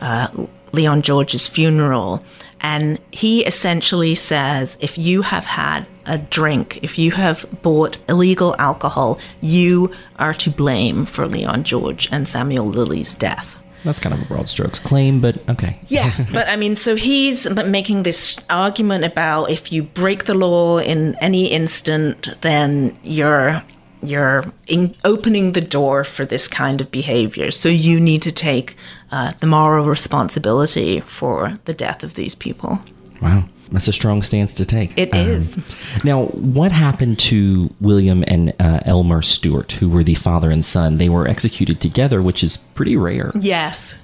uh, 0.00 0.28
Leon 0.72 1.02
George's 1.02 1.46
funeral. 1.46 2.24
And 2.60 2.98
he 3.12 3.44
essentially 3.44 4.14
says 4.14 4.76
if 4.80 4.98
you 4.98 5.22
have 5.22 5.44
had 5.44 5.86
a 6.06 6.18
drink, 6.18 6.80
if 6.82 6.98
you 6.98 7.12
have 7.12 7.46
bought 7.62 7.98
illegal 8.08 8.56
alcohol, 8.58 9.18
you 9.40 9.92
are 10.18 10.34
to 10.34 10.50
blame 10.50 11.06
for 11.06 11.26
Leon 11.28 11.64
George 11.64 12.08
and 12.10 12.26
Samuel 12.26 12.66
Lilly's 12.66 13.14
death. 13.14 13.56
That's 13.86 14.00
kind 14.00 14.12
of 14.12 14.20
a 14.20 14.24
broad 14.24 14.48
strokes 14.48 14.80
claim, 14.80 15.20
but 15.20 15.48
okay. 15.48 15.78
Yeah, 15.86 16.26
but 16.32 16.48
I 16.48 16.56
mean, 16.56 16.74
so 16.74 16.96
he's 16.96 17.48
making 17.48 18.02
this 18.02 18.36
argument 18.50 19.04
about 19.04 19.50
if 19.50 19.70
you 19.70 19.84
break 19.84 20.24
the 20.24 20.34
law 20.34 20.78
in 20.78 21.14
any 21.20 21.46
instant, 21.46 22.28
then 22.40 22.98
you're 23.04 23.62
you're 24.02 24.44
in 24.66 24.94
opening 25.04 25.52
the 25.52 25.60
door 25.60 26.04
for 26.04 26.24
this 26.24 26.48
kind 26.48 26.80
of 26.80 26.90
behavior. 26.90 27.50
So 27.50 27.68
you 27.68 28.00
need 28.00 28.22
to 28.22 28.32
take 28.32 28.76
uh, 29.10 29.32
the 29.40 29.46
moral 29.46 29.86
responsibility 29.86 31.00
for 31.00 31.54
the 31.64 31.72
death 31.72 32.02
of 32.02 32.14
these 32.14 32.34
people. 32.34 32.80
Wow. 33.22 33.48
That's 33.70 33.88
a 33.88 33.92
strong 33.92 34.22
stance 34.22 34.54
to 34.56 34.64
take. 34.66 34.92
It 34.96 35.14
It 35.14 35.28
is. 35.28 35.58
Now, 36.04 36.24
what 36.26 36.72
happened 36.72 37.18
to 37.20 37.74
William 37.80 38.24
and 38.28 38.52
uh, 38.60 38.80
Elmer 38.84 39.22
Stewart, 39.22 39.72
who 39.72 39.88
were 39.88 40.04
the 40.04 40.14
father 40.14 40.50
and 40.50 40.64
son? 40.64 40.98
They 40.98 41.08
were 41.08 41.26
executed 41.26 41.80
together, 41.80 42.22
which 42.22 42.44
is 42.44 42.58
pretty 42.74 42.96
rare. 42.96 43.32
Yes. 43.38 43.94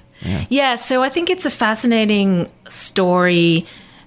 Yeah. 0.49 0.75
so 0.75 1.03
I 1.03 1.09
think 1.09 1.29
it's 1.29 1.45
a 1.45 1.49
fascinating 1.51 2.49
story 2.69 3.65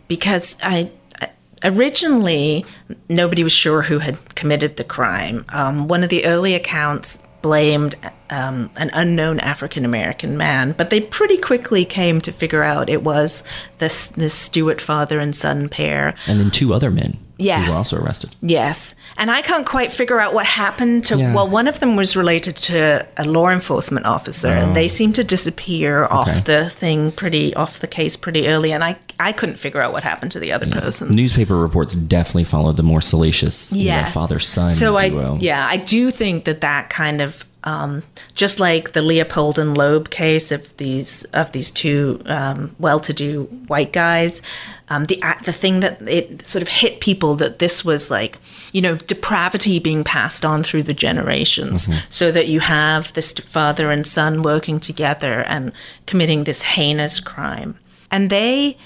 because 0.08 0.56
I 0.62 0.90
I- 1.20 1.30
originally 1.64 2.64
nobody 3.08 3.44
was 3.44 3.52
sure 3.52 3.82
who 3.82 3.98
had 3.98 4.34
committed 4.34 4.76
the 4.76 4.84
crime. 4.84 5.44
Um, 5.50 5.88
one 5.88 6.02
of 6.02 6.08
the 6.10 6.24
early 6.24 6.54
accounts 6.54 7.18
blamed 7.42 7.94
um, 8.30 8.70
an 8.76 8.90
unknown 8.92 9.40
African 9.40 9.84
American 9.84 10.36
man, 10.36 10.72
but 10.72 10.90
they 10.90 11.00
pretty 11.00 11.36
quickly 11.36 11.84
came 11.84 12.20
to 12.22 12.32
figure 12.32 12.62
out 12.62 12.88
it 12.90 13.02
was 13.02 13.42
this 13.78 14.10
this 14.12 14.34
Stewart 14.34 14.80
father 14.80 15.18
and 15.20 15.34
son 15.34 15.68
pair. 15.68 16.14
And 16.26 16.40
then 16.40 16.50
two 16.50 16.72
other 16.74 16.90
men 16.90 17.18
Yes. 17.38 17.66
who 17.66 17.72
were 17.72 17.76
also 17.76 17.96
arrested. 17.98 18.34
Yes. 18.40 18.94
And 19.18 19.30
I 19.30 19.42
can't 19.42 19.66
quite 19.66 19.92
figure 19.92 20.18
out 20.18 20.32
what 20.32 20.46
happened 20.46 21.04
to. 21.04 21.18
Yeah. 21.18 21.34
Well, 21.34 21.46
one 21.46 21.68
of 21.68 21.80
them 21.80 21.94
was 21.94 22.16
related 22.16 22.56
to 22.56 23.06
a 23.18 23.24
law 23.24 23.48
enforcement 23.50 24.06
officer, 24.06 24.48
and 24.48 24.74
they 24.74 24.88
seemed 24.88 25.16
to 25.16 25.24
disappear 25.24 26.04
Okay. 26.06 26.14
off 26.14 26.44
the 26.44 26.70
thing 26.70 27.12
pretty, 27.12 27.52
off 27.54 27.80
the 27.80 27.86
case 27.88 28.16
pretty 28.16 28.48
early. 28.48 28.72
And 28.72 28.82
I, 28.82 28.96
I 29.20 29.32
couldn't 29.32 29.56
figure 29.56 29.82
out 29.82 29.92
what 29.92 30.02
happened 30.02 30.32
to 30.32 30.40
the 30.40 30.50
other 30.50 30.66
person. 30.66 31.10
Newspaper 31.14 31.56
reports 31.56 31.94
definitely 31.94 32.44
followed 32.44 32.78
the 32.78 32.82
more 32.82 33.02
salacious 33.02 33.70
you 33.70 33.90
know, 33.90 34.06
father 34.12 34.38
son 34.40 34.68
So 34.68 34.96
I, 34.96 35.10
duo. 35.10 35.36
yeah, 35.38 35.66
I 35.68 35.76
do 35.76 36.10
think 36.10 36.46
that 36.46 36.62
that 36.62 36.88
kind 36.88 37.20
of, 37.20 37.44
um, 37.66 38.02
just 38.34 38.58
like 38.58 38.92
the 38.92 39.02
Leopold 39.02 39.58
and 39.58 39.76
Loeb 39.76 40.08
case 40.08 40.50
of 40.50 40.74
these 40.78 41.24
of 41.34 41.50
these 41.52 41.70
two 41.70 42.22
um, 42.26 42.74
well-to-do 42.78 43.44
white 43.66 43.92
guys, 43.92 44.40
um, 44.88 45.04
the 45.04 45.22
the 45.44 45.52
thing 45.52 45.80
that 45.80 46.00
it 46.08 46.46
sort 46.46 46.62
of 46.62 46.68
hit 46.68 47.00
people 47.00 47.34
that 47.36 47.58
this 47.58 47.84
was 47.84 48.10
like, 48.10 48.38
you 48.72 48.80
know, 48.80 48.96
depravity 48.96 49.78
being 49.78 50.04
passed 50.04 50.44
on 50.44 50.62
through 50.62 50.84
the 50.84 50.94
generations, 50.94 51.88
so 52.08 52.32
that 52.32 52.46
you 52.46 52.60
have 52.60 53.12
this 53.12 53.32
father 53.32 53.90
and 53.90 54.06
son 54.06 54.42
working 54.42 54.80
together 54.80 55.40
and 55.40 55.72
committing 56.06 56.44
this 56.44 56.62
heinous 56.62 57.20
crime, 57.20 57.74
and 58.10 58.30
they 58.30 58.76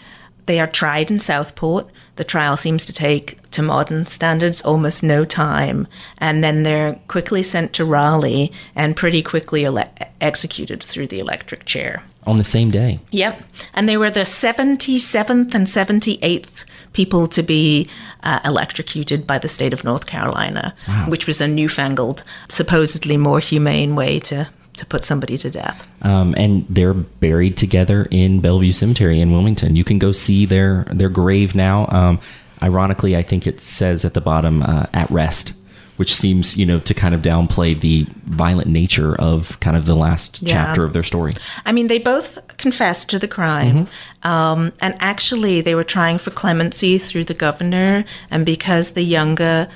They 0.46 0.58
are 0.58 0.70
tried 0.70 1.10
in 1.10 1.20
Southport. 1.20 1.86
The 2.20 2.24
trial 2.24 2.58
seems 2.58 2.84
to 2.84 2.92
take, 2.92 3.40
to 3.52 3.62
modern 3.62 4.04
standards, 4.04 4.60
almost 4.60 5.02
no 5.02 5.24
time. 5.24 5.88
And 6.18 6.44
then 6.44 6.64
they're 6.64 7.00
quickly 7.08 7.42
sent 7.42 7.72
to 7.72 7.84
Raleigh 7.86 8.52
and 8.74 8.94
pretty 8.94 9.22
quickly 9.22 9.64
ele- 9.64 9.90
executed 10.20 10.82
through 10.82 11.06
the 11.06 11.18
electric 11.18 11.64
chair. 11.64 12.02
On 12.26 12.36
the 12.36 12.44
same 12.44 12.70
day. 12.70 13.00
Yep. 13.10 13.42
And 13.72 13.88
they 13.88 13.96
were 13.96 14.10
the 14.10 14.26
77th 14.26 15.54
and 15.54 15.66
78th 15.66 16.66
people 16.92 17.26
to 17.28 17.42
be 17.42 17.88
uh, 18.22 18.40
electrocuted 18.44 19.26
by 19.26 19.38
the 19.38 19.48
state 19.48 19.72
of 19.72 19.82
North 19.82 20.04
Carolina, 20.04 20.76
wow. 20.86 21.06
which 21.08 21.26
was 21.26 21.40
a 21.40 21.48
newfangled, 21.48 22.22
supposedly 22.50 23.16
more 23.16 23.40
humane 23.40 23.96
way 23.96 24.20
to 24.20 24.46
to 24.80 24.86
put 24.86 25.04
somebody 25.04 25.38
to 25.38 25.50
death. 25.50 25.86
Um, 26.02 26.34
and 26.36 26.66
they're 26.68 26.94
buried 26.94 27.56
together 27.56 28.08
in 28.10 28.40
Bellevue 28.40 28.72
Cemetery 28.72 29.20
in 29.20 29.30
Wilmington. 29.32 29.76
You 29.76 29.84
can 29.84 29.98
go 29.98 30.12
see 30.12 30.46
their 30.46 30.84
their 30.90 31.10
grave 31.10 31.54
now. 31.54 31.86
Um, 31.88 32.20
ironically, 32.62 33.16
I 33.16 33.22
think 33.22 33.46
it 33.46 33.60
says 33.60 34.04
at 34.04 34.14
the 34.14 34.20
bottom 34.20 34.62
uh, 34.62 34.86
"at 34.92 35.10
rest." 35.10 35.52
Which 35.96 36.16
seems, 36.16 36.56
you 36.56 36.64
know, 36.64 36.80
to 36.80 36.94
kind 36.94 37.14
of 37.14 37.20
downplay 37.20 37.78
the 37.78 38.06
violent 38.24 38.68
nature 38.68 39.14
of 39.16 39.60
kind 39.60 39.76
of 39.76 39.84
the 39.84 39.94
last 39.94 40.40
yeah. 40.40 40.54
chapter 40.54 40.82
of 40.82 40.94
their 40.94 41.02
story. 41.02 41.32
I 41.66 41.72
mean, 41.72 41.88
they 41.88 41.98
both 41.98 42.38
confessed 42.56 43.10
to 43.10 43.18
the 43.18 43.28
crime, 43.28 43.84
mm-hmm. 43.84 44.26
um, 44.26 44.72
and 44.80 44.94
actually, 44.98 45.60
they 45.60 45.74
were 45.74 45.84
trying 45.84 46.16
for 46.16 46.30
clemency 46.30 46.96
through 46.96 47.24
the 47.24 47.34
governor. 47.34 48.06
And 48.30 48.46
because 48.46 48.92
the 48.92 49.02
younger, 49.02 49.68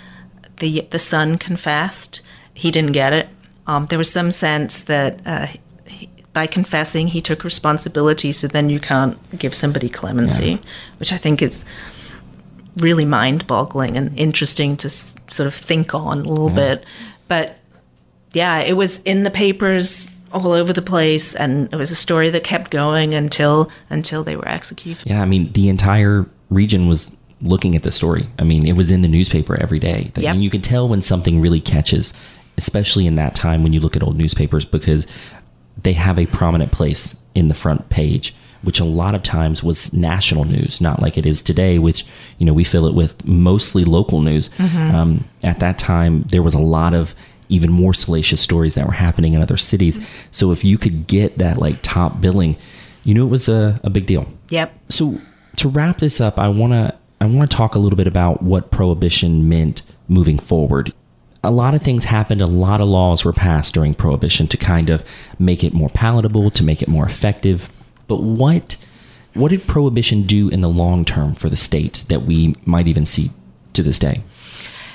the 0.60 0.86
the 0.90 0.98
son 0.98 1.36
confessed, 1.36 2.22
he 2.54 2.70
didn't 2.70 2.92
get 2.92 3.12
it. 3.12 3.28
Um, 3.66 3.86
there 3.86 3.98
was 3.98 4.10
some 4.10 4.30
sense 4.30 4.82
that 4.84 5.20
uh, 5.26 5.46
he, 5.86 6.08
by 6.32 6.46
confessing, 6.46 7.08
he 7.08 7.20
took 7.20 7.44
responsibility, 7.44 8.32
so 8.32 8.46
then 8.46 8.68
you 8.68 8.80
can't 8.80 9.16
give 9.38 9.54
somebody 9.54 9.88
clemency, 9.88 10.50
yeah. 10.50 10.58
which 10.98 11.12
I 11.12 11.16
think 11.16 11.40
is 11.40 11.64
really 12.76 13.04
mind 13.04 13.46
boggling 13.46 13.96
and 13.96 14.18
interesting 14.18 14.76
to 14.78 14.88
s- 14.88 15.14
sort 15.28 15.46
of 15.46 15.54
think 15.54 15.94
on 15.94 16.20
a 16.20 16.28
little 16.28 16.50
yeah. 16.50 16.54
bit. 16.56 16.84
But 17.28 17.58
yeah, 18.32 18.58
it 18.58 18.76
was 18.76 18.98
in 19.00 19.22
the 19.22 19.30
papers 19.30 20.06
all 20.32 20.52
over 20.52 20.72
the 20.72 20.82
place 20.82 21.36
and 21.36 21.72
it 21.72 21.76
was 21.76 21.92
a 21.92 21.96
story 21.96 22.28
that 22.28 22.42
kept 22.42 22.72
going 22.72 23.14
until 23.14 23.70
until 23.88 24.24
they 24.24 24.36
were 24.36 24.48
executed. 24.48 25.08
Yeah, 25.08 25.22
I 25.22 25.26
mean 25.26 25.52
the 25.52 25.68
entire 25.68 26.26
region 26.50 26.88
was 26.88 27.10
looking 27.40 27.76
at 27.76 27.82
the 27.82 27.92
story. 27.92 28.28
I 28.38 28.44
mean, 28.44 28.66
it 28.66 28.72
was 28.72 28.90
in 28.90 29.02
the 29.02 29.08
newspaper 29.08 29.60
every 29.60 29.78
day. 29.78 30.10
Yep. 30.16 30.34
And 30.34 30.42
you 30.42 30.50
can 30.50 30.62
tell 30.62 30.88
when 30.88 31.02
something 31.02 31.40
really 31.40 31.60
catches 31.60 32.14
especially 32.56 33.06
in 33.06 33.14
that 33.16 33.34
time 33.34 33.62
when 33.62 33.72
you 33.72 33.80
look 33.80 33.96
at 33.96 34.02
old 34.02 34.16
newspapers, 34.16 34.64
because 34.64 35.06
they 35.82 35.92
have 35.92 36.18
a 36.18 36.26
prominent 36.26 36.72
place 36.72 37.16
in 37.34 37.48
the 37.48 37.54
front 37.54 37.88
page, 37.88 38.34
which 38.62 38.80
a 38.80 38.84
lot 38.84 39.14
of 39.14 39.22
times 39.22 39.62
was 39.62 39.92
national 39.92 40.44
news, 40.44 40.80
not 40.80 41.02
like 41.02 41.18
it 41.18 41.26
is 41.26 41.42
today, 41.42 41.78
which 41.78 42.06
you 42.38 42.46
know 42.46 42.52
we 42.52 42.64
fill 42.64 42.86
it 42.86 42.94
with 42.94 43.24
mostly 43.24 43.84
local 43.84 44.20
news. 44.20 44.48
Mm-hmm. 44.58 44.94
Um, 44.94 45.24
at 45.42 45.60
that 45.60 45.78
time, 45.78 46.22
there 46.30 46.42
was 46.42 46.54
a 46.54 46.58
lot 46.58 46.94
of 46.94 47.14
even 47.48 47.70
more 47.70 47.92
salacious 47.92 48.40
stories 48.40 48.74
that 48.74 48.86
were 48.86 48.92
happening 48.92 49.34
in 49.34 49.42
other 49.42 49.56
cities. 49.56 49.98
Mm-hmm. 49.98 50.08
So 50.30 50.50
if 50.50 50.64
you 50.64 50.78
could 50.78 51.06
get 51.06 51.38
that 51.38 51.58
like 51.58 51.80
top 51.82 52.20
billing, 52.20 52.56
you 53.04 53.12
knew 53.14 53.26
it 53.26 53.30
was 53.30 53.48
a, 53.48 53.80
a 53.84 53.90
big 53.90 54.06
deal. 54.06 54.26
Yep. 54.48 54.72
So 54.88 55.20
to 55.56 55.68
wrap 55.68 55.98
this 55.98 56.20
up, 56.20 56.38
I 56.38 56.48
wanna 56.48 56.98
I 57.20 57.26
want 57.26 57.50
to 57.50 57.56
talk 57.56 57.74
a 57.74 57.78
little 57.78 57.96
bit 57.96 58.06
about 58.06 58.42
what 58.42 58.70
prohibition 58.70 59.48
meant 59.48 59.82
moving 60.08 60.38
forward 60.38 60.92
a 61.44 61.50
lot 61.50 61.74
of 61.74 61.82
things 61.82 62.04
happened. 62.04 62.40
A 62.40 62.46
lot 62.46 62.80
of 62.80 62.88
laws 62.88 63.24
were 63.24 63.32
passed 63.32 63.74
during 63.74 63.94
Prohibition 63.94 64.48
to 64.48 64.56
kind 64.56 64.90
of 64.90 65.04
make 65.38 65.62
it 65.62 65.72
more 65.72 65.88
palatable, 65.88 66.50
to 66.52 66.64
make 66.64 66.82
it 66.82 66.88
more 66.88 67.06
effective. 67.06 67.70
But 68.08 68.22
what 68.22 68.76
what 69.34 69.50
did 69.50 69.66
Prohibition 69.66 70.26
do 70.26 70.48
in 70.48 70.60
the 70.60 70.68
long 70.68 71.04
term 71.04 71.34
for 71.34 71.48
the 71.48 71.56
state 71.56 72.04
that 72.08 72.22
we 72.22 72.54
might 72.64 72.86
even 72.86 73.04
see 73.04 73.30
to 73.72 73.82
this 73.82 73.98
day? 73.98 74.22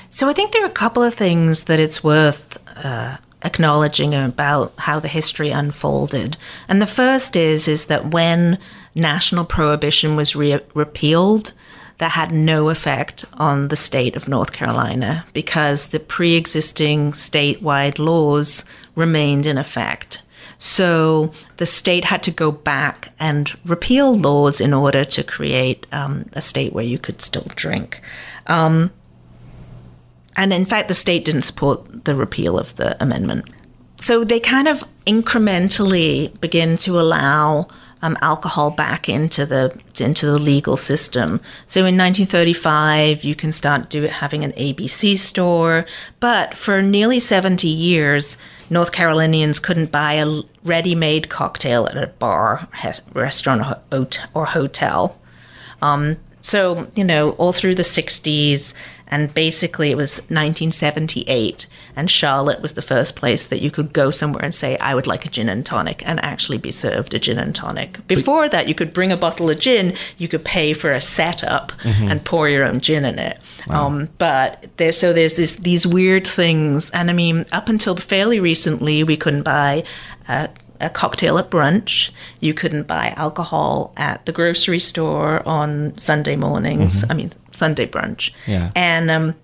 So 0.08 0.28
I 0.28 0.32
think 0.32 0.52
there 0.52 0.62
are 0.62 0.66
a 0.66 0.70
couple 0.70 1.02
of 1.02 1.14
things 1.14 1.64
that 1.64 1.78
it's 1.78 2.02
worth 2.02 2.58
uh, 2.84 3.18
acknowledging 3.42 4.14
about 4.14 4.72
how 4.76 4.98
the 4.98 5.08
history 5.08 5.50
unfolded. 5.50 6.36
And 6.68 6.82
the 6.82 6.86
first 6.86 7.36
is 7.36 7.68
is 7.68 7.86
that 7.86 8.10
when 8.10 8.58
national 8.94 9.44
prohibition 9.44 10.16
was 10.16 10.34
re- 10.34 10.60
repealed, 10.74 11.52
that 12.00 12.12
had 12.12 12.32
no 12.32 12.70
effect 12.70 13.26
on 13.34 13.68
the 13.68 13.76
state 13.76 14.16
of 14.16 14.26
North 14.26 14.52
Carolina 14.52 15.26
because 15.34 15.88
the 15.88 16.00
pre 16.00 16.34
existing 16.34 17.12
statewide 17.12 17.98
laws 17.98 18.64
remained 18.94 19.46
in 19.46 19.58
effect. 19.58 20.22
So 20.58 21.30
the 21.58 21.66
state 21.66 22.06
had 22.06 22.22
to 22.22 22.30
go 22.30 22.50
back 22.52 23.12
and 23.20 23.54
repeal 23.66 24.16
laws 24.16 24.62
in 24.62 24.72
order 24.72 25.04
to 25.04 25.22
create 25.22 25.86
um, 25.92 26.24
a 26.32 26.40
state 26.40 26.72
where 26.72 26.84
you 26.84 26.98
could 26.98 27.20
still 27.20 27.46
drink. 27.54 28.00
Um, 28.46 28.90
and 30.36 30.54
in 30.54 30.64
fact, 30.64 30.88
the 30.88 30.94
state 30.94 31.26
didn't 31.26 31.42
support 31.42 32.06
the 32.06 32.14
repeal 32.14 32.58
of 32.58 32.74
the 32.76 33.00
amendment. 33.02 33.44
So 33.98 34.24
they 34.24 34.40
kind 34.40 34.68
of 34.68 34.82
incrementally 35.06 36.40
begin 36.40 36.78
to 36.78 36.98
allow 36.98 37.68
um, 38.02 38.16
alcohol 38.22 38.70
back 38.70 39.08
into 39.08 39.44
the 39.44 39.78
into 39.98 40.26
the 40.26 40.38
legal 40.38 40.76
system. 40.76 41.40
So 41.66 41.80
in 41.80 41.96
1935, 41.96 43.24
you 43.24 43.34
can 43.34 43.52
start 43.52 43.90
do 43.90 44.04
it 44.04 44.10
having 44.10 44.44
an 44.44 44.52
ABC 44.52 45.18
store, 45.18 45.86
but 46.18 46.54
for 46.54 46.80
nearly 46.80 47.20
70 47.20 47.68
years, 47.68 48.38
North 48.70 48.92
Carolinians 48.92 49.58
couldn't 49.58 49.90
buy 49.90 50.14
a 50.14 50.42
ready-made 50.64 51.28
cocktail 51.28 51.86
at 51.86 51.96
a 51.96 52.06
bar, 52.06 52.68
restaurant, 53.12 53.82
or 54.34 54.46
hotel. 54.46 55.18
Um, 55.82 56.16
so 56.42 56.90
you 56.94 57.04
know, 57.04 57.32
all 57.32 57.52
through 57.52 57.74
the 57.74 57.82
60s 57.82 58.72
and 59.10 59.34
basically, 59.34 59.90
it 59.90 59.96
was 59.96 60.18
1978, 60.28 61.66
and 61.96 62.10
Charlotte 62.10 62.62
was 62.62 62.74
the 62.74 62.82
first 62.82 63.16
place 63.16 63.48
that 63.48 63.60
you 63.60 63.70
could 63.70 63.92
go 63.92 64.10
somewhere 64.10 64.44
and 64.44 64.54
say, 64.54 64.76
I 64.78 64.94
would 64.94 65.08
like 65.08 65.26
a 65.26 65.28
gin 65.28 65.48
and 65.48 65.66
tonic, 65.66 66.02
and 66.06 66.22
actually 66.24 66.58
be 66.58 66.70
served 66.70 67.12
a 67.12 67.18
gin 67.18 67.38
and 67.38 67.54
tonic. 67.54 68.06
Before 68.06 68.48
that, 68.48 68.68
you 68.68 68.74
could 68.74 68.92
bring 68.92 69.10
a 69.10 69.16
bottle 69.16 69.50
of 69.50 69.58
gin, 69.58 69.96
you 70.16 70.28
could 70.28 70.44
pay 70.44 70.72
for 70.72 70.92
a 70.92 71.00
setup 71.00 71.72
mm-hmm. 71.82 72.08
and 72.08 72.24
pour 72.24 72.48
your 72.48 72.64
own 72.64 72.80
gin 72.80 73.04
in 73.04 73.18
it. 73.18 73.38
Wow. 73.66 73.86
Um, 73.86 74.08
but 74.18 74.70
there, 74.76 74.92
so 74.92 75.12
there's 75.12 75.36
this, 75.36 75.56
these 75.56 75.86
weird 75.86 76.26
things. 76.26 76.90
And 76.90 77.10
I 77.10 77.12
mean, 77.12 77.46
up 77.50 77.68
until 77.68 77.96
fairly 77.96 78.38
recently, 78.38 79.02
we 79.02 79.16
couldn't 79.16 79.42
buy. 79.42 79.84
Uh, 80.28 80.48
a 80.80 80.90
cocktail 80.90 81.38
at 81.38 81.50
brunch. 81.50 82.10
You 82.40 82.54
couldn't 82.54 82.86
buy 82.86 83.14
alcohol 83.16 83.92
at 83.96 84.24
the 84.26 84.32
grocery 84.32 84.78
store 84.78 85.46
on 85.46 85.96
Sunday 85.98 86.36
mornings. 86.36 87.02
Mm-hmm. 87.02 87.12
I 87.12 87.14
mean, 87.14 87.32
Sunday 87.52 87.86
brunch. 87.86 88.32
Yeah. 88.46 88.72
And 88.74 89.10
um, 89.10 89.34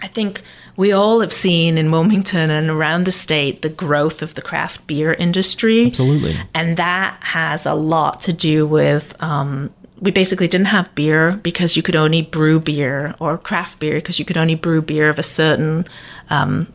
I 0.00 0.08
think 0.08 0.42
we 0.76 0.92
all 0.92 1.20
have 1.20 1.32
seen 1.32 1.78
in 1.78 1.90
Wilmington 1.90 2.50
and 2.50 2.68
around 2.70 3.04
the 3.04 3.12
state 3.12 3.62
the 3.62 3.68
growth 3.68 4.22
of 4.22 4.34
the 4.34 4.42
craft 4.42 4.86
beer 4.86 5.12
industry. 5.14 5.86
Absolutely. 5.86 6.36
And 6.54 6.76
that 6.76 7.18
has 7.22 7.66
a 7.66 7.74
lot 7.74 8.20
to 8.22 8.32
do 8.32 8.66
with. 8.66 9.14
Um, 9.22 9.72
we 10.00 10.10
basically 10.10 10.48
didn't 10.48 10.66
have 10.66 10.92
beer 10.96 11.38
because 11.44 11.76
you 11.76 11.82
could 11.82 11.94
only 11.94 12.22
brew 12.22 12.58
beer 12.58 13.14
or 13.20 13.38
craft 13.38 13.78
beer 13.78 13.94
because 13.94 14.18
you 14.18 14.24
could 14.24 14.36
only 14.36 14.56
brew 14.56 14.82
beer 14.82 15.08
of 15.08 15.16
a 15.16 15.22
certain 15.22 15.86
um, 16.28 16.66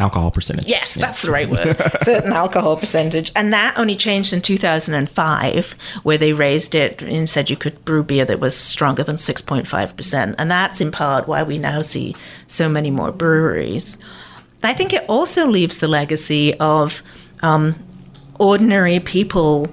alcohol 0.00 0.30
percentage. 0.30 0.66
Yes, 0.66 0.96
yeah. 0.96 1.06
that's 1.06 1.22
the 1.22 1.30
right 1.30 1.48
word. 1.48 1.76
Certain 2.02 2.32
alcohol 2.32 2.76
percentage. 2.76 3.30
And 3.36 3.52
that 3.52 3.78
only 3.78 3.96
changed 3.96 4.32
in 4.32 4.42
2005, 4.42 5.74
where 6.02 6.18
they 6.18 6.32
raised 6.32 6.74
it 6.74 7.02
and 7.02 7.28
said 7.28 7.50
you 7.50 7.56
could 7.56 7.84
brew 7.84 8.02
beer 8.02 8.24
that 8.24 8.40
was 8.40 8.56
stronger 8.56 9.02
than 9.02 9.16
6.5%. 9.16 10.34
And 10.38 10.50
that's 10.50 10.80
in 10.80 10.90
part 10.90 11.28
why 11.28 11.42
we 11.42 11.58
now 11.58 11.82
see 11.82 12.16
so 12.46 12.68
many 12.68 12.90
more 12.90 13.12
breweries. 13.12 13.96
I 14.62 14.74
think 14.74 14.92
it 14.92 15.04
also 15.08 15.46
leaves 15.46 15.78
the 15.78 15.88
legacy 15.88 16.54
of 16.54 17.02
um, 17.40 17.76
ordinary 18.38 19.00
people 19.00 19.68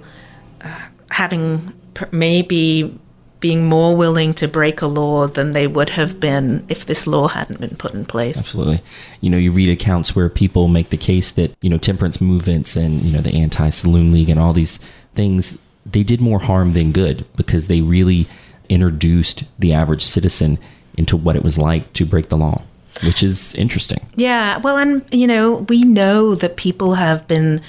uh, 0.62 0.80
having 1.10 1.74
maybe 2.12 2.98
being 3.40 3.68
more 3.68 3.96
willing 3.96 4.34
to 4.34 4.48
break 4.48 4.82
a 4.82 4.88
law 4.88 5.28
than 5.28 5.52
they 5.52 5.68
would 5.68 5.90
have 5.90 6.20
been 6.20 6.66
if 6.70 6.86
this 6.86 7.06
law 7.06 7.28
hadn't 7.28 7.60
been 7.60 7.76
put 7.76 7.94
in 7.94 8.06
place. 8.06 8.40
Absolutely. 8.40 8.82
You 9.22 9.30
know, 9.30 9.38
you 9.38 9.52
read 9.52 9.70
accounts 9.70 10.16
where 10.16 10.30
people 10.30 10.68
make 10.68 10.90
the 10.90 10.98
case 10.98 11.32
that, 11.32 11.56
you 11.62 11.70
know, 11.70 11.78
temperance 11.78 12.20
movements 12.20 12.76
and, 12.76 13.02
you 13.04 13.12
know, 13.12 13.22
the 13.22 13.34
anti 13.34 13.70
saloon 13.70 14.12
league 14.12 14.30
and 14.30 14.40
all 14.40 14.54
these 14.54 14.80
things, 15.14 15.58
they 15.86 16.04
did 16.04 16.20
more 16.20 16.40
harm 16.40 16.74
than 16.74 16.92
good 16.92 17.26
because 17.36 17.68
they 17.68 17.82
really 17.82 18.28
introduced 18.70 19.44
the 19.60 19.74
average 19.74 20.04
citizen 20.04 20.58
into 20.98 21.16
what 21.16 21.36
it 21.36 21.44
was 21.44 21.58
like 21.58 21.94
to 21.94 22.06
break 22.06 22.30
the 22.30 22.38
law, 22.38 22.64
which 23.04 23.22
is 23.22 23.54
interesting. 23.56 24.06
Yeah. 24.16 24.58
Well, 24.58 24.78
and, 24.78 25.06
you 25.12 25.28
know, 25.28 25.66
we 25.70 25.84
know 25.84 26.34
that 26.36 26.58
people 26.58 26.96
have 26.96 27.28
been 27.28 27.62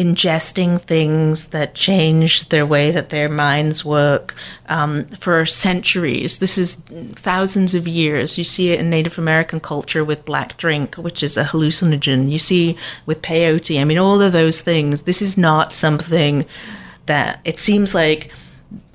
ingesting 0.00 0.80
things 0.80 1.48
that 1.48 1.74
change 1.74 2.48
their 2.48 2.64
way 2.64 2.90
that 2.90 3.10
their 3.10 3.28
minds 3.28 3.84
work 3.84 4.34
um, 4.66 5.04
for 5.08 5.44
centuries. 5.44 6.38
This 6.38 6.56
is 6.56 6.76
thousands 6.76 7.74
of 7.74 7.86
years. 7.86 8.38
You 8.38 8.44
see 8.44 8.72
it 8.72 8.80
in 8.80 8.88
Native 8.88 9.18
American 9.18 9.60
culture 9.60 10.02
with 10.02 10.24
black 10.24 10.56
drink, 10.56 10.94
which 10.94 11.22
is 11.22 11.36
a 11.36 11.44
hallucinogen. 11.44 12.30
You 12.30 12.38
see 12.38 12.78
with 13.04 13.20
peyote. 13.20 13.78
I 13.78 13.84
mean, 13.84 13.98
all 13.98 14.22
of 14.22 14.32
those 14.32 14.62
things. 14.62 15.02
This 15.02 15.20
is 15.20 15.36
not 15.36 15.74
something 15.74 16.46
that 17.04 17.40
it 17.44 17.58
seems 17.58 17.94
like 17.94 18.32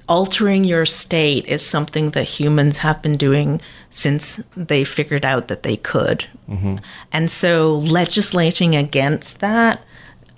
altering 0.09 0.63
your 0.63 0.87
state 0.87 1.45
is 1.45 1.63
something 1.63 2.11
that 2.11 2.23
humans 2.23 2.79
have 2.79 3.01
been 3.03 3.17
doing 3.17 3.61
since 3.91 4.39
they 4.57 4.83
figured 4.83 5.25
out 5.25 5.49
that 5.49 5.61
they 5.61 5.77
could. 5.77 6.25
Mm-hmm. 6.49 6.77
And 7.11 7.29
so 7.29 7.75
legislating 7.75 8.75
against 8.75 9.39
that 9.39 9.83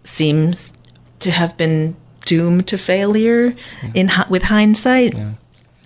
seems 0.08 0.74
to 1.20 1.32
have 1.32 1.58
been 1.58 1.96
doomed 2.26 2.68
to 2.68 2.78
failure 2.78 3.52
mm-hmm. 3.52 3.92
in 3.94 4.12
with 4.30 4.44
hindsight. 4.44 5.14
Yeah. 5.14 5.32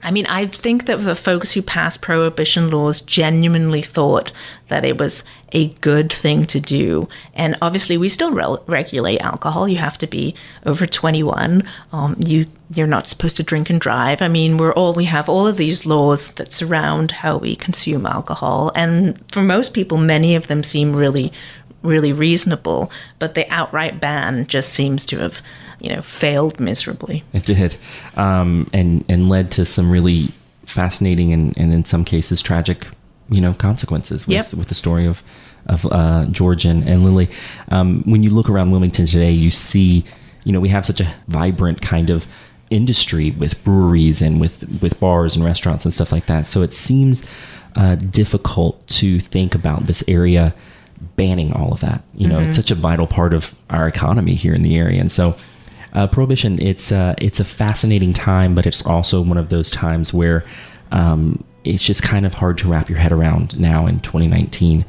I 0.03 0.11
mean, 0.11 0.26
I 0.26 0.47
think 0.47 0.88
that 0.88 1.03
the 1.03 1.15
folks 1.15 1.51
who 1.51 1.61
passed 1.61 2.01
prohibition 2.01 2.72
laws 2.72 3.01
genuinely 3.01 3.84
thought 3.84 4.32
that 4.67 4.84
it 4.84 4.97
was 4.97 5.24
a 5.51 5.67
good 5.76 6.11
thing 6.11 6.45
to 6.47 6.59
do. 6.59 7.07
And 7.36 7.55
obviously, 7.61 7.97
we 7.97 8.09
still 8.09 8.32
re- 8.32 8.57
regulate 8.65 9.19
alcohol. 9.19 9.67
You 9.67 9.78
have 9.78 9.97
to 9.99 10.07
be 10.07 10.34
over 10.65 10.86
21. 10.86 11.63
Um, 11.91 12.15
you 12.17 12.47
you're 12.74 12.88
not 12.88 13.05
supposed 13.05 13.36
to 13.36 13.43
drink 13.43 13.69
and 13.69 13.82
drive. 13.82 14.22
I 14.22 14.28
mean, 14.28 14.57
we're 14.57 14.74
all 14.74 14.93
we 14.93 15.05
have 15.05 15.28
all 15.28 15.45
of 15.45 15.57
these 15.57 15.86
laws 15.86 16.30
that 16.32 16.53
surround 16.53 17.11
how 17.11 17.38
we 17.38 17.55
consume 17.55 18.05
alcohol, 18.05 18.72
and 18.76 19.19
for 19.32 19.43
most 19.43 19.74
people, 19.74 19.97
many 19.97 20.36
of 20.36 20.47
them 20.47 20.63
seem 20.63 20.95
really, 20.95 21.34
really 21.84 22.13
reasonable. 22.13 22.91
But 23.19 23.36
the 23.36 23.49
outright 23.51 23.99
ban 23.99 24.47
just 24.47 24.69
seems 24.69 25.05
to 25.07 25.19
have 25.19 25.41
you 25.82 25.89
know, 25.89 26.01
failed 26.01 26.59
miserably. 26.59 27.23
It 27.34 27.45
did, 27.45 27.75
um, 28.15 28.69
and 28.71 29.03
and 29.09 29.29
led 29.29 29.51
to 29.51 29.65
some 29.65 29.91
really 29.91 30.32
fascinating 30.65 31.34
and, 31.34 31.57
and 31.57 31.73
in 31.73 31.84
some 31.84 32.05
cases 32.05 32.41
tragic, 32.41 32.88
you 33.29 33.41
know, 33.41 33.53
consequences 33.53 34.27
with 34.27 34.34
yep. 34.34 34.53
with 34.53 34.67
the 34.67 34.75
story 34.75 35.07
of 35.07 35.23
of 35.65 35.86
uh, 35.88 36.25
George 36.25 36.65
and, 36.65 36.88
and 36.88 37.03
Lilly. 37.03 37.29
Um, 37.69 38.03
when 38.05 38.21
you 38.23 38.29
look 38.29 38.49
around 38.49 38.71
Wilmington 38.71 39.07
today, 39.07 39.32
you 39.32 39.51
see, 39.51 40.05
you 40.43 40.51
know, 40.51 40.59
we 40.59 40.69
have 40.69 40.86
such 40.86 41.01
a 41.01 41.13
vibrant 41.27 41.82
kind 41.82 42.09
of 42.09 42.27
industry 42.69 43.32
with 43.32 43.61
breweries 43.63 44.21
and 44.21 44.39
with 44.39 44.63
with 44.82 44.99
bars 44.99 45.36
and 45.36 45.43
restaurants 45.43 45.84
and 45.84 45.93
stuff 45.93 46.11
like 46.11 46.27
that. 46.27 46.45
So 46.45 46.61
it 46.61 46.75
seems 46.75 47.23
uh, 47.75 47.95
difficult 47.95 48.86
to 48.88 49.19
think 49.19 49.55
about 49.55 49.88
this 49.88 50.03
area 50.07 50.53
banning 51.15 51.53
all 51.53 51.71
of 51.71 51.79
that. 51.81 52.03
You 52.13 52.27
know, 52.27 52.37
mm-hmm. 52.39 52.49
it's 52.49 52.57
such 52.57 52.71
a 52.71 52.75
vital 52.75 53.07
part 53.07 53.33
of 53.33 53.53
our 53.69 53.87
economy 53.87 54.35
here 54.35 54.53
in 54.53 54.61
the 54.61 54.77
area, 54.77 54.99
and 54.99 55.11
so 55.11 55.35
uh, 55.93 56.07
prohibition 56.07 56.61
it's 56.61 56.91
uh, 56.91 57.15
it's 57.17 57.39
a 57.39 57.45
fascinating 57.45 58.13
time, 58.13 58.55
but 58.55 58.65
it's 58.65 58.85
also 58.85 59.21
one 59.21 59.37
of 59.37 59.49
those 59.49 59.69
times 59.69 60.13
where 60.13 60.45
um, 60.91 61.43
it's 61.63 61.83
just 61.83 62.03
kind 62.03 62.25
of 62.25 62.33
hard 62.33 62.57
to 62.59 62.67
wrap 62.67 62.89
your 62.89 62.99
head 62.99 63.11
around 63.11 63.59
now 63.59 63.85
in 63.87 63.99
2019. 63.99 64.85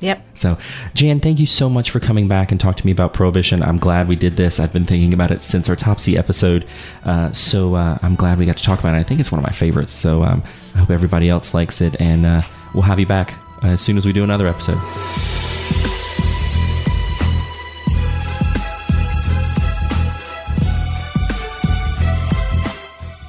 Yep. 0.00 0.22
So, 0.34 0.58
Jan, 0.92 1.20
thank 1.20 1.38
you 1.38 1.46
so 1.46 1.70
much 1.70 1.90
for 1.90 2.00
coming 2.00 2.28
back 2.28 2.50
and 2.50 2.60
talk 2.60 2.76
to 2.76 2.84
me 2.84 2.92
about 2.92 3.14
prohibition. 3.14 3.62
I'm 3.62 3.78
glad 3.78 4.08
we 4.08 4.16
did 4.16 4.36
this. 4.36 4.60
I've 4.60 4.72
been 4.72 4.84
thinking 4.84 5.14
about 5.14 5.30
it 5.30 5.40
since 5.40 5.70
our 5.70 5.76
Topsy 5.76 6.18
episode, 6.18 6.68
uh, 7.04 7.32
so 7.32 7.74
uh, 7.76 7.98
I'm 8.02 8.14
glad 8.14 8.38
we 8.38 8.44
got 8.44 8.58
to 8.58 8.64
talk 8.64 8.78
about 8.78 8.94
it. 8.94 8.98
I 8.98 9.02
think 9.02 9.20
it's 9.20 9.32
one 9.32 9.38
of 9.38 9.44
my 9.44 9.52
favorites. 9.52 9.92
So 9.92 10.22
um, 10.22 10.42
I 10.74 10.78
hope 10.78 10.90
everybody 10.90 11.30
else 11.30 11.54
likes 11.54 11.80
it, 11.80 11.96
and 11.98 12.26
uh, 12.26 12.42
we'll 12.74 12.82
have 12.82 13.00
you 13.00 13.06
back 13.06 13.34
as 13.62 13.80
soon 13.80 13.96
as 13.96 14.04
we 14.04 14.12
do 14.12 14.22
another 14.22 14.46
episode. 14.46 15.55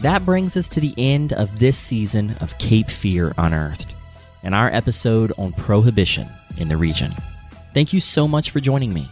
That 0.01 0.23
brings 0.25 0.55
us 0.55 0.67
to 0.69 0.79
the 0.79 0.93
end 0.95 1.33
of 1.33 1.57
this 1.57 1.75
season 1.75 2.35
of 2.39 2.55
Cape 2.59 2.91
Fear 2.91 3.33
Unearthed 3.35 3.95
and 4.43 4.53
our 4.53 4.71
episode 4.71 5.33
on 5.39 5.53
prohibition 5.53 6.29
in 6.57 6.67
the 6.67 6.77
region. 6.77 7.11
Thank 7.73 7.93
you 7.93 7.99
so 7.99 8.27
much 8.27 8.51
for 8.51 8.59
joining 8.59 8.93
me. 8.93 9.09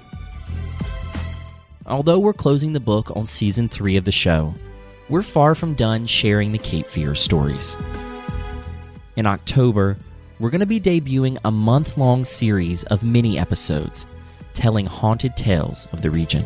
Although 1.88 2.20
we're 2.20 2.34
closing 2.34 2.74
the 2.74 2.80
book 2.80 3.12
on 3.16 3.26
season 3.26 3.68
three 3.68 3.98
of 3.98 4.06
the 4.06 4.12
show, 4.12 4.54
we're 5.10 5.24
far 5.24 5.56
from 5.56 5.74
done 5.74 6.06
sharing 6.06 6.52
the 6.52 6.60
Cape 6.60 6.86
Fear 6.86 7.16
stories. 7.16 7.76
In 9.16 9.26
October, 9.26 9.98
we're 10.40 10.52
going 10.52 10.60
to 10.60 10.68
be 10.68 10.80
debuting 10.80 11.40
a 11.46 11.52
month 11.52 11.98
long 11.98 12.24
series 12.24 12.84
of 12.86 13.04
mini 13.04 13.40
episodes 13.40 14.06
telling 14.54 14.86
haunted 14.86 15.36
tales 15.36 15.88
of 15.92 16.04
the 16.04 16.12
region. 16.12 16.44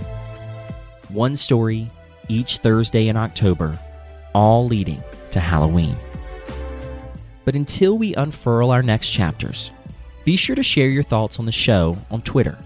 One 1.09 1.35
story 1.35 1.91
each 2.29 2.59
Thursday 2.59 3.09
in 3.09 3.17
October 3.17 3.77
all 4.33 4.67
leading 4.67 5.03
to 5.31 5.39
Halloween. 5.39 5.95
But 7.45 7.55
until 7.55 7.97
we 7.97 8.13
unfurl 8.15 8.71
our 8.71 8.83
next 8.83 9.09
chapters, 9.09 9.71
be 10.25 10.35
sure 10.35 10.55
to 10.55 10.63
share 10.63 10.89
your 10.89 11.03
thoughts 11.03 11.39
on 11.39 11.45
the 11.45 11.51
show 11.51 11.97
on 12.11 12.21
Twitter 12.21 12.57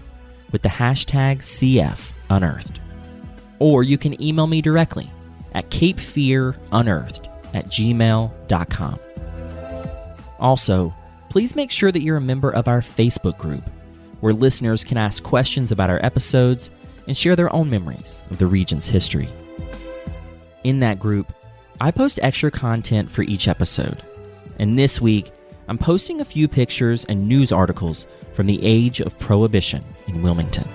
with 0.52 0.62
the 0.62 0.68
hashtag 0.68 1.38
CFUnearthed. 1.38 2.78
Or 3.58 3.82
you 3.82 3.96
can 3.96 4.20
email 4.22 4.46
me 4.46 4.60
directly 4.60 5.10
at 5.54 5.70
capefearunearthed 5.70 7.28
at 7.54 7.66
gmail.com. 7.66 8.98
Also, 10.38 10.94
please 11.30 11.56
make 11.56 11.70
sure 11.70 11.90
that 11.90 12.02
you're 12.02 12.18
a 12.18 12.20
member 12.20 12.50
of 12.50 12.68
our 12.68 12.80
Facebook 12.80 13.38
group, 13.38 13.62
where 14.20 14.32
listeners 14.32 14.84
can 14.84 14.98
ask 14.98 15.22
questions 15.22 15.72
about 15.72 15.90
our 15.90 16.04
episodes 16.04 16.70
and 17.06 17.16
share 17.16 17.36
their 17.36 17.52
own 17.54 17.70
memories 17.70 18.20
of 18.30 18.38
the 18.38 18.46
region's 18.46 18.86
history. 18.86 19.28
In 20.64 20.80
that 20.80 20.98
group, 20.98 21.32
I 21.80 21.90
post 21.90 22.20
extra 22.22 22.50
content 22.50 23.10
for 23.10 23.22
each 23.22 23.48
episode. 23.48 24.02
And 24.58 24.78
this 24.78 25.00
week, 25.00 25.32
I'm 25.66 25.78
posting 25.78 26.20
a 26.20 26.24
few 26.24 26.46
pictures 26.46 27.04
and 27.06 27.28
news 27.28 27.50
articles 27.50 28.06
from 28.32 28.46
the 28.46 28.62
age 28.62 29.00
of 29.00 29.18
Prohibition 29.18 29.84
in 30.06 30.22
Wilmington. 30.22 30.68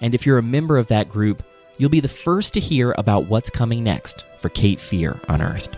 And 0.00 0.14
if 0.14 0.26
you're 0.26 0.38
a 0.38 0.42
member 0.42 0.76
of 0.76 0.88
that 0.88 1.08
group, 1.08 1.44
you'll 1.78 1.90
be 1.90 2.00
the 2.00 2.08
first 2.08 2.52
to 2.54 2.60
hear 2.60 2.94
about 2.98 3.26
what's 3.26 3.50
coming 3.50 3.84
next 3.84 4.24
for 4.40 4.48
Cape 4.48 4.80
Fear 4.80 5.20
Unearthed. 5.28 5.76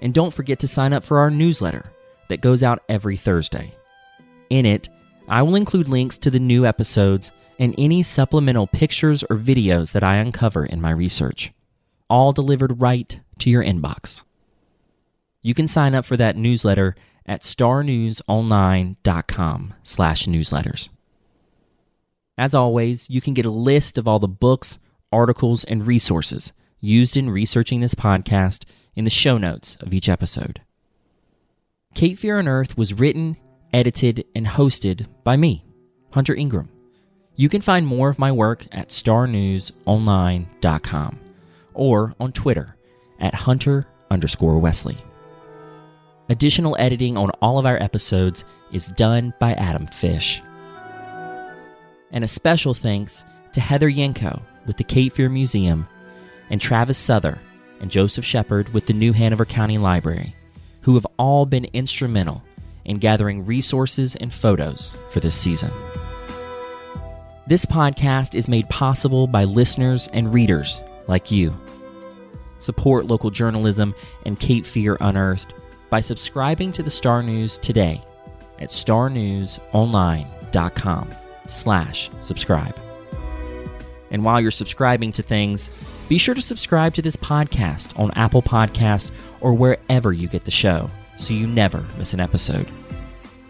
And 0.00 0.14
don't 0.14 0.34
forget 0.34 0.60
to 0.60 0.68
sign 0.68 0.92
up 0.92 1.02
for 1.02 1.18
our 1.18 1.30
newsletter 1.30 1.90
that 2.28 2.40
goes 2.40 2.62
out 2.62 2.82
every 2.88 3.16
Thursday. 3.16 3.74
In 4.48 4.64
it, 4.64 4.88
I 5.28 5.42
will 5.42 5.56
include 5.56 5.88
links 5.88 6.18
to 6.18 6.30
the 6.30 6.38
new 6.38 6.66
episodes 6.66 7.32
and 7.58 7.74
any 7.76 8.04
supplemental 8.04 8.68
pictures 8.68 9.24
or 9.24 9.36
videos 9.36 9.92
that 9.92 10.04
I 10.04 10.16
uncover 10.16 10.64
in 10.64 10.80
my 10.80 10.90
research 10.90 11.52
all 12.08 12.32
delivered 12.32 12.80
right 12.80 13.20
to 13.38 13.50
your 13.50 13.62
inbox. 13.62 14.22
You 15.42 15.54
can 15.54 15.68
sign 15.68 15.94
up 15.94 16.04
for 16.04 16.16
that 16.16 16.36
newsletter 16.36 16.96
at 17.26 17.42
starnewsonline.com 17.42 19.74
slash 19.82 20.26
newsletters. 20.26 20.88
As 22.36 22.54
always, 22.54 23.10
you 23.10 23.20
can 23.20 23.34
get 23.34 23.46
a 23.46 23.50
list 23.50 23.98
of 23.98 24.08
all 24.08 24.18
the 24.18 24.26
books, 24.28 24.78
articles, 25.12 25.64
and 25.64 25.86
resources 25.86 26.52
used 26.80 27.16
in 27.16 27.30
researching 27.30 27.80
this 27.80 27.94
podcast 27.94 28.64
in 28.94 29.04
the 29.04 29.10
show 29.10 29.38
notes 29.38 29.76
of 29.80 29.92
each 29.92 30.08
episode. 30.08 30.62
Cape 31.94 32.18
Fear 32.18 32.40
Unearthed 32.40 32.78
was 32.78 32.94
written, 32.94 33.36
edited, 33.72 34.24
and 34.34 34.46
hosted 34.46 35.06
by 35.24 35.36
me, 35.36 35.64
Hunter 36.10 36.34
Ingram. 36.34 36.70
You 37.34 37.48
can 37.48 37.60
find 37.60 37.86
more 37.86 38.08
of 38.08 38.18
my 38.18 38.32
work 38.32 38.66
at 38.72 38.88
starnewsonline.com 38.88 41.20
or 41.78 42.14
on 42.20 42.32
Twitter 42.32 42.76
at 43.20 43.34
Hunter 43.34 43.86
underscore 44.10 44.58
Wesley. 44.58 44.98
Additional 46.28 46.76
editing 46.78 47.16
on 47.16 47.30
all 47.40 47.58
of 47.58 47.64
our 47.64 47.82
episodes 47.82 48.44
is 48.72 48.88
done 48.88 49.32
by 49.40 49.54
Adam 49.54 49.86
Fish. 49.86 50.42
And 52.10 52.22
a 52.22 52.28
special 52.28 52.74
thanks 52.74 53.24
to 53.52 53.60
Heather 53.60 53.88
Yanko 53.88 54.42
with 54.66 54.76
the 54.76 54.84
Cape 54.84 55.14
Fear 55.14 55.30
Museum 55.30 55.86
and 56.50 56.60
Travis 56.60 56.98
Souther 56.98 57.38
and 57.80 57.90
Joseph 57.90 58.24
Shepard 58.24 58.72
with 58.74 58.86
the 58.86 58.92
New 58.92 59.12
Hanover 59.12 59.44
County 59.44 59.78
Library, 59.78 60.34
who 60.82 60.94
have 60.94 61.06
all 61.18 61.46
been 61.46 61.66
instrumental 61.72 62.42
in 62.84 62.98
gathering 62.98 63.46
resources 63.46 64.16
and 64.16 64.32
photos 64.32 64.96
for 65.10 65.20
this 65.20 65.36
season. 65.36 65.70
This 67.46 67.64
podcast 67.64 68.34
is 68.34 68.48
made 68.48 68.68
possible 68.68 69.26
by 69.26 69.44
listeners 69.44 70.08
and 70.12 70.34
readers 70.34 70.82
like 71.06 71.30
you. 71.30 71.54
Support 72.58 73.06
local 73.06 73.30
journalism 73.30 73.94
and 74.26 74.38
Cape 74.38 74.66
Fear 74.66 74.98
Unearthed 75.00 75.54
by 75.90 76.00
subscribing 76.00 76.72
to 76.72 76.82
the 76.82 76.90
Star 76.90 77.22
News 77.22 77.58
today 77.58 78.02
at 78.58 78.70
starnewsonline.com 78.70 81.14
slash 81.46 82.10
subscribe. 82.20 82.78
And 84.10 84.24
while 84.24 84.40
you're 84.40 84.50
subscribing 84.50 85.12
to 85.12 85.22
things, 85.22 85.70
be 86.08 86.18
sure 86.18 86.34
to 86.34 86.42
subscribe 86.42 86.94
to 86.94 87.02
this 87.02 87.16
podcast 87.16 87.98
on 87.98 88.10
Apple 88.12 88.42
Podcasts 88.42 89.10
or 89.40 89.52
wherever 89.52 90.12
you 90.12 90.28
get 90.28 90.44
the 90.44 90.50
show 90.50 90.90
so 91.16 91.34
you 91.34 91.46
never 91.46 91.84
miss 91.98 92.14
an 92.14 92.20
episode. 92.20 92.68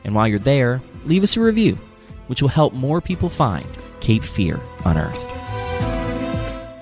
And 0.05 0.15
while 0.15 0.27
you're 0.27 0.39
there, 0.39 0.83
leave 1.05 1.23
us 1.23 1.37
a 1.37 1.41
review, 1.41 1.79
which 2.27 2.43
will 2.43 2.49
help 2.49 2.73
more 2.73 3.01
people 3.01 3.29
find 3.29 3.67
Cape 4.01 4.25
Fear 4.25 4.61
Unearthed. 4.85 5.27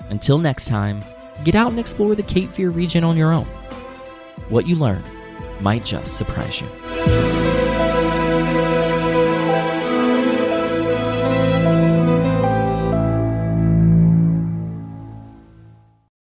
Until 0.09 0.37
next 0.37 0.67
time, 0.67 1.03
Get 1.47 1.55
out 1.55 1.69
and 1.69 1.79
explore 1.79 2.13
the 2.13 2.23
Cape 2.23 2.51
Fear 2.51 2.71
region 2.71 3.05
on 3.05 3.15
your 3.15 3.31
own. 3.31 3.45
What 4.49 4.67
you 4.67 4.75
learn 4.75 5.01
might 5.61 5.85
just 5.85 6.17
surprise 6.17 6.59
you. 6.59 6.67